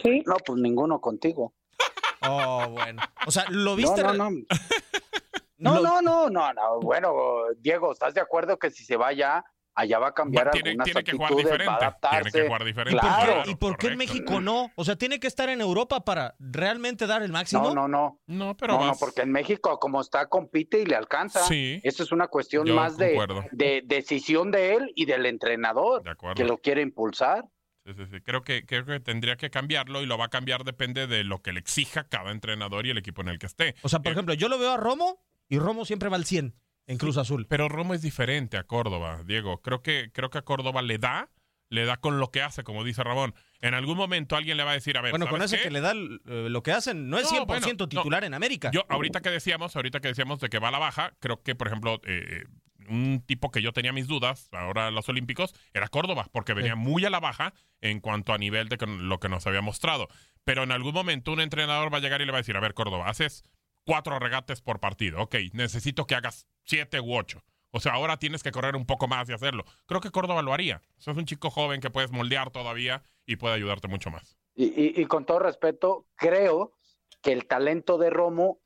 Sí. 0.02 0.22
No, 0.26 0.36
pues 0.44 0.60
ninguno 0.60 1.00
contigo. 1.00 1.52
Oh, 2.28 2.70
bueno. 2.70 3.02
O 3.26 3.30
sea, 3.30 3.44
¿lo 3.50 3.76
viste? 3.76 4.02
No, 4.02 4.14
no, 4.14 4.30
no. 5.58 5.74
No, 5.74 5.80
no, 5.80 6.02
no, 6.02 6.30
no, 6.30 6.52
no. 6.52 6.80
Bueno, 6.80 7.12
Diego, 7.58 7.92
¿estás 7.92 8.14
de 8.14 8.20
acuerdo 8.20 8.58
que 8.58 8.70
si 8.70 8.84
se 8.84 8.96
va 8.96 9.08
allá, 9.08 9.44
allá 9.76 9.98
va 9.98 10.08
a 10.08 10.12
cambiar 10.12 10.50
tiene, 10.50 10.70
algunas 10.70 10.84
tiene 10.86 11.04
que 11.04 11.12
jugar 11.12 11.36
diferente. 11.36 11.66
va 11.66 11.72
a 11.74 11.76
adaptarse? 11.76 12.30
Tiene 12.30 12.42
que 12.44 12.48
jugar 12.48 12.64
diferente. 12.64 13.00
Claro. 13.00 13.42
¿Y 13.46 13.54
por 13.54 13.76
qué 13.76 13.86
en 13.88 13.98
México 13.98 14.40
no? 14.40 14.72
O 14.74 14.84
sea, 14.84 14.96
¿tiene 14.96 15.20
que 15.20 15.26
estar 15.26 15.48
en 15.48 15.60
Europa 15.60 16.04
para 16.04 16.34
realmente 16.40 17.06
dar 17.06 17.22
el 17.22 17.30
máximo? 17.30 17.72
No, 17.72 17.86
no, 17.86 17.88
no. 17.88 18.20
No, 18.26 18.56
pero 18.56 18.78
no, 18.80 18.92
porque 18.98 19.22
en 19.22 19.30
México, 19.32 19.78
como 19.78 20.00
está, 20.00 20.26
compite 20.26 20.80
y 20.80 20.86
le 20.86 20.96
alcanza. 20.96 21.40
Sí. 21.44 21.80
Eso 21.84 22.02
es 22.02 22.10
una 22.10 22.26
cuestión 22.28 22.66
Yo 22.66 22.74
más 22.74 22.96
de, 22.96 23.82
decisión 23.84 24.50
de 24.50 24.74
él 24.74 24.92
y 24.94 25.04
del 25.04 25.26
entrenador 25.26 26.02
De 26.02 26.10
acuerdo. 26.10 26.34
que 26.34 26.44
lo 26.44 26.58
quiere 26.58 26.82
impulsar. 26.82 27.44
Sí, 27.84 27.92
sí, 27.94 28.02
sí. 28.10 28.20
Creo 28.20 28.42
que, 28.42 28.66
creo 28.66 28.84
que 28.84 28.98
tendría 28.98 29.36
que 29.36 29.50
cambiarlo 29.50 30.02
y 30.02 30.06
lo 30.06 30.18
va 30.18 30.24
a 30.24 30.28
cambiar 30.28 30.64
depende 30.64 31.06
de 31.06 31.22
lo 31.22 31.40
que 31.42 31.52
le 31.52 31.60
exija 31.60 32.04
cada 32.08 32.32
entrenador 32.32 32.84
y 32.86 32.90
el 32.90 32.98
equipo 32.98 33.20
en 33.22 33.28
el 33.28 33.38
que 33.38 33.46
esté. 33.46 33.76
O 33.82 33.88
sea, 33.88 34.00
por 34.00 34.08
Eh, 34.08 34.12
ejemplo, 34.14 34.34
yo 34.34 34.48
lo 34.48 34.58
veo 34.58 34.72
a 34.72 34.76
Romo 34.76 35.22
y 35.48 35.58
Romo 35.58 35.84
siempre 35.84 36.08
va 36.08 36.16
al 36.16 36.24
100 36.24 36.54
en 36.86 36.98
Cruz 36.98 37.16
Azul. 37.16 37.46
Pero 37.48 37.68
Romo 37.68 37.94
es 37.94 38.02
diferente 38.02 38.56
a 38.56 38.64
Córdoba, 38.64 39.22
Diego. 39.24 39.60
Creo 39.62 39.82
que, 39.82 40.10
creo 40.12 40.30
que 40.30 40.38
a 40.38 40.42
Córdoba 40.42 40.82
le 40.82 40.98
da, 40.98 41.30
le 41.68 41.84
da 41.84 41.96
con 41.96 42.18
lo 42.20 42.30
que 42.30 42.42
hace, 42.42 42.62
como 42.62 42.84
dice 42.84 43.02
Ramón. 43.02 43.34
En 43.60 43.74
algún 43.74 43.96
momento 43.96 44.36
alguien 44.36 44.56
le 44.56 44.64
va 44.64 44.70
a 44.70 44.74
decir, 44.74 44.96
a 44.96 45.00
ver, 45.00 45.10
Bueno, 45.10 45.26
con 45.26 45.38
¿sabes 45.38 45.52
ese 45.52 45.62
qué? 45.62 45.68
que 45.68 45.72
le 45.72 45.80
da 45.80 45.92
eh, 45.92 46.48
lo 46.48 46.62
que 46.62 46.72
hacen, 46.72 47.08
no 47.10 47.18
es 47.18 47.24
No, 47.24 47.44
100% 47.44 47.46
bueno, 47.46 47.66
no. 47.78 47.88
titular 47.88 48.24
en 48.24 48.34
América. 48.34 48.70
Yo, 48.72 48.84
ahorita 48.88 49.20
que 49.20 49.30
decíamos, 49.30 49.74
ahorita 49.74 50.00
que 50.00 50.08
decíamos 50.08 50.40
de 50.40 50.48
que 50.48 50.58
va 50.58 50.68
a 50.68 50.72
la 50.72 50.78
baja, 50.78 51.14
creo 51.20 51.42
que, 51.42 51.54
por 51.54 51.66
ejemplo, 51.66 52.00
eh, 52.04 52.44
un 52.88 53.20
tipo 53.26 53.50
que 53.50 53.62
yo 53.62 53.72
tenía 53.72 53.92
mis 53.92 54.06
dudas, 54.06 54.48
ahora 54.52 54.92
los 54.92 55.08
Olímpicos, 55.08 55.54
era 55.74 55.88
Córdoba, 55.88 56.28
porque 56.32 56.54
venía 56.54 56.76
muy 56.76 57.04
a 57.04 57.10
la 57.10 57.18
baja 57.18 57.52
en 57.80 57.98
cuanto 57.98 58.32
a 58.32 58.38
nivel 58.38 58.68
de 58.68 58.78
lo 58.86 59.18
que 59.18 59.28
nos 59.28 59.44
había 59.48 59.60
mostrado. 59.60 60.06
Pero 60.44 60.62
en 60.62 60.70
algún 60.70 60.94
momento 60.94 61.32
un 61.32 61.40
entrenador 61.40 61.92
va 61.92 61.98
a 61.98 62.00
llegar 62.00 62.20
y 62.22 62.26
le 62.26 62.30
va 62.30 62.38
a 62.38 62.42
decir, 62.42 62.56
a 62.56 62.60
ver, 62.60 62.74
Córdoba, 62.74 63.08
haces 63.08 63.42
cuatro 63.84 64.20
regates 64.20 64.60
por 64.60 64.78
partido. 64.78 65.20
Ok, 65.20 65.34
necesito 65.52 66.06
que 66.06 66.14
hagas 66.14 66.46
siete 66.66 67.00
u 67.00 67.14
ocho. 67.16 67.42
O 67.70 67.80
sea, 67.80 67.92
ahora 67.92 68.16
tienes 68.18 68.42
que 68.42 68.52
correr 68.52 68.76
un 68.76 68.86
poco 68.86 69.06
más 69.08 69.28
y 69.28 69.32
hacerlo. 69.32 69.64
Creo 69.86 70.00
que 70.00 70.10
Córdoba 70.10 70.42
lo 70.42 70.52
haría. 70.54 70.80
Es 70.98 71.06
un 71.08 71.24
chico 71.26 71.50
joven 71.50 71.80
que 71.80 71.90
puedes 71.90 72.10
moldear 72.12 72.50
todavía 72.50 73.02
y 73.26 73.36
puede 73.36 73.54
ayudarte 73.54 73.88
mucho 73.88 74.10
más. 74.10 74.36
Y, 74.54 74.64
y- 74.66 74.94
y 75.00 75.04
con 75.06 75.26
todo 75.26 75.40
respeto, 75.40 76.06
creo 76.14 76.72
que 77.22 77.32
el 77.32 77.46
talento 77.46 77.98
de 77.98 78.08
Romo 78.10 78.58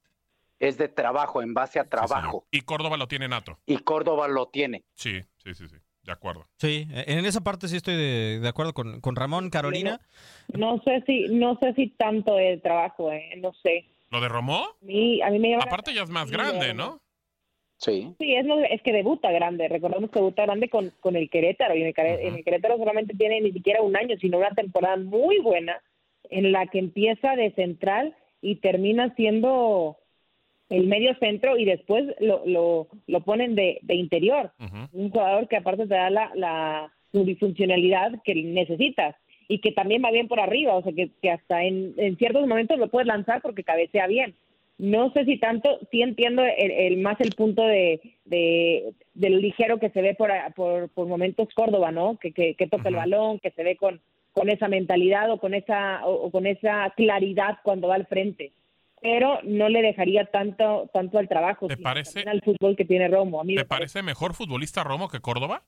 es 0.61 0.77
de 0.79 0.89
trabajo, 0.89 1.43
en 1.43 1.55
base 1.55 1.81
a 1.81 1.89
trabajo. 1.89 2.47
Y 2.51 2.61
Córdoba 2.61 2.97
lo 2.99 3.09
tiene 3.09 3.27
nato. 3.29 3.59
y 3.67 3.79
Córdoba 3.79 4.29
lo 4.29 4.47
tiene. 4.49 4.85
Sí, 4.95 5.21
sí, 5.39 5.55
sí, 5.55 5.67
sí. 5.69 5.77
De 6.03 6.13
acuerdo. 6.13 6.47
Sí, 6.59 6.87
en 6.91 7.25
esa 7.27 7.41
parte 7.43 7.69
sí 7.69 7.77
estoy 7.77 7.95
de, 7.95 8.39
de 8.41 8.49
acuerdo 8.49 8.73
con, 8.75 9.01
con 9.01 9.17
Ramón, 9.17 9.51
Carolina. 9.51 10.01
No 10.49 10.81
sé 10.85 11.03
si, 11.07 11.25
no 11.29 11.59
sé 11.61 11.75
si 11.75 11.89
tanto 11.91 12.39
el 12.39 12.63
trabajo, 12.63 13.11
eh, 13.13 13.35
no 13.39 13.53
sé. 13.63 13.87
¿Lo 14.11 14.21
de 14.21 14.29
Romó? 14.29 14.65
A 14.65 14.85
mí, 14.85 15.21
a 15.23 15.31
mí 15.31 15.39
me 15.39 15.51
llama. 15.51 15.65
Aparte 15.65 15.93
ya 15.93 16.03
es 16.03 16.11
más 16.11 16.29
Sí, 16.29 16.33
grande, 16.35 16.69
de- 16.69 16.75
¿no? 16.75 17.01
Sí. 17.81 18.13
Sí, 18.19 18.35
es, 18.35 18.45
lo- 18.45 18.63
es 18.63 18.83
que 18.83 18.93
debuta 18.93 19.31
grande. 19.33 19.67
Recordemos 19.69 20.11
que 20.11 20.19
debuta 20.19 20.45
grande 20.45 20.69
con, 20.69 20.93
con 21.01 21.17
el 21.17 21.31
Querétaro. 21.31 21.75
Y 21.75 21.81
en 21.81 21.87
el, 21.89 21.95
Queré- 21.95 22.21
en 22.29 22.35
el 22.37 22.45
Querétaro 22.45 22.77
solamente 22.77 23.15
tiene 23.17 23.41
ni 23.41 23.53
siquiera 23.53 23.81
un 23.83 23.97
año, 23.97 24.17
sino 24.21 24.37
una 24.39 24.51
temporada 24.51 24.97
muy 24.97 25.39
buena 25.39 25.81
en 26.29 26.53
la 26.53 26.67
que 26.67 26.79
empieza 26.79 27.35
de 27.37 27.53
central 27.53 28.15
y 28.43 28.57
termina 28.57 29.15
siendo 29.17 29.97
el 30.69 30.87
medio 30.87 31.15
centro 31.19 31.57
y 31.57 31.65
después 31.65 32.05
lo, 32.21 32.43
lo, 32.47 32.87
lo 33.07 33.21
ponen 33.23 33.55
de, 33.57 33.79
de 33.83 33.95
interior. 33.95 34.53
Un 34.93 35.11
jugador 35.11 35.49
que 35.49 35.57
aparte 35.57 35.87
te 35.87 35.95
da 35.95 36.11
la, 36.11 36.31
la 36.35 36.93
que 38.23 38.35
necesitas 38.35 39.17
y 39.49 39.59
que 39.61 39.73
también 39.73 40.03
va 40.05 40.13
bien 40.13 40.29
por 40.29 40.39
arriba, 40.39 40.77
o 40.77 40.83
sea 40.83 40.93
que, 40.93 41.11
que 41.21 41.31
hasta 41.31 41.65
en, 41.65 41.95
en 41.97 42.17
ciertos 42.19 42.47
momentos 42.47 42.79
lo 42.79 42.89
puedes 42.89 43.09
lanzar 43.09 43.43
porque 43.43 43.65
cabecea 43.65 44.07
bien. 44.07 44.35
No 44.81 45.13
sé 45.13 45.25
si 45.27 45.37
tanto, 45.39 45.79
sí 45.91 46.01
entiendo 46.01 46.43
el, 46.43 46.71
el- 46.71 46.97
más 46.99 47.21
el 47.21 47.33
punto 47.35 47.63
de, 47.67 48.01
de, 48.25 48.95
del 49.15 49.41
ligero 49.43 49.79
que 49.79 49.91
se 49.91 50.01
ve 50.01 50.15
por, 50.15 50.31
por, 50.55 50.89
por 50.89 51.07
momentos 51.07 51.49
Córdoba, 51.55 51.93
¿no? 51.93 52.19
Que, 52.19 52.33
que, 52.33 52.55
que 52.55 52.67
toca 52.67 52.89
el 52.89 52.95
balón, 52.97 53.41
que 53.41 53.51
se 53.51 53.63
ve 53.63 53.77
con, 53.77 54.01
con 54.33 54.49
esa 54.49 54.69
mentalidad 54.69 55.31
o 55.31 55.39
con 55.39 55.53
esa, 55.53 56.07
o, 56.07 56.15
o 56.27 56.31
con 56.31 56.47
esa 56.47 56.93
claridad 56.97 57.59
cuando 57.63 57.89
va 57.89 57.97
al 57.97 58.07
frente. 58.07 58.53
Pero 59.03 59.39
no 59.45 59.69
le 59.69 59.83
dejaría 59.83 60.25
tanto, 60.27 60.89
tanto 60.95 61.19
al 61.19 61.29
trabajo, 61.29 61.67
¿Te 61.67 61.77
parece- 61.77 62.25
al 62.27 62.41
fútbol 62.41 62.75
que 62.77 62.85
tiene 62.87 63.09
Romo. 63.09 63.41
A 63.41 63.45
mí 63.45 63.55
¿Te 63.55 63.61
me 63.63 63.65
parece- 63.67 63.95
parece 63.95 64.03
mejor 64.03 64.33
futbolista 64.35 64.83
Romo 64.83 65.09
que 65.09 65.21
Córdoba? 65.21 65.63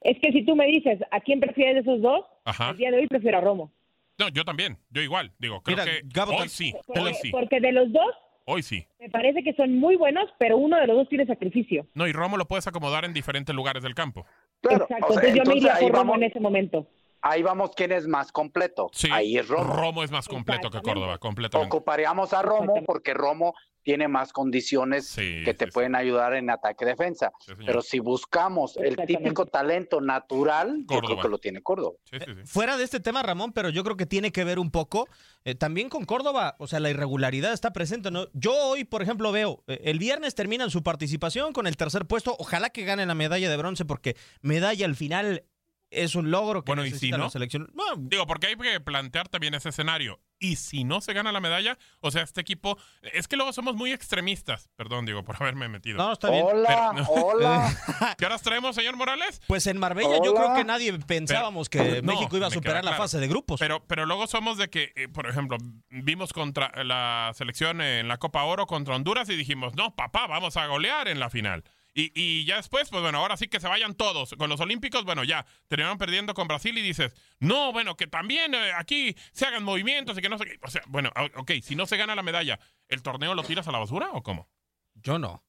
Es 0.00 0.18
que 0.20 0.32
si 0.32 0.44
tú 0.44 0.54
me 0.54 0.66
dices, 0.66 1.00
¿a 1.10 1.20
quién 1.20 1.40
prefieres 1.40 1.74
de 1.74 1.80
esos 1.80 2.00
dos? 2.02 2.24
Ajá. 2.44 2.70
El 2.70 2.76
día 2.76 2.90
de 2.90 2.98
hoy 2.98 3.06
prefiero 3.06 3.38
a 3.38 3.40
Romo. 3.40 3.70
No, 4.18 4.28
yo 4.28 4.44
también. 4.44 4.78
Yo 4.90 5.00
igual. 5.02 5.32
Digo, 5.38 5.60
creo 5.62 5.76
Mira, 5.76 5.84
que 5.90 6.00
Gabo, 6.04 6.32
hoy 6.36 6.48
sí. 6.48 6.74
Porque, 6.86 7.00
Hoy 7.00 7.14
sí. 7.14 7.30
porque 7.30 7.60
de 7.60 7.72
los 7.72 7.92
dos, 7.92 8.14
Hoy 8.50 8.62
sí. 8.62 8.86
me 8.98 9.10
parece 9.10 9.42
que 9.42 9.52
son 9.54 9.78
muy 9.78 9.96
buenos, 9.96 10.28
pero 10.38 10.56
uno 10.56 10.76
de 10.78 10.86
los 10.86 10.96
dos 10.96 11.08
tiene 11.08 11.26
sacrificio. 11.26 11.86
No, 11.94 12.06
y 12.06 12.12
Romo 12.12 12.36
lo 12.36 12.46
puedes 12.48 12.66
acomodar 12.66 13.04
en 13.04 13.12
diferentes 13.12 13.54
lugares 13.54 13.82
del 13.82 13.94
campo. 13.94 14.24
Claro, 14.62 14.84
Exacto, 14.84 15.06
o 15.06 15.12
sea, 15.12 15.28
entonces 15.28 15.34
yo 15.44 15.50
me 15.52 15.56
iría 15.58 15.74
ahí 15.74 15.82
por 15.84 15.92
Romo 15.92 16.12
vamos- 16.12 16.16
en 16.16 16.30
ese 16.30 16.40
momento. 16.40 16.86
Ahí 17.20 17.42
vamos 17.42 17.72
quién 17.76 17.90
es 17.92 18.06
más 18.06 18.30
completo. 18.32 18.90
Sí. 18.92 19.08
Ahí 19.12 19.36
es 19.36 19.48
Romo. 19.48 19.74
Romo 19.74 20.02
es 20.04 20.10
más 20.10 20.28
completo 20.28 20.70
que 20.70 20.80
Córdoba, 20.80 21.18
completamente. 21.18 21.74
Ocuparíamos 21.76 22.32
a 22.32 22.42
Romo 22.42 22.82
porque 22.86 23.12
Romo 23.12 23.54
tiene 23.88 24.06
más 24.06 24.34
condiciones 24.34 25.14
que 25.16 25.54
te 25.56 25.66
pueden 25.68 25.94
ayudar 25.94 26.34
en 26.34 26.50
ataque-defensa. 26.50 27.32
Pero 27.64 27.80
si 27.80 28.00
buscamos 28.00 28.76
el 28.76 28.96
típico 28.96 29.46
talento 29.46 30.02
natural, 30.02 30.84
yo 30.86 31.00
creo 31.00 31.18
que 31.18 31.28
lo 31.28 31.38
tiene 31.38 31.62
Córdoba. 31.62 31.96
Fuera 32.44 32.76
de 32.76 32.84
este 32.84 33.00
tema, 33.00 33.22
Ramón, 33.22 33.54
pero 33.54 33.70
yo 33.70 33.82
creo 33.84 33.96
que 33.96 34.04
tiene 34.04 34.30
que 34.30 34.44
ver 34.44 34.58
un 34.58 34.70
poco 34.70 35.08
eh, 35.42 35.54
también 35.54 35.88
con 35.88 36.04
Córdoba. 36.04 36.54
O 36.58 36.66
sea, 36.66 36.80
la 36.80 36.90
irregularidad 36.90 37.54
está 37.54 37.72
presente. 37.72 38.10
¿no? 38.10 38.26
Yo 38.34 38.52
hoy, 38.52 38.84
por 38.84 39.00
ejemplo, 39.00 39.32
veo, 39.32 39.64
eh, 39.68 39.80
el 39.84 39.98
viernes 39.98 40.34
terminan 40.34 40.68
su 40.68 40.82
participación 40.82 41.54
con 41.54 41.66
el 41.66 41.78
tercer 41.78 42.04
puesto. 42.04 42.36
Ojalá 42.38 42.68
que 42.68 42.84
ganen 42.84 43.08
la 43.08 43.14
medalla 43.14 43.48
de 43.48 43.56
bronce, 43.56 43.86
porque 43.86 44.16
medalla 44.42 44.84
al 44.84 44.96
final 44.96 45.44
es 45.90 46.14
un 46.14 46.30
logro 46.30 46.62
que 46.64 46.70
Bueno, 46.70 46.84
¿y 46.84 46.90
si 46.90 47.10
no? 47.10 47.18
la 47.18 47.30
selección. 47.30 47.72
Digo, 47.98 48.26
porque 48.26 48.48
hay 48.48 48.56
que 48.56 48.80
plantear 48.80 49.28
también 49.28 49.54
ese 49.54 49.70
escenario. 49.70 50.20
Y 50.40 50.56
si 50.56 50.84
no 50.84 51.00
se 51.00 51.14
gana 51.14 51.32
la 51.32 51.40
medalla, 51.40 51.78
o 52.00 52.10
sea, 52.10 52.22
este 52.22 52.40
equipo. 52.40 52.78
Es 53.02 53.26
que 53.26 53.36
luego 53.36 53.52
somos 53.52 53.74
muy 53.74 53.90
extremistas. 53.92 54.70
Perdón, 54.76 55.04
digo, 55.06 55.24
por 55.24 55.36
haberme 55.42 55.68
metido. 55.68 55.96
No, 55.98 56.12
está 56.12 56.30
bien. 56.30 56.44
Hola, 56.46 56.92
Pero- 56.94 57.06
hola. 57.08 58.14
¿Qué 58.18 58.26
horas 58.26 58.42
traemos, 58.42 58.74
señor 58.76 58.96
Morales? 58.96 59.40
Pues 59.46 59.66
en 59.66 59.78
Marbella 59.78 60.18
yo 60.24 60.34
creo 60.34 60.54
que 60.54 60.64
nadie 60.64 60.92
pensábamos 61.00 61.68
que 61.68 62.02
No, 62.02 62.12
México 62.12 62.36
iba 62.36 62.46
a 62.46 62.50
superar 62.50 62.84
la 62.84 62.90
claro. 62.92 63.02
fase 63.04 63.18
de 63.18 63.26
grupos. 63.28 63.58
Pero, 63.58 63.84
pero 63.86 64.06
luego 64.06 64.26
somos 64.26 64.58
de 64.58 64.68
que, 64.70 64.92
eh, 64.94 65.08
por 65.08 65.28
ejemplo, 65.28 65.56
vimos 65.90 66.32
contra 66.32 66.70
la 66.84 67.32
selección 67.34 67.80
en 67.80 68.06
la 68.08 68.18
Copa 68.18 68.44
Oro 68.44 68.66
contra 68.66 68.94
Honduras 68.94 69.28
y 69.30 69.36
dijimos, 69.36 69.74
no, 69.74 69.96
papá, 69.96 70.26
vamos 70.26 70.56
a 70.56 70.66
golear 70.66 71.08
en 71.08 71.18
la 71.18 71.30
final. 71.30 71.64
Y, 72.00 72.12
y 72.14 72.44
ya 72.44 72.58
después, 72.58 72.88
pues 72.90 73.02
bueno, 73.02 73.18
ahora 73.18 73.36
sí 73.36 73.48
que 73.48 73.58
se 73.58 73.66
vayan 73.66 73.92
todos. 73.94 74.36
Con 74.38 74.48
los 74.48 74.60
Olímpicos, 74.60 75.04
bueno, 75.04 75.24
ya 75.24 75.44
terminaron 75.66 75.98
perdiendo 75.98 76.32
con 76.32 76.46
Brasil 76.46 76.78
y 76.78 76.80
dices, 76.82 77.12
no, 77.40 77.72
bueno, 77.72 77.96
que 77.96 78.06
también 78.06 78.54
eh, 78.54 78.70
aquí 78.76 79.16
se 79.32 79.46
hagan 79.46 79.64
movimientos 79.64 80.16
y 80.16 80.20
que 80.22 80.28
no 80.28 80.38
sé 80.38 80.44
qué. 80.44 80.58
O 80.62 80.68
sea, 80.68 80.82
bueno, 80.86 81.10
o- 81.16 81.40
ok, 81.40 81.50
si 81.60 81.74
no 81.74 81.86
se 81.86 81.96
gana 81.96 82.14
la 82.14 82.22
medalla, 82.22 82.60
¿el 82.88 83.02
torneo 83.02 83.34
lo 83.34 83.42
tiras 83.42 83.66
a 83.66 83.72
la 83.72 83.78
basura 83.80 84.10
o 84.12 84.22
cómo? 84.22 84.48
Yo 84.94 85.18
no. 85.18 85.42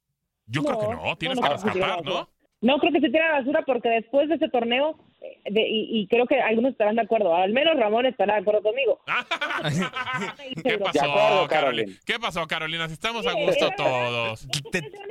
Yo 0.48 0.64
creo 0.64 0.80
que 0.80 0.88
no, 0.88 1.16
tienes 1.18 1.40
no, 1.40 1.44
que 1.44 1.50
no, 1.50 1.56
no, 1.56 1.64
rescatar, 1.74 2.04
no, 2.04 2.30
¿no? 2.62 2.78
Creo 2.80 2.94
que 2.94 3.00
se 3.02 3.08
tire 3.10 3.22
a 3.22 3.28
la 3.34 3.40
basura 3.42 3.64
porque 3.68 3.90
después 3.90 4.28
de 4.30 4.36
ese 4.36 4.50
torneo, 4.50 4.98
eh, 5.22 5.42
de- 5.52 5.70
y, 5.70 6.00
y 6.02 6.08
creo 6.08 6.26
que 6.26 6.42
algunos 6.42 6.72
estarán 6.72 6.96
de 6.96 7.04
acuerdo, 7.04 7.36
al 7.36 7.54
menos 7.54 7.76
Ramón 7.78 8.08
estará 8.08 8.34
de 8.34 8.42
acuerdo 8.42 8.64
conmigo. 8.64 9.00
¿Qué 10.64 10.72
De 10.72 10.78
pasó, 10.80 11.06
acuerdo, 11.06 11.48
Carolina? 11.48 11.94
¿Qué 12.06 12.20
pasó, 12.20 12.48
Carolina? 12.48 12.88
Si 12.88 12.94
estamos 12.94 13.28
a 13.28 13.34
gusto 13.34 13.70
todos. 13.78 14.48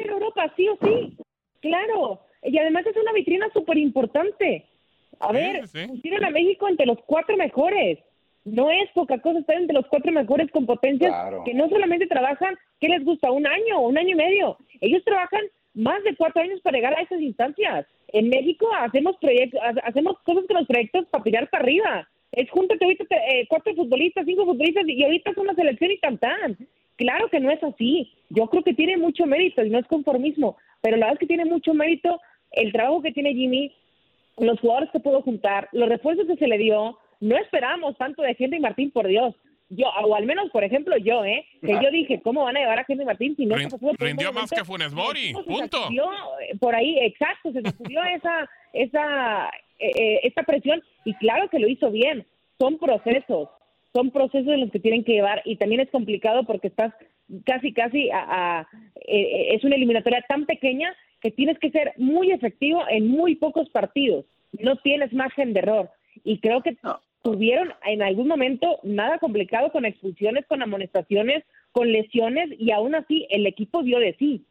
Europa, 0.05 0.53
sí 0.57 0.67
o 0.69 0.77
sí. 0.85 1.17
Claro. 1.61 2.21
Y 2.43 2.57
además 2.59 2.87
es 2.87 2.97
una 2.97 3.13
vitrina 3.13 3.49
súper 3.53 3.79
importante. 3.79 4.65
A 5.21 5.33
ver, 5.33 5.63
pusieron 5.63 6.25
a 6.25 6.31
México 6.31 6.69
entre 6.69 6.87
los 6.87 6.99
cuatro 7.07 7.37
mejores. 7.37 7.99
No 8.45 8.71
es 8.71 8.89
poca 8.95 9.19
cosa 9.21 9.41
estar 9.41 9.57
entre 9.57 9.75
los 9.75 9.87
cuatro 9.89 10.13
mejores 10.13 10.51
con 10.51 10.65
potencias 10.65 11.11
Claro. 11.11 11.43
que 11.45 11.53
no 11.55 11.69
solamente 11.69 12.07
trabajan, 12.07 12.57
¿qué 12.81 12.89
les 12.89 13.05
gusta? 13.05 13.31
Un 13.31 13.47
año, 13.47 13.81
un 13.81 13.99
año 13.99 14.11
y 14.11 14.15
medio. 14.15 14.57
Ellos 14.81 15.03
trabajan 15.05 15.43
más 15.75 16.03
de 16.05 16.15
cuatro 16.17 16.41
años 16.43 16.61
para 16.63 16.77
llegar 16.77 16.97
a 16.97 17.03
esas 17.03 17.21
instancias. 17.21 17.87
En 18.09 18.29
México 18.29 18.69
hacemos 18.79 19.17
proyectos, 19.19 19.61
hacemos 19.85 20.19
cosas 20.21 20.45
con 20.47 20.57
los 20.57 20.67
proyectos 20.67 21.07
para 21.11 21.25
tirar 21.25 21.51
para 21.51 21.65
arriba. 21.65 22.09
Es 22.33 22.49
júntate 22.51 22.85
ahorita 22.85 23.05
eh, 23.33 23.47
cuatro 23.49 23.75
futbolistas, 23.75 24.25
cinco 24.25 24.45
futbolistas 24.47 24.85
y 24.87 25.03
ahorita 25.05 25.31
es 25.33 25.37
una 25.37 25.55
selección 25.55 25.91
y 25.91 25.99
tan 25.99 26.19
tan. 26.19 26.57
Claro 26.99 27.29
que 27.31 27.41
no 27.41 27.51
es 27.51 27.63
así. 27.65 28.13
Yo 28.29 28.47
creo 28.49 28.63
que 28.63 28.75
tiene 28.75 28.97
mucho 28.99 29.25
mérito 29.25 29.65
y 29.65 29.71
no 29.71 29.79
es 29.79 29.87
conformismo, 29.87 30.57
pero 30.83 30.97
la 30.99 31.07
verdad 31.07 31.15
es 31.15 31.21
que 31.21 31.27
tiene 31.35 31.47
mucho 31.47 31.73
mérito 31.73 32.21
el 32.53 32.71
trabajo 32.73 33.01
que 33.01 33.13
tiene 33.13 33.33
Jimmy, 33.35 33.73
los 34.37 34.61
jugadores 34.61 34.91
que 34.91 35.01
pudo 35.01 35.23
juntar, 35.23 35.69
los 35.73 35.89
refuerzos 35.89 36.27
que 36.27 36.37
se 36.37 36.47
le 36.49 36.59
dio. 36.59 36.99
No 37.21 37.37
esperamos 37.39 37.97
tanto 37.99 38.23
de 38.23 38.37
Henry 38.39 38.61
Martín, 38.61 38.91
por 38.91 39.07
Dios. 39.09 39.35
yo, 39.71 39.87
o 40.05 40.15
al 40.15 40.25
menos, 40.25 40.51
por 40.51 40.65
ejemplo, 40.65 40.97
yo, 40.97 41.25
¿eh? 41.25 41.45
Que 41.61 41.73
yo 41.83 41.91
dije, 41.91 42.21
¿cómo 42.23 42.45
van 42.45 42.57
a 42.57 42.61
llevar 42.61 42.79
a 42.79 42.85
Henry 42.89 43.05
Martín 43.05 43.35
si 43.37 43.45
no 43.47 43.55
Rin- 43.57 43.71
se 43.71 43.77
rindió 43.99 44.33
más 44.33 44.51
que 44.51 44.65
Funes 44.65 44.93
Mori, 44.93 45.33
punto. 45.47 45.79
sacudió, 45.83 46.05
eh, 46.41 46.57
por 46.59 46.75
ahí, 46.75 46.97
exacto, 47.01 47.53
se 47.53 47.61
subió 47.73 48.01
esa, 48.17 48.49
esa, 48.73 49.49
eh, 49.79 49.91
eh, 49.95 50.21
esta 50.23 50.43
presión 50.45 50.83
y 51.05 51.13
claro 51.15 51.49
que 51.51 51.59
lo 51.59 51.69
hizo 51.69 51.91
bien. 51.91 52.27
Son 52.59 52.79
procesos, 52.79 53.49
son 53.99 54.13
procesos 54.13 54.53
en 54.55 54.61
los 54.61 54.71
que 54.71 54.79
tienen 54.79 55.03
que 55.03 55.13
llevar 55.15 55.43
y 55.45 55.57
también 55.57 55.81
es 55.81 55.91
complicado 55.91 56.45
porque 56.45 56.69
estás 56.69 56.95
casi, 57.45 57.73
casi 57.73 58.11
a, 58.11 58.21
a- 58.61 58.69
eh, 58.95 59.55
es 59.57 59.65
una 59.65 59.75
eliminatoria 59.75 60.25
tan 60.29 60.47
pequeña 60.47 60.95
que 61.21 61.33
tienes 61.33 61.59
que 61.59 61.73
ser 61.73 61.95
muy 61.97 62.31
efectivo 62.31 62.83
en 62.89 63.09
muy 63.09 63.35
pocos 63.35 63.69
partidos. 63.71 64.25
No 64.53 64.77
tienes 64.77 65.13
margen 65.13 65.53
de 65.53 65.61
error. 65.61 65.91
Y 66.23 66.39
creo 66.39 66.63
que 66.63 66.77
tuvieron 67.23 67.73
en 67.85 68.03
algún 68.03 68.29
momento 68.29 68.79
nada 68.85 69.19
complicado 69.19 69.73
con 69.73 69.85
expulsiones, 69.85 70.47
con 70.47 70.63
amonestaciones, 70.63 71.43
con 71.73 71.91
lesiones 71.91 72.51
y 72.57 72.71
aún 72.71 72.95
así 72.95 73.27
el 73.31 73.47
equipo 73.49 73.83
dio 73.83 73.99
de 73.99 74.15
sí. 74.17 74.45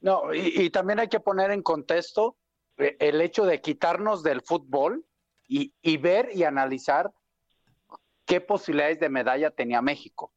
No, 0.00 0.34
y, 0.34 0.52
y 0.60 0.70
también 0.70 0.98
hay 0.98 1.08
que 1.08 1.20
poner 1.20 1.52
en 1.52 1.62
contexto 1.62 2.34
eh, 2.78 2.96
el 2.98 3.20
hecho 3.20 3.44
de 3.46 3.60
quitarnos 3.60 4.24
del 4.24 4.40
fútbol 4.40 5.04
y, 5.46 5.72
y 5.82 5.98
ver 5.98 6.30
y 6.34 6.42
analizar 6.42 7.12
qué 8.24 8.40
posibilidades 8.40 9.00
de 9.00 9.08
medalla 9.08 9.50
tenía 9.50 9.82
México. 9.82 10.32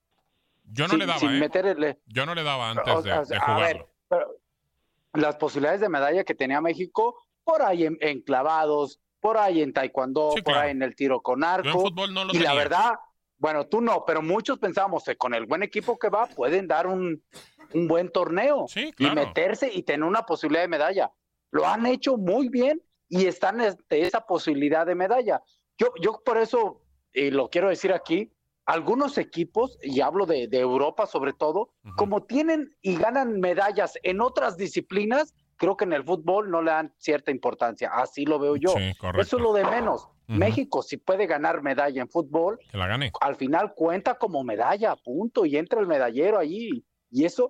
Yo 0.65 0.85
no 0.85 0.91
Sin- 0.91 0.99
le 0.99 1.05
daba, 1.05 1.19
sin 1.19 1.31
¿eh? 1.31 1.39
meterle- 1.39 1.99
Yo 2.07 2.25
no 2.25 2.35
le 2.35 2.43
daba 2.43 2.71
antes 2.71 2.93
o- 2.93 3.01
de, 3.01 3.11
o 3.13 3.19
de 3.19 3.25
sea, 3.25 3.37
a 3.37 3.41
jugarlo. 3.41 3.63
ver, 3.79 3.87
pero 4.09 4.35
las 5.13 5.35
posibilidades 5.37 5.81
de 5.81 5.89
medalla 5.89 6.23
que 6.23 6.35
tenía 6.35 6.59
México, 6.61 7.15
por 7.43 7.61
ahí 7.61 7.85
en, 7.85 7.97
en 8.01 8.21
clavados, 8.21 8.99
por 9.19 9.37
ahí 9.37 9.61
en 9.61 9.73
taekwondo, 9.73 10.31
Sí, 10.35 10.41
por 10.41 10.53
claro. 10.53 10.65
ahí 10.67 10.71
en 10.71 10.81
el 10.83 10.95
tiro 10.95 11.21
con 11.21 11.43
arco. 11.43 11.65
Yo 11.67 11.71
en 11.73 11.79
fútbol 11.79 12.13
no 12.13 12.25
lo 12.25 12.31
y 12.33 12.37
la 12.39 12.49
tenía. 12.49 12.53
verdad, 12.55 12.91
bueno, 13.37 13.65
tú 13.67 13.81
no, 13.81 14.03
pero 14.05 14.21
muchos 14.21 14.59
pensamos 14.59 15.03
que 15.05 15.15
con 15.15 15.33
el 15.33 15.45
buen 15.45 15.63
equipo 15.63 15.97
que 15.97 16.09
va 16.09 16.25
pueden 16.27 16.67
dar 16.67 16.85
un, 16.87 17.23
un 17.73 17.87
buen 17.87 18.11
torneo 18.11 18.65
y 18.75 18.91
claro. 18.93 19.15
meterse 19.15 19.71
y 19.73 19.83
tener 19.83 20.03
una 20.03 20.23
posibilidad 20.23 20.63
de 20.63 20.67
medalla. 20.67 21.11
Lo 21.51 21.65
han 21.67 21.85
hecho 21.85 22.17
muy 22.17 22.49
bien 22.49 22.81
y 23.07 23.25
están 23.25 23.57
de 23.59 24.01
esa 24.01 24.25
posibilidad 24.25 24.85
de 24.85 24.95
medalla. 24.95 25.41
Yo, 25.77 25.93
yo 26.01 26.21
por 26.25 26.37
eso, 26.37 26.81
y 27.17 27.31
lo 27.31 27.49
quiero 27.49 27.69
decir 27.69 27.91
aquí, 27.93 28.31
algunos 28.65 29.17
equipos, 29.17 29.77
y 29.81 30.01
hablo 30.01 30.25
de, 30.25 30.47
de 30.47 30.59
Europa 30.59 31.05
sobre 31.05 31.33
todo, 31.33 31.69
como 31.95 32.23
tienen 32.23 32.75
y 32.81 32.95
ganan 32.97 33.39
medallas 33.39 33.97
en 34.03 34.19
otras 34.21 34.57
disciplinas, 34.57 35.33
creo 35.55 35.77
que 35.77 35.85
en 35.85 35.93
el 35.93 36.03
fútbol 36.03 36.51
no 36.51 36.61
le 36.61 36.71
dan 36.71 36.93
cierta 36.97 37.31
importancia. 37.31 37.89
Así 37.93 38.25
lo 38.25 38.39
veo 38.39 38.57
yo. 38.57 38.69
Sí. 38.71 38.91
Eso 39.17 39.37
es 39.37 39.43
lo 39.43 39.53
de 39.53 39.63
menos. 39.65 40.07
México, 40.27 40.83
si 40.83 40.97
puede 40.97 41.25
ganar 41.25 41.61
medalla 41.63 42.01
en 42.01 42.09
fútbol, 42.09 42.59
Que 42.69 42.77
la 42.77 42.87
gane. 42.87 43.11
al 43.21 43.37
final 43.37 43.73
cuenta 43.73 44.15
como 44.15 44.43
medalla, 44.43 44.97
punto, 44.97 45.45
y 45.45 45.55
entra 45.55 45.79
el 45.79 45.87
medallero 45.87 46.37
allí. 46.37 46.83
Y 47.09 47.23
eso 47.23 47.49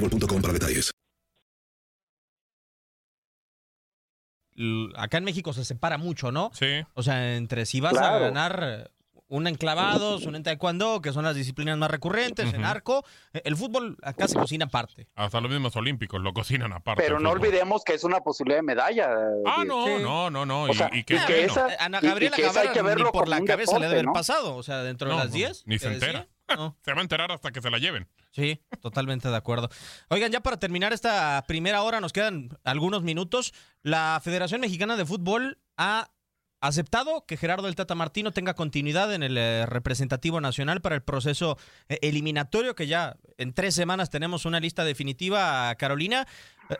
boostmobile.com 0.01 0.41
para 0.41 0.53
detalles. 0.53 0.91
Acá 4.95 5.17
en 5.17 5.23
México 5.23 5.53
se 5.53 5.63
separa 5.65 5.97
mucho, 5.97 6.31
¿no? 6.31 6.51
Sí. 6.53 6.83
O 6.93 7.03
sea, 7.03 7.35
entre 7.35 7.65
si 7.65 7.79
vas 7.79 7.97
a 7.97 8.19
ganar 8.19 8.59
eh, 8.63 8.87
una 9.27 9.49
en 9.49 9.55
clavados, 9.55 10.25
una 10.25 10.37
en 10.37 10.43
taekwondo, 10.43 11.01
que 11.01 11.13
son 11.13 11.23
las 11.23 11.35
disciplinas 11.35 11.77
más 11.77 11.89
recurrentes, 11.89 12.53
en 12.53 12.59
Ujú. 12.59 12.69
arco, 12.69 13.05
eh, 13.33 13.41
el 13.45 13.55
fútbol 13.55 13.97
acá 14.03 14.27
se 14.27 14.35
cocina 14.37 14.65
aparte. 14.65 15.07
Hasta 15.15 15.39
los 15.41 15.49
mismos 15.49 15.75
olímpicos 15.77 16.21
lo 16.21 16.33
cocinan 16.33 16.73
aparte. 16.73 17.01
Pero 17.01 17.19
no 17.19 17.29
fútbol. 17.31 17.45
olvidemos 17.47 17.83
que 17.83 17.93
es 17.93 18.03
una 18.03 18.19
posibilidad 18.19 18.59
de 18.59 18.63
medalla. 18.63 19.09
Ah, 19.47 19.61
eh, 19.63 19.65
no, 19.65 19.85
Sí. 19.87 19.93
no, 20.03 20.29
no, 20.29 20.45
no. 20.45 20.63
O 20.63 20.67
y, 20.69 20.73
sea, 20.75 20.89
y 20.93 21.05
que, 21.05 21.15
y 21.15 21.19
que 21.25 21.45
esa- 21.45 21.69
Ana 21.79 21.99
y 22.01 22.05
Gabriela 22.07 22.35
que 22.35 22.41
eso 22.45 22.51
hay 22.51 22.67
Guevara 22.67 22.73
que 22.73 22.81
verlo 22.83 23.05
ni 23.05 23.11
por 23.11 23.29
la 23.29 23.39
un 23.39 23.47
cabeza 23.47 23.79
le 23.79 23.85
debe 23.85 23.93
haber 23.99 24.05
¿no? 24.07 24.13
pasado. 24.13 24.55
O 24.57 24.63
sea, 24.63 24.83
dentro 24.83 25.09
de 25.09 25.15
las 25.15 25.27
no, 25.29 25.33
10. 25.33 25.63
Ni 25.65 25.79
se 25.79 25.87
entera. 25.93 26.19
decía. 26.19 26.27
No. 26.55 26.77
Se 26.83 26.93
va 26.93 26.99
a 26.99 27.03
enterar 27.03 27.31
hasta 27.31 27.51
que 27.51 27.61
se 27.61 27.69
la 27.69 27.77
lleven. 27.77 28.07
Sí, 28.31 28.61
totalmente 28.81 29.29
de 29.29 29.35
acuerdo. 29.35 29.69
Oigan, 30.09 30.31
ya 30.31 30.41
para 30.41 30.57
terminar 30.57 30.93
esta 30.93 31.43
primera 31.47 31.81
hora, 31.81 31.99
nos 31.99 32.13
quedan 32.13 32.57
algunos 32.63 33.03
minutos. 33.03 33.53
La 33.83 34.19
Federación 34.23 34.61
Mexicana 34.61 34.95
de 34.95 35.05
Fútbol 35.05 35.59
ha 35.77 36.09
aceptado 36.61 37.25
que 37.25 37.37
Gerardo 37.37 37.65
del 37.65 37.75
Tata 37.75 37.95
Martino 37.95 38.31
tenga 38.31 38.53
continuidad 38.53 39.13
en 39.13 39.23
el 39.23 39.37
eh, 39.37 39.65
representativo 39.65 40.39
nacional 40.39 40.79
para 40.79 40.95
el 40.95 41.01
proceso 41.01 41.57
eh, 41.89 41.97
eliminatorio, 42.01 42.75
que 42.75 42.87
ya 42.87 43.17
en 43.37 43.53
tres 43.53 43.75
semanas 43.75 44.09
tenemos 44.09 44.45
una 44.45 44.59
lista 44.59 44.85
definitiva, 44.85 45.73
Carolina. 45.75 46.27
Eh, 46.69 46.75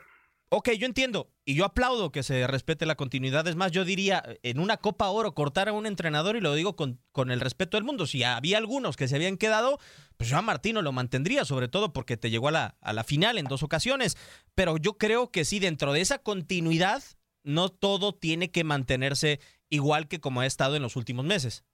Ok, 0.54 0.68
yo 0.78 0.84
entiendo 0.84 1.30
y 1.46 1.54
yo 1.54 1.64
aplaudo 1.64 2.12
que 2.12 2.22
se 2.22 2.46
respete 2.46 2.84
la 2.84 2.94
continuidad. 2.94 3.48
Es 3.48 3.56
más, 3.56 3.72
yo 3.72 3.86
diría, 3.86 4.22
en 4.42 4.58
una 4.58 4.76
Copa 4.76 5.08
Oro 5.08 5.32
cortar 5.32 5.70
a 5.70 5.72
un 5.72 5.86
entrenador, 5.86 6.36
y 6.36 6.42
lo 6.42 6.52
digo 6.52 6.76
con, 6.76 7.00
con 7.10 7.30
el 7.30 7.40
respeto 7.40 7.78
del 7.78 7.84
mundo, 7.84 8.04
si 8.04 8.22
había 8.22 8.58
algunos 8.58 8.98
que 8.98 9.08
se 9.08 9.16
habían 9.16 9.38
quedado, 9.38 9.78
pues 10.18 10.28
yo 10.28 10.36
a 10.36 10.42
Martino 10.42 10.82
lo 10.82 10.92
mantendría, 10.92 11.46
sobre 11.46 11.68
todo 11.68 11.94
porque 11.94 12.18
te 12.18 12.28
llegó 12.28 12.48
a 12.48 12.52
la, 12.52 12.76
a 12.82 12.92
la 12.92 13.02
final 13.02 13.38
en 13.38 13.46
dos 13.46 13.62
ocasiones. 13.62 14.18
Pero 14.54 14.76
yo 14.76 14.98
creo 14.98 15.30
que 15.30 15.46
sí, 15.46 15.58
dentro 15.58 15.94
de 15.94 16.02
esa 16.02 16.18
continuidad, 16.18 17.02
no 17.44 17.70
todo 17.70 18.12
tiene 18.12 18.50
que 18.50 18.62
mantenerse 18.62 19.40
igual 19.70 20.06
que 20.06 20.20
como 20.20 20.42
ha 20.42 20.46
estado 20.46 20.76
en 20.76 20.82
los 20.82 20.96
últimos 20.96 21.24
meses. 21.24 21.64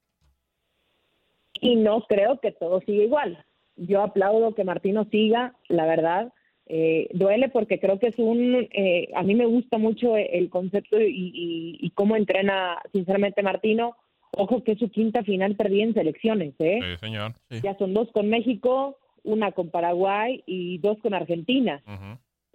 y 1.60 1.76
no 1.76 2.02
creo 2.06 2.38
que 2.40 2.52
todo 2.52 2.80
siga 2.82 3.02
igual. 3.02 3.44
Yo 3.76 4.02
aplaudo 4.02 4.54
que 4.54 4.64
Martino 4.64 5.04
siga, 5.10 5.56
la 5.68 5.84
verdad, 5.84 6.32
Eh, 6.70 7.08
duele 7.14 7.48
porque 7.48 7.80
creo 7.80 7.98
que 7.98 8.08
es 8.08 8.18
un, 8.18 8.68
eh, 8.72 9.08
a 9.14 9.22
mí 9.22 9.34
me 9.34 9.46
gusta 9.46 9.78
mucho 9.78 10.16
el 10.16 10.50
concepto 10.50 11.00
y, 11.00 11.78
y, 11.80 11.90
cómo 11.90 12.14
entrena 12.14 12.78
sinceramente 12.92 13.42
Martino. 13.42 13.96
Ojo 14.32 14.62
que 14.62 14.72
es 14.72 14.78
su 14.78 14.90
quinta 14.90 15.24
final 15.24 15.56
perdida 15.56 15.84
en 15.84 15.94
selecciones, 15.94 16.54
¿eh? 16.58 16.78
Sí, 16.82 16.96
señor. 17.00 17.32
Ya 17.62 17.76
son 17.78 17.94
dos 17.94 18.10
con 18.12 18.28
México, 18.28 18.98
una 19.24 19.52
con 19.52 19.70
Paraguay 19.70 20.42
y 20.46 20.78
dos 20.78 20.98
con 20.98 21.14
Argentina 21.14 21.82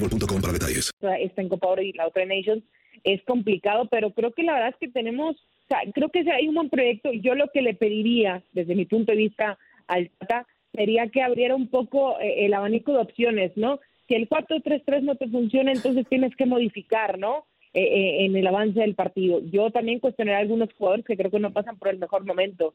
boostmobile 0.00 0.40
para 0.40 0.52
detalles. 0.52 0.90
Está 1.00 1.42
en 1.42 1.48
Copa 1.48 1.68
Oro 1.68 1.82
y 1.82 1.92
la 1.92 2.06
otra 2.06 2.24
Nations. 2.24 2.62
Es 3.04 3.22
complicado, 3.24 3.88
pero 3.90 4.12
creo 4.12 4.32
que 4.32 4.42
la 4.42 4.54
verdad 4.54 4.70
es 4.70 4.76
que 4.76 4.88
tenemos, 4.88 5.36
o 5.36 5.66
sea, 5.68 5.80
creo 5.92 6.10
que 6.10 6.24
hay 6.30 6.48
un 6.48 6.54
buen 6.54 6.70
proyecto. 6.70 7.12
Yo 7.12 7.34
lo 7.34 7.48
que 7.48 7.62
le 7.62 7.74
pediría, 7.74 8.42
desde 8.52 8.74
mi 8.74 8.84
punto 8.84 9.12
de 9.12 9.18
vista, 9.18 9.58
al 9.88 10.10
Tata, 10.10 10.46
sería 10.72 11.08
que 11.08 11.22
abriera 11.22 11.54
un 11.54 11.68
poco 11.68 12.18
eh, 12.20 12.46
el 12.46 12.54
abanico 12.54 12.92
de 12.92 12.98
opciones, 12.98 13.52
¿no? 13.56 13.80
Si 14.08 14.14
el 14.14 14.28
4-3-3 14.28 15.02
no 15.02 15.16
te 15.16 15.28
funciona, 15.28 15.72
entonces 15.72 16.06
tienes 16.08 16.34
que 16.36 16.46
modificar, 16.46 17.18
¿no? 17.18 17.46
Eh, 17.74 17.82
eh, 17.82 18.24
en 18.26 18.36
el 18.36 18.46
avance 18.46 18.80
del 18.80 18.94
partido. 18.94 19.40
Yo 19.50 19.70
también 19.70 19.98
cuestionaré 19.98 20.36
a 20.36 20.40
algunos 20.40 20.72
jugadores 20.74 21.06
que 21.06 21.16
creo 21.16 21.30
que 21.30 21.40
no 21.40 21.52
pasan 21.52 21.78
por 21.78 21.88
el 21.88 21.98
mejor 21.98 22.24
momento. 22.24 22.74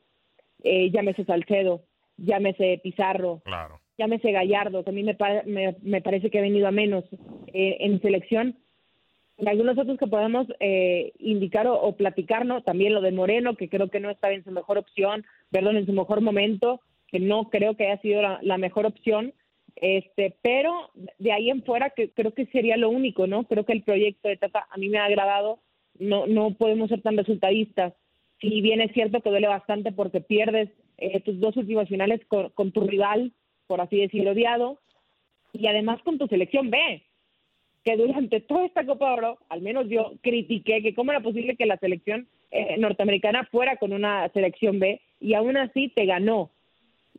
llámese 0.63 1.23
Salcedo, 1.23 1.83
llámese 2.17 2.79
Pizarro, 2.83 3.41
claro 3.45 3.79
llámese 3.97 4.31
Gallardo, 4.31 4.83
que 4.83 4.89
a 4.91 4.93
mí 4.93 5.03
me, 5.03 5.17
me, 5.81 6.01
parece 6.01 6.29
que 6.29 6.39
ha 6.39 6.43
venido 6.43 6.67
a 6.67 6.71
menos 6.71 7.03
eh, 7.47 7.77
en 7.79 8.01
selección. 8.01 8.55
Y 9.39 9.47
algunos 9.47 9.77
otros 9.77 9.97
que 9.97 10.07
podemos 10.07 10.47
eh, 10.59 11.13
indicar 11.19 11.67
o, 11.67 11.95
platicar, 11.95 12.45
¿no? 12.45 12.63
También 12.63 12.93
lo 12.93 13.01
de 13.01 13.11
Moreno, 13.11 13.55
que 13.55 13.69
creo 13.69 13.89
que 13.89 13.99
no 13.99 14.09
estaba 14.09 14.33
en 14.33 14.43
su 14.43 14.51
mejor 14.51 14.77
opción, 14.77 15.25
perdón, 15.51 15.77
en 15.77 15.85
su 15.85 15.93
mejor 15.93 16.21
momento, 16.21 16.81
que 17.07 17.19
no 17.19 17.49
creo 17.49 17.75
que 17.75 17.85
haya 17.85 18.01
sido 18.01 18.21
la, 18.21 18.57
mejor 18.57 18.85
opción. 18.85 19.33
Este, 19.75 20.35
pero 20.41 20.89
de 21.19 21.31
ahí 21.31 21.51
en 21.51 21.63
fuera 21.63 21.91
que 21.91 22.09
creo 22.09 22.33
que 22.33 22.47
sería 22.47 22.77
lo 22.77 22.89
único, 22.89 23.27
¿no? 23.27 23.43
Creo 23.43 23.63
que 23.63 23.73
el 23.73 23.83
proyecto 23.83 24.27
de 24.27 24.37
Tata 24.37 24.67
a 24.71 24.77
mí 24.77 24.89
me 24.89 24.97
ha 24.97 25.05
agradado. 25.05 25.59
No, 25.99 26.25
no 26.25 26.55
podemos 26.55 26.89
ser 26.89 27.01
tan 27.01 27.15
resultadistas. 27.15 27.93
Si 28.41 28.61
bien 28.61 28.81
es 28.81 28.91
cierto 28.93 29.21
que 29.21 29.29
duele 29.29 29.47
bastante 29.47 29.91
porque 29.91 30.21
pierdes 30.21 30.69
eh, 30.97 31.19
tus 31.21 31.39
dos 31.39 31.55
últimas 31.57 31.87
finales 31.87 32.21
con, 32.27 32.49
con 32.49 32.71
tu 32.71 32.81
rival, 32.81 33.33
por 33.67 33.81
así 33.81 33.97
decirlo, 33.97 34.31
odiado, 34.31 34.79
y 35.53 35.67
además 35.67 36.01
con 36.03 36.17
tu 36.17 36.27
selección 36.27 36.69
B, 36.69 37.03
que 37.83 37.95
durante 37.95 38.41
toda 38.41 38.65
esta 38.65 38.85
Copa 38.85 39.13
Oro, 39.13 39.37
al 39.49 39.61
menos 39.61 39.87
yo 39.87 40.13
critiqué 40.21 40.81
que 40.81 40.93
cómo 40.93 41.11
era 41.11 41.21
posible 41.21 41.55
que 41.55 41.65
la 41.65 41.77
selección 41.77 42.27
eh, 42.51 42.75
norteamericana 42.77 43.47
fuera 43.51 43.77
con 43.77 43.93
una 43.93 44.27
selección 44.29 44.79
B 44.79 45.01
y 45.19 45.33
aún 45.33 45.57
así 45.57 45.89
te 45.89 46.05
ganó. 46.05 46.51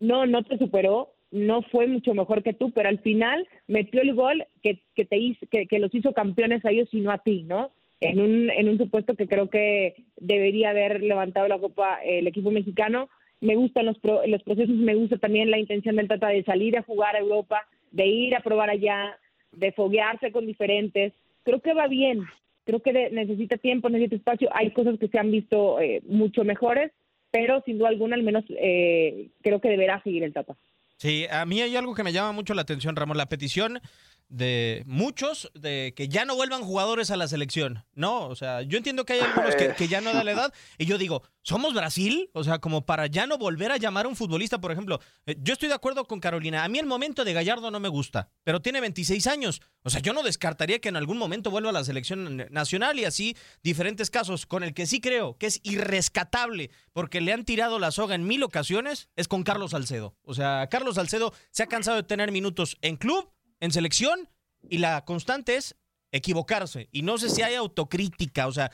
No, 0.01 0.27
no 0.27 0.43
te 0.43 0.59
superó, 0.59 1.15
no 1.31 1.63
fue 1.63 1.87
mucho 1.87 2.15
mejor 2.15 2.43
que 2.43 2.53
tú, 2.53 2.71
pero 2.71 2.89
al 2.89 2.99
final 3.01 3.47
metió 3.67 4.01
el 4.01 4.15
gol 4.15 4.47
que, 4.63 4.83
que 4.95 5.05
te 5.05 5.17
hizo, 5.17 5.47
que, 5.51 5.67
que, 5.67 5.79
los 5.79 5.95
hizo 5.95 6.13
campeones 6.13 6.65
a 6.65 6.71
ellos 6.71 6.89
y 6.93 7.01
no 7.01 7.11
a 7.11 7.19
ti, 7.19 7.43
¿no? 7.43 7.71
En 8.01 8.21
un, 8.21 8.51
en 8.51 8.69
un 8.69 8.79
supuesto 8.79 9.15
que 9.17 9.27
creo 9.27 9.51
que 9.51 10.05
debería 10.17 10.71
haber 10.71 11.03
levantado 11.03 11.49
la 11.49 11.59
copa 11.59 11.99
el 12.05 12.27
equipo 12.27 12.51
mexicano, 12.51 13.09
me 13.41 13.57
gustan 13.57 13.87
los, 13.87 13.97
los 14.27 14.43
procesos, 14.43 14.75
me 14.75 14.95
gusta 14.95 15.19
también 15.19 15.51
la 15.51 15.59
intención 15.59 15.97
del 15.97 16.09
Tata 16.09 16.29
de 16.29 16.45
salir 16.45 16.77
a 16.77 16.83
jugar 16.83 17.17
a 17.17 17.21
Europa, 17.21 17.67
de 17.91 18.07
ir 18.07 18.35
a 18.35 18.41
probar 18.41 18.71
allá, 18.71 19.17
de 19.53 19.73
foguearse 19.73 20.33
con 20.33 20.47
diferentes. 20.47 21.13
Creo 21.45 21.61
que 21.61 21.75
va 21.75 21.87
bien, 21.87 22.25
creo 22.65 22.81
que 22.81 22.93
necesita 22.93 23.57
tiempo, 23.57 23.89
necesita 23.89 24.17
espacio. 24.17 24.49
Hay 24.53 24.73
cosas 24.73 24.99
que 24.99 25.09
se 25.09 25.19
han 25.19 25.31
visto 25.31 25.81
eh, 25.81 26.03
mucho 26.07 26.45
mejores, 26.45 26.93
pero 27.31 27.63
sin 27.65 27.79
duda 27.79 27.89
alguna, 27.89 28.17
al 28.17 28.23
menos 28.23 28.45
eh, 28.51 29.29
creo 29.43 29.61
que 29.61 29.69
deberá 29.69 30.03
seguir 30.03 30.25
el 30.25 30.33
Tata. 30.33 30.57
Sí, 30.97 31.27
a 31.31 31.47
mí 31.47 31.61
hay 31.61 31.77
algo 31.77 31.95
que 31.95 32.03
me 32.03 32.13
llama 32.13 32.33
mucho 32.33 32.55
la 32.55 32.63
atención, 32.63 32.97
Ramón. 32.97 33.17
La 33.17 33.29
petición 33.29 33.81
de 34.29 34.83
muchos 34.87 35.51
de 35.55 35.95
que 35.97 36.09
ya 36.09 36.25
no 36.25 36.37
vuelvan 36.37 36.63
jugadores 36.63 37.11
a 37.11 37.17
la 37.17 37.29
selección. 37.29 37.85
No, 37.95 38.27
o 38.27 38.37
sea, 38.37 38.63
yo 38.63 38.77
entiendo 38.77 39.05
que 39.05 39.15
hay 39.15 39.21
algunos 39.21 39.55
que, 39.55 39.89
ya 39.89 40.01
no 40.01 40.13
da 40.13 40.25
la 40.25 40.33
edad. 40.33 40.55
Y 40.77 40.87
yo 40.87 40.99
digo, 40.99 41.23
¿somos 41.43 41.75
Brasil? 41.75 42.31
O 42.35 42.45
sea, 42.45 42.59
como 42.59 42.85
para 42.85 43.07
ya 43.07 43.27
no 43.27 43.39
volver 43.39 43.73
a 43.73 43.79
llamar 43.79 44.07
a 44.07 44.09
un 44.09 44.17
futbolista, 44.17 44.61
por 44.61 44.71
ejemplo. 44.71 45.01
Eh, 45.27 45.37
yo 45.41 45.55
estoy 45.55 45.69
de 45.69 45.75
acuerdo 45.75 46.05
con 46.05 46.21
Carolina. 46.21 46.65
A 46.65 46.69
mí 46.69 46.79
el 46.79 46.87
momento 46.87 47.25
de 47.25 47.33
Gallardo 47.33 47.71
no 47.71 47.81
me 47.81 47.89
gusta, 47.89 48.31
pero 48.45 48.61
tiene 48.61 48.81
26 48.81 49.27
años. 49.27 49.63
O 49.83 49.91
sea, 49.91 50.01
yo 50.01 50.13
no 50.13 50.23
descartaría 50.23 50.81
que 50.81 50.91
en 50.91 50.97
algún 50.97 51.17
momento 51.17 51.51
vuelva 51.51 51.71
a 51.71 51.73
la 51.73 51.85
selección 51.85 52.37
nacional 52.51 52.99
y 52.99 53.05
así 53.05 53.37
diferentes 53.63 54.11
casos. 54.11 54.47
Con 54.47 54.63
el 54.63 54.75
que 54.75 54.87
sí 54.87 55.01
creo 55.01 55.39
que 55.39 55.47
es 55.47 55.61
irrescatable 55.63 56.71
porque 56.93 57.21
le 57.21 57.33
han 57.33 57.45
tirado 57.45 57.79
la 57.79 57.91
soga 57.91 58.15
en 58.15 58.27
mil 58.27 58.43
ocasiones 58.43 59.09
es 59.17 59.29
con 59.29 59.43
Carlos 59.43 59.71
Salcedo. 59.71 60.15
O 60.23 60.35
sea, 60.35 60.69
Carlos 60.71 60.97
Salcedo 60.97 61.33
se 61.51 61.63
ha 61.63 61.67
cansado 61.67 61.97
de 61.97 62.03
tener 62.03 62.31
minutos 62.31 62.77
en 62.83 62.97
club 62.97 63.33
en 63.61 63.73
selección 63.73 64.29
y 64.69 64.79
la 64.79 65.05
constante 65.05 65.57
es 65.57 65.77
equivocarse. 66.13 66.89
Y 66.93 67.03
no 67.03 67.19
sé 67.19 67.29
si 67.29 67.43
hay 67.43 67.55
autocrítica, 67.55 68.47
o 68.47 68.53
sea, 68.53 68.71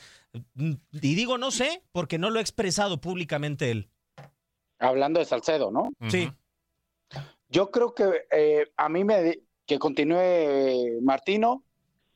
y 0.54 1.14
digo 1.14 1.38
no 1.38 1.50
sé 1.50 1.82
porque 1.92 2.18
no 2.18 2.30
lo 2.30 2.38
ha 2.38 2.42
expresado 2.42 3.00
públicamente 3.00 3.70
él. 3.70 3.88
Hablando 4.78 5.20
de 5.20 5.26
Salcedo, 5.26 5.70
¿no? 5.70 5.90
Sí. 6.08 6.30
Yo 7.48 7.70
creo 7.70 7.94
que 7.94 8.26
eh, 8.32 8.72
a 8.76 8.88
mí 8.88 9.04
me 9.04 9.40
que 9.66 9.78
continúe 9.78 11.00
Martino. 11.02 11.64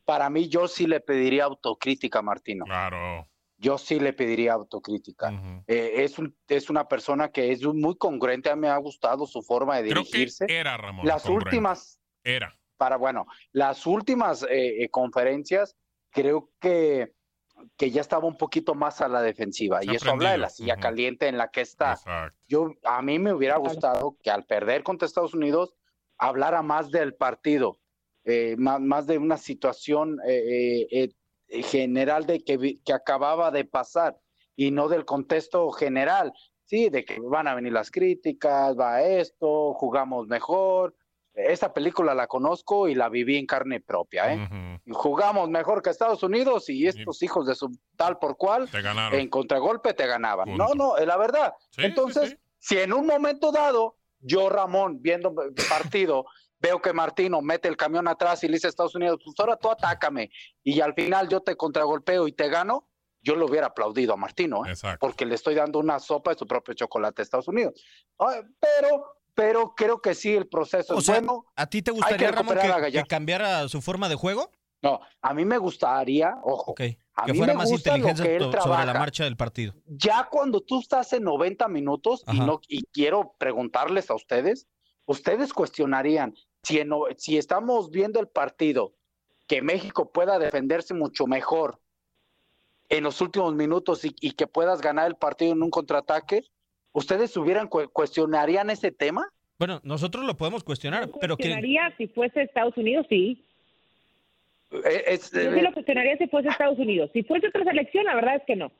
Para 0.04 0.30
mí, 0.30 0.48
yo 0.48 0.68
sí 0.68 0.86
le 0.86 1.00
pediría 1.00 1.44
autocrítica 1.44 2.20
a 2.20 2.22
Martino. 2.22 2.64
Claro. 2.64 3.28
yo 3.58 3.76
sí 3.76 4.00
le 4.00 4.12
pediría 4.12 4.54
autocrítica. 4.54 5.62
Eh, 5.66 6.04
es, 6.04 6.18
un, 6.18 6.34
es 6.48 6.70
una 6.70 6.88
persona 6.88 7.30
que 7.30 7.52
es 7.52 7.62
muy 7.62 7.96
congruente, 7.96 8.48
a 8.50 8.56
mí 8.56 8.62
me 8.62 8.68
ha 8.68 8.76
gustado 8.78 9.26
su 9.26 9.42
forma 9.42 9.76
de 9.82 9.90
Creo 9.90 10.02
dirigirse. 10.04 10.46
que 10.46 10.56
era, 10.56 10.76
Ramón. 10.76 11.06
Las 11.06 11.22
congruente. 11.22 11.48
últimas, 11.48 12.00
Era. 12.24 12.57
Para 12.78 12.96
bueno, 12.96 13.26
las 13.52 13.86
últimas 13.86 14.42
eh, 14.44 14.84
eh, 14.84 14.88
conferencias 14.88 15.76
creo 16.10 16.50
que, 16.60 17.12
que 17.76 17.90
ya 17.90 18.00
estaba 18.00 18.26
un 18.26 18.38
poquito 18.38 18.74
más 18.74 19.00
a 19.02 19.08
la 19.08 19.20
defensiva 19.20 19.80
Se 19.80 19.92
y 19.92 19.96
eso 19.96 20.10
habla 20.10 20.30
de 20.32 20.38
la 20.38 20.48
silla 20.48 20.76
caliente 20.80 21.28
en 21.28 21.36
la 21.36 21.48
que 21.50 21.60
está. 21.60 21.92
Exacto. 21.92 22.38
Yo 22.46 22.72
a 22.84 23.02
mí 23.02 23.18
me 23.18 23.34
hubiera 23.34 23.56
gustado 23.58 24.16
que 24.22 24.30
al 24.30 24.46
perder 24.46 24.82
contra 24.82 25.06
Estados 25.06 25.34
Unidos 25.34 25.74
hablara 26.16 26.62
más 26.62 26.90
del 26.90 27.14
partido, 27.14 27.78
eh, 28.24 28.54
más, 28.58 28.80
más 28.80 29.06
de 29.06 29.18
una 29.18 29.36
situación 29.36 30.18
eh, 30.26 31.10
general 31.48 32.26
de 32.26 32.42
que, 32.44 32.56
vi- 32.56 32.78
que 32.84 32.92
acababa 32.92 33.50
de 33.50 33.64
pasar 33.64 34.18
y 34.56 34.70
no 34.70 34.88
del 34.88 35.04
contexto 35.04 35.70
general. 35.72 36.32
Sí, 36.64 36.90
de 36.90 37.02
que 37.04 37.18
van 37.20 37.48
a 37.48 37.54
venir 37.54 37.72
las 37.72 37.90
críticas, 37.90 38.76
va 38.78 39.00
esto, 39.02 39.72
jugamos 39.74 40.26
mejor. 40.26 40.94
Esta 41.38 41.72
película 41.72 42.14
la 42.14 42.26
conozco 42.26 42.88
y 42.88 42.94
la 42.94 43.08
viví 43.08 43.36
en 43.36 43.46
carne 43.46 43.80
propia, 43.80 44.32
¿eh? 44.32 44.80
Y 44.84 44.92
Jugamos 44.92 45.48
mejor 45.48 45.82
que 45.82 45.90
Estados 45.90 46.22
Unidos 46.22 46.68
y 46.68 46.86
estos 46.86 47.22
hijos 47.22 47.46
de 47.46 47.54
su 47.54 47.70
tal 47.96 48.18
por 48.18 48.36
cual 48.36 48.68
en 49.12 49.28
contragolpe 49.28 49.94
te 49.94 50.06
ganaban. 50.06 50.46
Punto. 50.46 50.68
No, 50.68 50.74
no, 50.74 50.96
es 50.96 51.06
la 51.06 51.16
verdad. 51.16 51.54
Sí, 51.70 51.82
Entonces, 51.84 52.36
si 52.58 52.78
en 52.78 52.92
un 52.92 53.06
momento 53.06 53.52
dado, 53.52 53.96
yo, 54.20 54.48
Ramón, 54.48 55.00
viendo 55.00 55.32
el 55.42 55.54
partido, 55.92 56.26
veo 56.58 56.80
que 56.82 56.92
Martino 56.92 57.40
mete 57.40 57.68
el 57.68 57.76
camión 57.76 58.08
atrás 58.08 58.42
y 58.42 58.48
le 58.48 58.54
dice 58.54 58.66
a 58.66 58.70
Estados 58.70 58.94
Unidos, 58.94 59.20
pues 59.24 59.38
ahora 59.38 59.56
tú 59.56 59.70
atácame, 59.70 60.30
y 60.64 60.80
al 60.80 60.94
final 60.94 61.28
yo 61.28 61.40
te 61.40 61.56
contragolpeo 61.56 62.26
y 62.26 62.32
te 62.32 62.48
gano, 62.48 62.88
yo 63.20 63.34
lo 63.34 63.46
hubiera 63.46 63.68
aplaudido 63.68 64.14
a 64.14 64.16
Martino, 64.16 64.64
¿eh? 64.64 64.74
porque 65.00 65.26
le 65.26 65.34
estoy 65.34 65.54
dando 65.54 65.78
una 65.78 65.98
sopa 65.98 66.32
de 66.32 66.38
su 66.38 66.46
propio 66.46 66.74
chocolate 66.74 67.20
a 67.20 67.24
Estados 67.24 67.48
Unidos. 67.48 67.82
Ay, 68.18 68.42
Pero, 68.60 69.17
pero 69.38 69.72
creo 69.76 70.02
que 70.02 70.16
sí, 70.16 70.34
el 70.34 70.48
proceso 70.48 70.96
O 70.96 70.98
es 70.98 71.04
sea, 71.04 71.20
bueno. 71.20 71.46
¿a 71.54 71.68
ti 71.68 71.80
te 71.80 71.92
que 71.92 71.96
gustaría, 71.96 72.32
Ramón, 72.32 72.58
que, 72.90 73.04
cambiara 73.04 73.68
su 73.68 73.80
forma 73.80 74.08
de 74.08 74.16
juego? 74.16 74.50
No, 74.82 74.98
a 75.22 75.32
mí 75.32 75.44
me 75.44 75.58
gustaría, 75.58 76.34
ojo, 76.42 76.72
a 76.72 76.74
Que 76.74 77.32
mí 77.32 77.38
fuera 77.38 77.52
me 77.52 77.58
más 77.58 77.70
gusta 77.70 77.96
lo 77.96 78.12
que 78.14 78.34
él 78.36 78.50
sobre 78.60 78.84
la 78.84 78.94
marcha 78.94 79.22
del 79.22 79.36
partido. 79.36 79.74
ya 79.86 80.28
cuando 80.28 80.60
tú 80.60 80.80
estás 80.80 81.12
en 81.12 81.22
90 81.22 81.68
minutos 81.68 82.24
y 82.32 82.40
no 82.40 82.60
y 82.66 82.82
quiero 82.86 83.36
preguntarles 83.38 84.10
a 84.10 84.16
ustedes, 84.16 84.66
ustedes 85.06 85.52
cuestionarían 85.52 86.34
si 86.64 86.80
en 86.80 86.90
si 87.16 87.38
estamos 87.38 87.90
viendo 87.90 88.18
el 88.18 88.26
partido 88.26 88.94
que 89.46 89.62
México 89.62 90.10
pueda 90.10 90.40
defenderse 90.40 90.94
mucho 90.94 91.28
mejor 91.28 91.80
en 92.88 93.04
los 93.04 93.20
últimos 93.20 93.54
minutos 93.54 94.04
y, 94.04 94.16
y 94.20 94.32
que 94.32 94.48
puedas 94.48 94.80
ganar 94.80 95.06
el 95.06 95.14
partido 95.14 95.52
en 95.52 95.62
un 95.62 95.70
contraataque, 95.70 96.42
ustedes 96.98 97.36
hubieran 97.36 97.68
cu- 97.68 97.88
cuestionarían 97.90 98.70
ese 98.70 98.90
tema? 98.92 99.28
Bueno, 99.58 99.80
nosotros 99.82 100.24
lo 100.24 100.36
podemos 100.36 100.62
cuestionar, 100.62 101.08
pero 101.20 101.36
que 101.36 101.44
Cuestionaría 101.44 101.94
si 101.96 102.06
fuese 102.08 102.42
Estados 102.42 102.76
Unidos, 102.76 103.06
sí. 103.08 103.44
Eh, 104.70 105.04
es- 105.06 105.30
Yo 105.32 105.52
sí 105.54 105.60
lo 105.60 105.72
cuestionaría 105.72 106.16
si 106.18 106.26
fuese 106.28 106.48
Estados 106.48 106.78
Unidos. 106.78 107.10
Si 107.12 107.22
fuese 107.22 107.48
otra 107.48 107.64
selección, 107.64 108.04
la 108.04 108.14
verdad 108.14 108.36
es 108.36 108.42
que 108.46 108.56
no. 108.56 108.70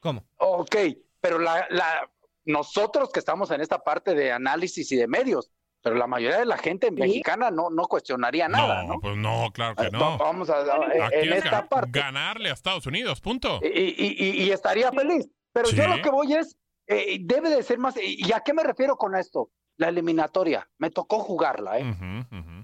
¿Cómo? 0.00 0.22
Ok, 0.38 0.76
pero 1.20 1.38
la, 1.38 1.66
la, 1.70 2.08
nosotros 2.44 3.10
que 3.12 3.18
estamos 3.18 3.50
en 3.50 3.60
esta 3.60 3.78
parte 3.80 4.14
de 4.14 4.30
análisis 4.30 4.90
y 4.92 4.96
de 4.96 5.08
medios, 5.08 5.50
pero 5.82 5.96
la 5.96 6.06
mayoría 6.06 6.38
de 6.38 6.46
la 6.46 6.56
gente 6.58 6.90
mexicana 6.90 7.50
no, 7.50 7.70
no 7.70 7.84
cuestionaría 7.86 8.48
nada, 8.48 8.84
¿no? 8.84 9.00
Pues 9.00 9.16
no, 9.16 9.50
claro 9.52 9.74
que 9.76 9.84
Va- 9.90 9.98
no. 9.98 10.18
Vamos 10.18 10.48
a, 10.48 10.60
Aquí 11.06 11.26
en 11.26 11.32
es 11.32 11.44
esta 11.44 11.66
parte. 11.68 11.98
ganarle 11.98 12.50
a 12.50 12.52
Estados 12.52 12.86
Unidos, 12.86 13.20
punto. 13.20 13.60
Y, 13.62 13.66
y- 13.68 14.16
y- 14.18 14.42
y 14.44 14.50
estaría 14.50 14.90
feliz. 14.92 15.28
Pero 15.52 15.70
yo 15.70 15.86
lo 15.88 16.02
que 16.02 16.10
voy 16.10 16.32
es, 16.34 16.56
eh, 16.86 17.18
debe 17.20 17.50
de 17.50 17.62
ser 17.62 17.78
más. 17.78 17.94
¿Y 18.02 18.32
a 18.32 18.40
qué 18.40 18.52
me 18.54 18.62
refiero 18.62 18.96
con 18.96 19.16
esto? 19.16 19.50
La 19.76 19.88
eliminatoria. 19.88 20.68
Me 20.78 20.90
tocó 20.90 21.18
jugarla, 21.20 21.78
¿eh? 21.78 21.94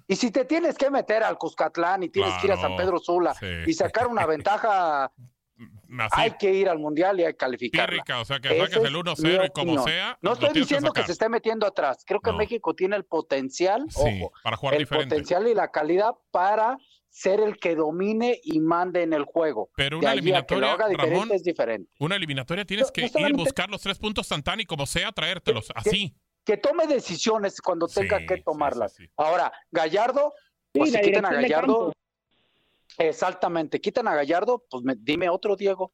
Y 0.06 0.16
si 0.16 0.30
te 0.30 0.44
tienes 0.44 0.78
que 0.78 0.90
meter 0.90 1.22
al 1.22 1.36
Cuscatlán 1.38 2.02
y 2.02 2.08
tienes 2.08 2.34
que 2.38 2.46
ir 2.46 2.52
a 2.52 2.56
San 2.56 2.76
Pedro 2.76 2.98
Sula 2.98 3.34
sí. 3.34 3.46
y 3.66 3.72
sacar 3.74 4.06
una 4.06 4.24
ventaja, 4.26 5.12
Así, 5.98 6.20
hay 6.20 6.30
que 6.32 6.52
ir 6.54 6.68
al 6.70 6.78
mundial 6.78 7.20
y 7.20 7.24
hay 7.24 7.32
que 7.32 7.36
calificarla. 7.36 7.86
pírrica, 7.86 8.20
o 8.20 8.24
sea, 8.24 8.40
que 8.40 8.48
saques 8.48 8.76
es 8.78 8.84
el 8.84 8.92
mi 8.94 8.98
1-0 9.00 9.46
y 9.46 9.50
como 9.50 9.72
opinión. 9.72 9.84
sea, 9.84 10.18
No 10.22 10.32
estoy 10.32 10.48
que 10.52 10.60
diciendo 10.60 10.92
que, 10.92 11.02
se 11.02 11.12
esté 11.12 11.28
metiendo 11.28 11.66
atrás. 11.66 12.02
Creo 12.06 12.20
que 12.20 12.32
México 12.32 12.74
tiene 12.74 12.96
el 12.96 13.04
potencial, 13.04 13.84
Sí, 13.90 14.00
ojo, 14.22 14.32
para 14.42 14.56
jugar 14.56 14.74
el 14.76 14.80
diferente. 14.80 15.10
potencial 15.14 15.46
y 15.48 15.54
la 15.54 15.70
calidad 15.70 16.14
para 16.30 16.78
ser 17.14 17.40
el 17.40 17.58
que 17.58 17.74
domine 17.76 18.40
y 18.42 18.58
mande 18.58 19.02
en 19.02 19.12
el 19.12 19.24
juego. 19.24 19.68
Pero 19.76 19.98
una 19.98 20.14
eliminatoria, 20.14 20.72
haga 20.72 20.88
diferente 20.88 21.14
Ramón, 21.14 21.32
es 21.36 21.44
diferente. 21.44 21.92
Una 21.98 22.16
eliminatoria 22.16 22.64
tienes 22.64 22.86
No, 22.86 22.92
que 22.94 23.10
no 23.20 23.28
ir 23.28 23.34
buscar 23.34 23.68
los 23.70 23.82
tres 23.82 23.98
puntos 23.98 24.26
tan 24.42 24.58
y 24.60 24.64
como 24.64 24.86
sea, 24.86 25.12
traértelos 25.12 25.68
así. 25.74 26.14
Que 26.42 26.56
tome 26.56 26.86
decisiones 26.86 27.60
cuando 27.60 27.86
tenga 27.86 28.18
que 28.26 28.38
tomarlas. 28.38 28.96
Ahora, 29.16 29.52
Gallardo, 29.70 30.32
pues 30.72 30.90
Sí, 30.90 30.96
si 30.96 31.02
quitan 31.04 31.26
a 31.26 31.32
Gallardo, 31.34 31.92
exactamente, 32.98 33.78
quitan 33.80 34.08
a 34.08 34.14
Gallardo, 34.14 34.64
pues 34.70 34.82
me- 34.82 34.96
dime 34.96 35.28
otro 35.28 35.54
Diego. 35.54 35.92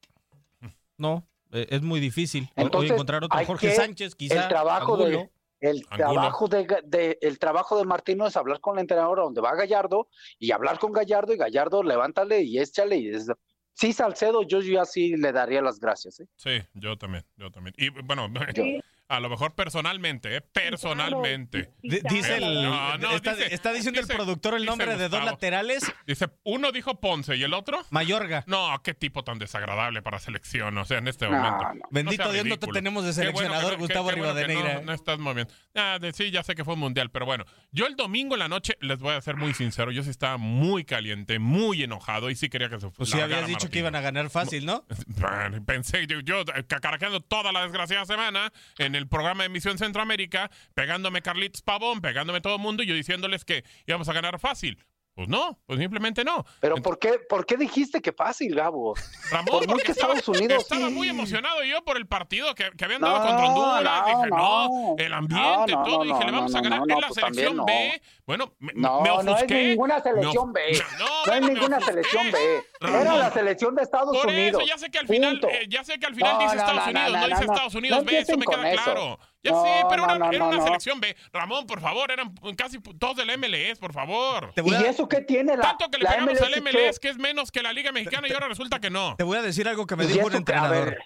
no, 0.97 1.29
eh, 1.53 1.67
es 1.71 1.83
muy 1.83 1.99
difícil. 2.01 2.49
O 2.57 2.63
Entonces, 2.63 2.93
encontrar 2.93 3.25
otro 3.25 3.37
hay 3.37 3.45
Jorge 3.47 3.69
que- 3.71 3.75
Sánchez, 3.75 4.15
quizá. 4.15 4.43
El 4.43 4.49
trabajo 4.49 4.95
Angulo. 4.95 5.19
de 5.19 5.31
el 5.61 5.85
Angulo. 5.91 6.13
trabajo 6.13 6.49
de, 6.49 6.67
Ga- 6.67 6.83
de- 6.85 7.19
el 7.21 7.39
trabajo 7.39 7.79
de 7.79 7.85
Martino 7.85 8.27
es 8.27 8.37
hablar 8.37 8.61
con 8.61 8.77
el 8.77 8.83
entrenador 8.83 9.21
a 9.21 9.23
donde 9.25 9.41
va 9.41 9.55
Gallardo 9.55 10.09
y 10.39 10.53
hablar 10.53 10.79
con 10.79 10.93
Gallardo 10.93 11.33
y 11.33 11.37
Gallardo 11.37 11.83
levántale 11.83 12.43
y 12.43 12.59
échale 12.59 12.97
y 12.97 13.09
es- 13.11 13.31
sí 13.75 13.93
Salcedo 13.93 14.43
yo 14.43 14.61
ya 14.61 14.85
sí 14.85 15.17
le 15.17 15.33
daría 15.33 15.63
las 15.63 15.79
gracias. 15.81 16.21
¿eh? 16.21 16.27
Sí, 16.37 16.51
yo 16.75 16.97
también, 16.97 17.25
yo 17.37 17.51
también. 17.51 17.75
Y 17.79 17.91
bueno, 17.91 18.29
a 19.09 19.21
lo 19.21 19.29
mejor 19.29 19.55
personalmente, 19.55 20.37
¿eh? 20.37 20.41
Personalmente. 20.41 21.71
D- 21.83 22.03
dice 22.11 22.37
el, 22.37 22.63
No, 22.63 22.99
no, 22.99 23.13
está, 23.17 23.35
dice- 23.35 23.55
está 23.55 23.73
diciendo 23.73 24.01
dice- 24.01 24.13
el 24.13 24.17
productor 24.17 24.55
el 24.55 24.65
nombre 24.65 24.97
de 24.97 25.09
dos 25.09 25.25
laterales. 25.25 25.91
Dice, 26.07 26.29
uno 26.45 26.73
dijo 26.73 27.01
Ponce 27.01 27.37
y 27.37 27.43
el 27.43 27.55
otro. 27.55 27.85
Mayorga. 27.91 28.45
No, 28.47 28.81
qué 28.83 28.95
tipo 28.95 29.25
tan 29.25 29.39
desagradable 29.39 30.03
para 30.03 30.19
selección, 30.19 30.77
o 30.79 30.85
sea, 30.85 30.99
en 30.99 31.09
este 31.09 31.27
No, 31.27 31.33
momento. 31.33 31.65
no. 31.75 31.81
Bendito 31.91 32.33
Dios, 32.33 32.47
no 32.47 32.59
te 32.59 32.67
tenemos 32.69 33.05
de 33.05 33.11
Qué 33.23 33.31
bueno 33.31 33.33
que 33.33 33.45
seleccionador, 33.47 33.79
Gustavo 33.79 34.09
que 34.09 34.15
Rivadeneira. 34.17 34.75
No, 34.75 34.83
no 34.83 34.93
estás 34.93 35.19
moviendo. 35.19 35.53
Ah, 35.75 35.99
de- 36.01 36.13
sí, 36.13 36.31
ya 36.31 36.43
sé 36.43 36.55
que 36.55 36.65
fue 36.65 36.75
un 36.75 36.81
mundial, 36.81 37.11
pero 37.11 37.27
bueno, 37.27 37.45
yo 37.73 37.87
el 37.87 37.97
domingo 37.97 38.35
en 38.35 38.41
la 38.41 38.49
noche, 38.49 38.77
les 38.81 38.99
voy 38.99 39.15
a 39.15 39.21
ser 39.21 39.37
muy 39.37 39.55
sincero, 39.55 39.91
yo 39.91 40.03
sí 40.03 40.11
estaba 40.11 40.37
muy 40.37 40.85
caliente, 40.85 41.39
muy 41.39 41.83
enojado 41.83 42.31
y 42.31 42.35
sí 42.37 42.49
quería 42.49 42.69
que 42.69 42.81
se 42.81 42.89
Pues 42.91 43.11
sí, 43.11 43.21
habías 43.21 43.47
dicho 43.47 43.71
que 43.71 43.79
iban 43.81 43.95
a 43.95 44.01
ganar 44.01 44.31
fácil, 44.31 44.67
¿no? 44.67 44.85
Bueno, 45.07 45.65
Pensé, 45.65 46.07
yo, 46.07 46.21
yo 46.21 46.41
eh, 46.55 46.65
cacaraqueando 46.67 47.21
toda 47.21 47.53
la 47.53 47.63
desgraciada 47.63 48.05
semana 48.07 48.53
en 48.79 48.95
el 48.99 49.09
programa 49.09 49.45
de 49.45 49.49
Misión 49.49 49.79
Centroamérica, 49.79 50.51
pegándome 50.75 51.23
Carlitos 51.23 51.63
Pavón, 51.63 52.01
pegándome 52.01 52.41
todo 52.41 52.57
el 52.57 52.61
mundo 52.61 52.83
y 52.83 52.87
yo 52.87 52.95
diciéndoles 52.95 53.45
que 53.45 53.65
íbamos 53.87 54.09
a 54.09 54.13
ganar 54.13 54.39
fácil. 54.39 54.79
Pues 55.19 55.29
no, 55.29 55.59
pues 55.67 55.81
simplemente 55.81 56.23
no. 56.23 56.47
Pero 56.61 56.77
¿por 56.77 56.97
qué, 57.01 57.15
¿por 57.29 57.45
qué 57.45 57.57
dijiste 57.57 58.01
que 58.01 58.13
fácil, 58.13 58.55
Gabo? 58.55 58.95
Ramón, 59.33 59.47
Por 59.47 59.67
porque 59.67 59.83
que 59.87 59.91
estaba, 59.91 60.15
Estados 60.15 60.39
Unidos 60.39 60.63
estaba 60.63 60.87
sí. 60.87 60.95
muy 60.95 61.09
emocionado 61.09 61.65
yo 61.65 61.83
por 61.83 61.97
el 61.97 62.07
partido 62.07 62.55
que, 62.55 62.71
que 62.71 62.85
habían 62.85 63.01
No, 63.01 63.09
dado 63.09 63.27
contra 63.27 63.47
Honduras. 63.49 63.83
no, 63.83 64.07
dije, 64.07 64.31
no, 64.31 64.37
no. 64.69 64.95
el 64.97 65.13
ambiente, 65.13 65.45
No, 65.45 65.67
no, 65.67 65.83
todo. 65.83 65.99
no, 65.99 66.05
dije, 66.05 66.25
le 66.25 66.31
no, 66.31 66.37
vamos 66.37 66.53
no, 66.53 66.59
a 66.59 66.63
ganar. 66.63 66.79
no, 66.79 66.87
no, 66.87 67.01
la 67.01 67.09
pues 67.09 67.15
selección 67.19 67.57
no. 67.57 67.65
B. 67.67 68.03
Bueno, 68.27 68.55
me, 68.61 68.73
No, 68.77 69.01
me 69.01 69.09
no 69.09 69.21
es 69.21 69.27
ofusqué. 69.27 69.67
ninguna 69.71 70.01
selección 70.01 70.53
B. 70.53 70.61
No, 71.01 71.27
No, 71.27 71.33
es 71.35 71.41
ninguna 71.43 71.77
ofusqué. 71.79 71.93
selección 71.93 72.31
B. 72.31 72.65
Era 72.81 73.15
la 73.17 73.31
selección 73.33 73.75
de 73.75 73.83
Estados 73.83 74.17
Por 74.17 74.27
Unidos. 74.29 74.63
eso, 74.63 74.69
ya 74.71 74.79
sé 74.79 74.89
que 74.89 74.99
al 74.99 75.09
final, 75.09 75.41
eh, 75.51 75.67
ya 75.69 75.83
sé 75.83 75.99
que 75.99 76.07
al 76.07 76.15
final 76.15 76.35
No, 76.35 76.39
dice 76.43 76.55
no, 76.55 76.61
Estados 76.63 76.85
no, 76.85 76.91
Unidos, 76.93 77.11
no, 77.13 77.19
no, 77.19 77.27
dice 77.27 77.45
no, 77.45 77.53
Estados 77.55 77.75
no 77.75 77.79
Unidos, 77.81 78.05
B, 78.05 78.19
eso 78.19 78.39
me 78.39 78.47
queda 78.47 78.71
claro. 78.85 79.19
Ya 79.43 79.53
No, 79.53 79.63
sé, 79.63 79.71
pero 79.89 80.03
no, 80.07 80.11
era, 80.15 80.19
no, 80.19 80.31
era 80.31 80.39
no, 80.39 80.49
una 80.49 80.57
no. 80.59 80.65
selección 80.65 80.99
B. 81.01 81.17
Ramón, 81.33 81.67
por 81.67 81.81
favor, 81.81 82.11
eran 82.11 82.35
casi 82.57 82.81
todos 82.81 83.17
del 83.17 83.31
MLS, 83.39 83.79
por 83.79 83.93
favor. 83.93 84.53
Te 84.55 84.63
voy 84.63 84.73
¿Y 84.73 84.75
a- 84.77 84.91
eso 84.91 85.09
qué 85.09 85.21
tiene 85.21 85.57
la 85.57 85.63
Tanto 85.63 85.89
que 85.91 85.99
le 85.99 86.07
pegamos 86.07 86.31
MLS 86.33 86.43
al 86.43 86.63
MLS, 86.63 86.99
que 86.99 87.09
es 87.11 87.19
menos 87.19 87.53
que 87.53 87.63
la 87.63 87.73
Liga 87.73 87.93
Mexicana, 87.93 88.27
y 88.29 88.33
ahora 88.33 88.49
resulta 88.49 88.81
que 88.81 88.91
no. 88.91 89.15
Te 89.17 89.23
voy 89.25 89.39
a 89.39 89.43
decir 89.43 89.69
algo 89.69 89.87
que 89.87 89.95
me 89.95 90.05
¿Y 90.05 90.09
dijo 90.09 90.27
un 90.27 90.35
entrenador. 90.35 90.97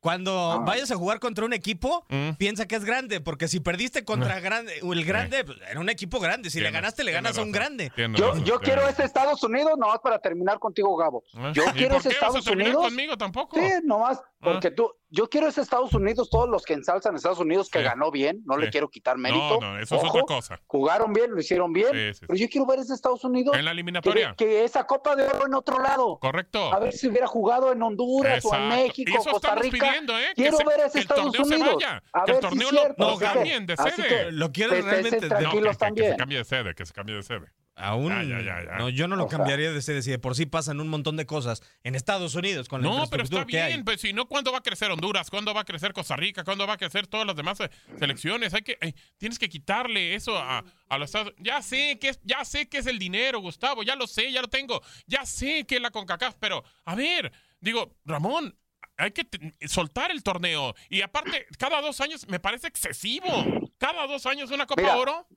Cuando 0.00 0.52
Ah. 0.52 0.58
vayas 0.64 0.92
a 0.92 0.96
jugar 0.96 1.18
contra 1.18 1.44
un 1.44 1.52
equipo, 1.52 2.06
Mm. 2.08 2.34
piensa 2.38 2.68
que 2.68 2.76
es 2.76 2.84
grande, 2.84 3.20
porque 3.20 3.48
si 3.48 3.58
perdiste 3.58 4.04
contra 4.04 4.38
grande, 4.38 4.78
o 4.84 4.92
el 4.92 5.04
grande, 5.04 5.44
pues, 5.44 5.58
era 5.68 5.80
un 5.80 5.88
equipo 5.88 6.20
grande. 6.20 6.50
Si 6.50 6.60
le 6.60 6.70
ganaste, 6.70 7.02
le 7.02 7.10
ganas 7.10 7.36
a 7.36 7.42
un 7.42 7.50
grande. 7.50 7.90
Tienes 7.96 8.20
Yo, 8.20 8.36
yo 8.44 8.60
quiero 8.60 8.86
ese 8.86 9.02
Estados 9.02 9.42
Unidos 9.42 9.72
nomás 9.76 9.98
para 9.98 10.20
terminar 10.20 10.60
contigo, 10.60 10.94
Gabo. 10.96 11.24
¿Eh? 11.34 11.50
Yo 11.52 11.64
¿Y 11.64 11.72
quiero 11.72 11.96
por 11.96 12.00
ese 12.00 12.10
qué 12.10 12.14
vas 12.14 12.22
a 12.22 12.26
Estados 12.38 12.44
terminar 12.44 12.68
Unidos. 12.76 12.84
conmigo 12.84 13.16
tampoco? 13.16 13.56
Sí, 13.58 13.68
nomás, 13.82 14.20
porque 14.40 14.70
tú, 14.70 14.88
yo 15.10 15.28
quiero 15.28 15.48
ese 15.48 15.60
Estados 15.62 15.92
Unidos, 15.94 16.28
todos 16.30 16.48
los 16.48 16.64
que 16.64 16.74
ensalzan 16.74 17.14
a 17.14 17.16
Estados 17.16 17.38
Unidos, 17.38 17.70
que 17.70 17.78
Sí. 17.78 17.84
ganó 17.84 18.10
bien, 18.10 18.42
no 18.44 18.56
le 18.56 18.70
quiero 18.70 18.88
quitar 18.90 19.16
mérito. 19.18 19.58
No, 19.60 19.72
no, 19.74 19.78
eso 19.78 19.96
es 19.96 20.04
otra 20.04 20.22
cosa. 20.22 20.60
Jugaron 20.66 21.12
bien, 21.12 21.30
lo 21.30 21.40
hicieron 21.40 21.72
bien, 21.72 21.88
Sí, 21.92 22.14
sí, 22.14 22.24
pero 22.26 22.38
yo 22.38 22.48
quiero 22.48 22.66
ver 22.66 22.78
ese 22.80 22.94
Estados 22.94 23.24
Unidos. 23.24 23.56
En 23.56 23.64
la 23.64 23.70
eliminatoria. 23.72 24.34
que 24.36 24.64
esa 24.64 24.84
Copa 24.86 25.16
de 25.16 25.24
Oro 25.26 25.46
en 25.46 25.54
otro 25.54 25.82
lado. 25.82 26.18
Correcto. 26.18 26.72
A 26.72 26.78
ver 26.78 26.92
si 26.92 27.08
hubiera 27.08 27.26
jugado 27.26 27.72
en 27.72 27.82
Honduras 27.82 28.44
o 28.44 28.54
en. 28.54 28.68
México, 28.68 29.10
Y 29.10 29.14
eso 29.14 29.30
Costa 29.30 29.48
estamos 29.48 29.62
Rica. 29.72 29.86
pidiendo, 29.86 30.18
¿eh? 30.18 30.26
Que 30.36 30.42
Quiero 30.42 30.56
se- 30.58 30.64
ver 30.64 30.76
que 30.76 30.86
ese 30.86 30.98
el 30.98 31.02
Estados 31.02 31.24
torneo 31.32 31.44
se 31.44 31.54
Unidos. 31.56 31.74
vaya, 31.76 32.02
A 32.12 32.24
que 32.24 32.32
el 32.32 32.40
torneo 32.40 32.68
si 32.68 32.74
lo- 32.74 32.80
cierto. 32.80 33.10
lo 33.10 33.18
que- 33.18 33.24
cambien 33.24 33.66
de 33.66 33.76
sede. 33.76 34.08
que 34.08 34.32
Lo 34.32 34.46
estén 34.46 34.68
realmente 34.70 35.20
de- 35.20 35.28
No, 35.28 35.50
que, 35.52 35.60
que- 35.60 35.72
se 36.10 36.16
cambie 36.16 36.38
de 36.38 36.44
sede, 36.44 36.74
que 36.74 36.86
se 36.86 36.92
cambie 36.92 37.14
de 37.16 37.22
sede. 37.22 37.46
Aún. 37.78 38.08
Ya, 38.08 38.22
ya, 38.22 38.40
ya, 38.40 38.64
ya. 38.64 38.78
No, 38.78 38.88
yo 38.88 39.08
no 39.08 39.16
lo 39.16 39.24
O 39.24 39.28
cambiaría 39.28 39.70
de 39.72 39.78
ese. 39.78 40.02
Si 40.02 40.10
de 40.10 40.18
por 40.18 40.34
sí 40.34 40.46
pasan 40.46 40.80
un 40.80 40.88
montón 40.88 41.16
de 41.16 41.26
cosas 41.26 41.62
en 41.84 41.94
Estados 41.94 42.34
Unidos 42.34 42.68
con 42.68 42.82
la 42.82 42.88
No, 42.88 43.06
pero 43.08 43.22
está 43.22 43.44
bien, 43.44 43.84
pues 43.84 44.00
si 44.00 44.12
no, 44.12 44.26
¿cuándo 44.26 44.52
va 44.52 44.58
a 44.58 44.62
crecer 44.62 44.90
Honduras? 44.90 45.30
¿Cuándo 45.30 45.54
va 45.54 45.62
a 45.62 45.64
crecer 45.64 45.92
Costa 45.92 46.16
Rica? 46.16 46.44
¿Cuándo 46.44 46.66
va 46.66 46.74
a 46.74 46.76
crecer 46.76 47.06
todas 47.06 47.26
las 47.26 47.36
demás 47.36 47.60
eh, 47.60 47.70
selecciones? 47.98 48.52
Hay 48.54 48.62
que, 48.62 48.78
eh, 48.80 48.94
tienes 49.16 49.38
que 49.38 49.48
quitarle 49.48 50.14
eso 50.14 50.36
a, 50.36 50.64
a 50.88 50.98
los 50.98 51.08
Estados 51.08 51.34
Ya 51.38 51.62
sé 51.62 51.98
que 52.00 52.10
es, 52.10 52.20
ya 52.24 52.44
sé 52.44 52.68
que 52.68 52.78
es 52.78 52.86
el 52.86 52.98
dinero, 52.98 53.40
Gustavo, 53.40 53.82
ya 53.82 53.94
lo 53.94 54.06
sé, 54.06 54.32
ya 54.32 54.42
lo 54.42 54.48
tengo. 54.48 54.82
Ya 55.06 55.24
sé 55.24 55.64
que 55.64 55.76
es 55.76 55.82
la 55.82 55.90
CONCACAF, 55.90 56.34
pero 56.40 56.64
a 56.84 56.94
ver, 56.94 57.32
digo, 57.60 57.96
Ramón, 58.04 58.56
hay 58.98 59.12
que 59.12 59.26
soltar 59.66 60.10
el 60.10 60.22
torneo. 60.22 60.74
Y 60.90 61.02
aparte, 61.02 61.46
cada 61.56 61.80
dos 61.80 62.00
años 62.00 62.26
me 62.28 62.40
parece 62.40 62.66
excesivo. 62.66 63.30
Cada 63.78 64.06
dos 64.08 64.26
años 64.26 64.50
una 64.50 64.66
Copa 64.66 64.82
Mira, 64.82 64.96
Oro. 64.96 65.28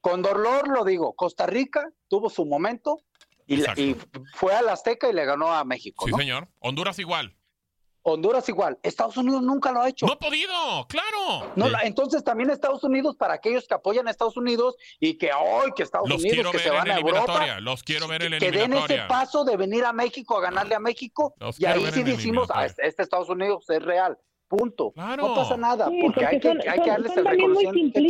Con 0.00 0.22
dolor 0.22 0.68
lo 0.68 0.84
digo, 0.84 1.14
Costa 1.14 1.46
Rica 1.46 1.90
tuvo 2.08 2.30
su 2.30 2.44
momento 2.46 3.00
y, 3.46 3.56
la- 3.56 3.74
y 3.76 3.96
fue 4.34 4.54
al 4.54 4.68
Azteca 4.68 5.08
y 5.08 5.12
le 5.12 5.24
ganó 5.24 5.52
a 5.52 5.64
México. 5.64 6.04
Sí, 6.06 6.12
¿no? 6.12 6.18
señor. 6.18 6.48
Honduras 6.60 6.98
igual. 6.98 7.34
Honduras 8.02 8.48
igual. 8.48 8.78
Estados 8.82 9.16
Unidos 9.18 9.42
nunca 9.42 9.70
lo 9.72 9.82
ha 9.82 9.88
hecho. 9.88 10.06
No 10.06 10.12
ha 10.12 10.18
podido, 10.18 10.86
claro. 10.88 11.52
No, 11.56 11.68
la- 11.68 11.80
entonces 11.82 12.24
también 12.24 12.48
Estados 12.48 12.82
Unidos, 12.84 13.16
para 13.16 13.34
aquellos 13.34 13.66
que 13.66 13.74
apoyan 13.74 14.06
a 14.08 14.10
Estados 14.10 14.36
Unidos 14.36 14.76
y 15.00 15.18
que 15.18 15.30
hoy 15.32 15.72
que 15.76 15.82
Estados 15.82 16.08
Los 16.08 16.20
Unidos 16.20 16.34
quiero 16.34 16.50
que 16.52 16.56
ver 16.58 16.66
se 16.66 16.70
van 16.70 16.86
en 16.86 16.92
a 16.92 16.98
Europa. 17.00 17.60
Los 17.60 17.82
quiero 17.82 18.08
ver 18.08 18.22
en 18.22 18.38
que 18.38 18.50
den 18.50 18.72
ese 18.72 18.98
paso 19.08 19.44
de 19.44 19.56
venir 19.58 19.84
a 19.84 19.92
México 19.92 20.38
a 20.38 20.40
ganarle 20.40 20.74
a 20.74 20.80
México 20.80 21.34
Los 21.38 21.60
y 21.60 21.66
ahí 21.66 21.84
sí 21.92 22.02
decimos, 22.02 22.48
ah, 22.54 22.64
este, 22.66 23.02
Estados 23.02 23.28
Unidos 23.28 23.68
es 23.68 23.82
real. 23.82 24.16
Punto. 24.46 24.92
No 24.96 25.34
pasa 25.34 25.58
nada, 25.58 25.88
Sí, 25.90 26.00
porque, 26.00 26.20
porque 26.20 26.26
hay 26.26 26.40
que, 26.40 26.48
hay 26.48 26.76
son- 26.76 26.84
que 26.84 26.90
darles 26.90 27.12
son 27.12 27.18
el 27.18 27.24
reconocimiento. 27.26 28.00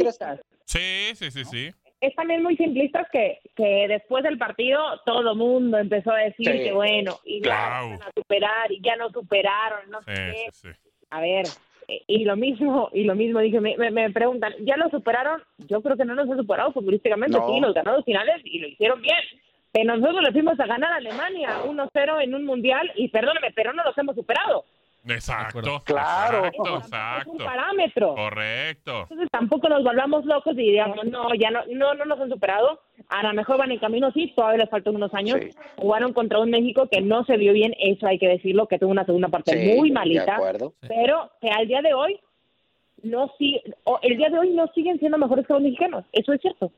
Sí, 0.69 1.15
sí, 1.15 1.31
sí, 1.31 1.45
sí. 1.47 1.71
es 2.01 2.15
también 2.15 2.43
muy 2.43 2.57
simplistas 2.57 3.07
que, 3.11 3.41
que 3.57 3.87
después 3.89 4.23
del 4.23 4.37
partido 4.39 4.79
todo 5.07 5.35
mundo 5.35 5.79
empezó 5.79 6.13
a 6.13 6.19
decir 6.19 6.47
Sí. 6.53 6.63
que 6.65 6.73
bueno, 6.73 7.17
y 7.25 7.39
ya 7.41 7.43
Claro. 7.43 7.89
van 7.91 8.03
a 8.03 8.11
superar, 8.15 8.71
y 8.71 8.81
ya 8.83 8.95
no 8.97 9.09
superaron, 9.11 9.91
no 9.91 10.03
sé 10.03 10.13
qué. 10.13 10.35
sí, 10.53 10.69
sí. 10.75 10.91
A 11.11 11.21
ver, 11.23 11.47
eh, 11.89 12.03
y 12.07 12.25
lo 12.25 12.37
mismo, 12.37 12.91
y 12.93 13.05
lo 13.05 13.15
mismo, 13.15 13.41
dije, 13.41 13.61
me, 13.61 13.77
me- 13.79 13.91
me 13.91 14.11
preguntan, 14.11 14.53
¿ya 14.61 14.77
lo 14.77 14.91
superaron? 14.91 15.43
Yo 15.69 15.81
creo 15.83 15.97
que 15.97 16.05
no 16.05 16.15
nos 16.15 16.29
han 16.31 16.37
superado 16.37 16.73
futbolísticamente, 16.73 17.39
No. 17.39 17.49
sí, 17.49 17.61
los 17.61 17.73
ganados 17.75 18.05
finales 18.05 18.43
y 18.45 18.59
lo 18.59 18.69
hicieron 18.69 19.01
bien. 19.01 19.19
Pero 19.73 19.97
nosotros 19.97 20.23
le 20.23 20.33
fuimos 20.33 20.61
a 20.61 20.67
ganar 20.67 20.93
a 20.93 20.97
Alemania 20.97 21.63
1-0 21.65 22.21
en 22.23 22.35
un 22.35 22.45
mundial 22.45 22.93
y 22.95 23.09
perdóname, 23.09 23.53
pero 23.57 23.73
no 23.73 23.83
los 23.85 23.97
hemos 23.99 24.15
superado. 24.15 24.65
Exacto. 25.09 25.83
Claro. 25.85 26.47
Exacto, 26.47 26.79
Es 26.79 26.85
exacto. 26.85 27.31
un 27.33 27.39
parámetro. 27.39 28.15
Correcto. 28.15 29.03
Entonces 29.03 29.29
tampoco 29.31 29.69
nos 29.69 29.83
volvamos 29.85 30.25
locos 30.25 30.55
y 30.55 30.71
digamos, 30.71 31.05
no, 31.07 31.35
ya 31.35 31.51
no, 31.51 31.61
no, 31.73 31.95
no 31.95 32.05
nos 32.05 32.21
han 32.21 32.31
superado. 32.31 32.81
A 33.09 33.23
lo 33.23 33.33
mejor 33.35 33.59
van 33.59 33.73
en 33.73 33.79
camino, 33.79 34.11
sí, 34.13 34.33
todavía 34.35 34.59
les 34.65 34.71
faltan 34.71 34.95
unos 34.97 35.13
años. 35.15 35.39
Jugaron 35.77 36.13
contra 36.13 36.39
un 36.41 36.51
México 36.51 36.89
que 36.91 37.01
no 37.01 37.25
se 37.25 37.37
vio 37.37 37.53
bien, 37.53 37.75
eso 37.79 38.07
hay 38.07 38.19
que 38.19 38.29
decirlo, 38.29 38.67
que 38.69 38.79
tuvo 38.79 38.91
una 38.91 39.05
segunda 39.05 39.29
parte 39.29 39.53
Sí, 39.53 39.77
muy 39.79 39.89
de 39.91 39.95
malita. 39.95 40.35
acuerdo. 40.37 40.75
Pero 40.81 41.31
que 41.41 41.49
al 41.51 41.67
día 41.67 41.81
de 41.83 41.95
hoy, 41.95 42.19
no 43.03 43.33
si, 43.39 43.61
el 44.03 44.17
día 44.17 44.29
de 44.29 44.39
hoy 44.39 44.51
no 44.51 44.67
siguen 44.75 44.99
siendo 44.99 45.19
mejores 45.19 45.47
que 45.47 45.53
los 45.53 45.63
mexicanos. 45.63 46.05
Eso 46.13 46.33
es 46.33 46.41
cierto. 46.41 46.73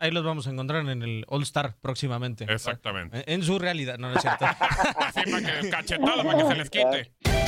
Ahí 0.00 0.12
los 0.12 0.24
vamos 0.24 0.46
a 0.46 0.50
encontrar 0.52 0.88
en 0.88 1.02
el 1.02 1.24
All 1.28 1.42
Star 1.42 1.74
próximamente. 1.80 2.44
Exactamente. 2.48 3.18
En, 3.26 3.40
en 3.40 3.42
su 3.42 3.58
realidad, 3.58 3.98
no, 3.98 4.08
no 4.08 4.14
es 4.14 4.22
cierto. 4.22 4.44
Así 4.98 5.20
para 5.30 5.60
que 5.60 5.70
cachetada, 5.70 6.22
para 6.22 6.38
que 6.38 6.44
se 6.44 6.54
les 6.54 6.70
quite. 6.70 7.47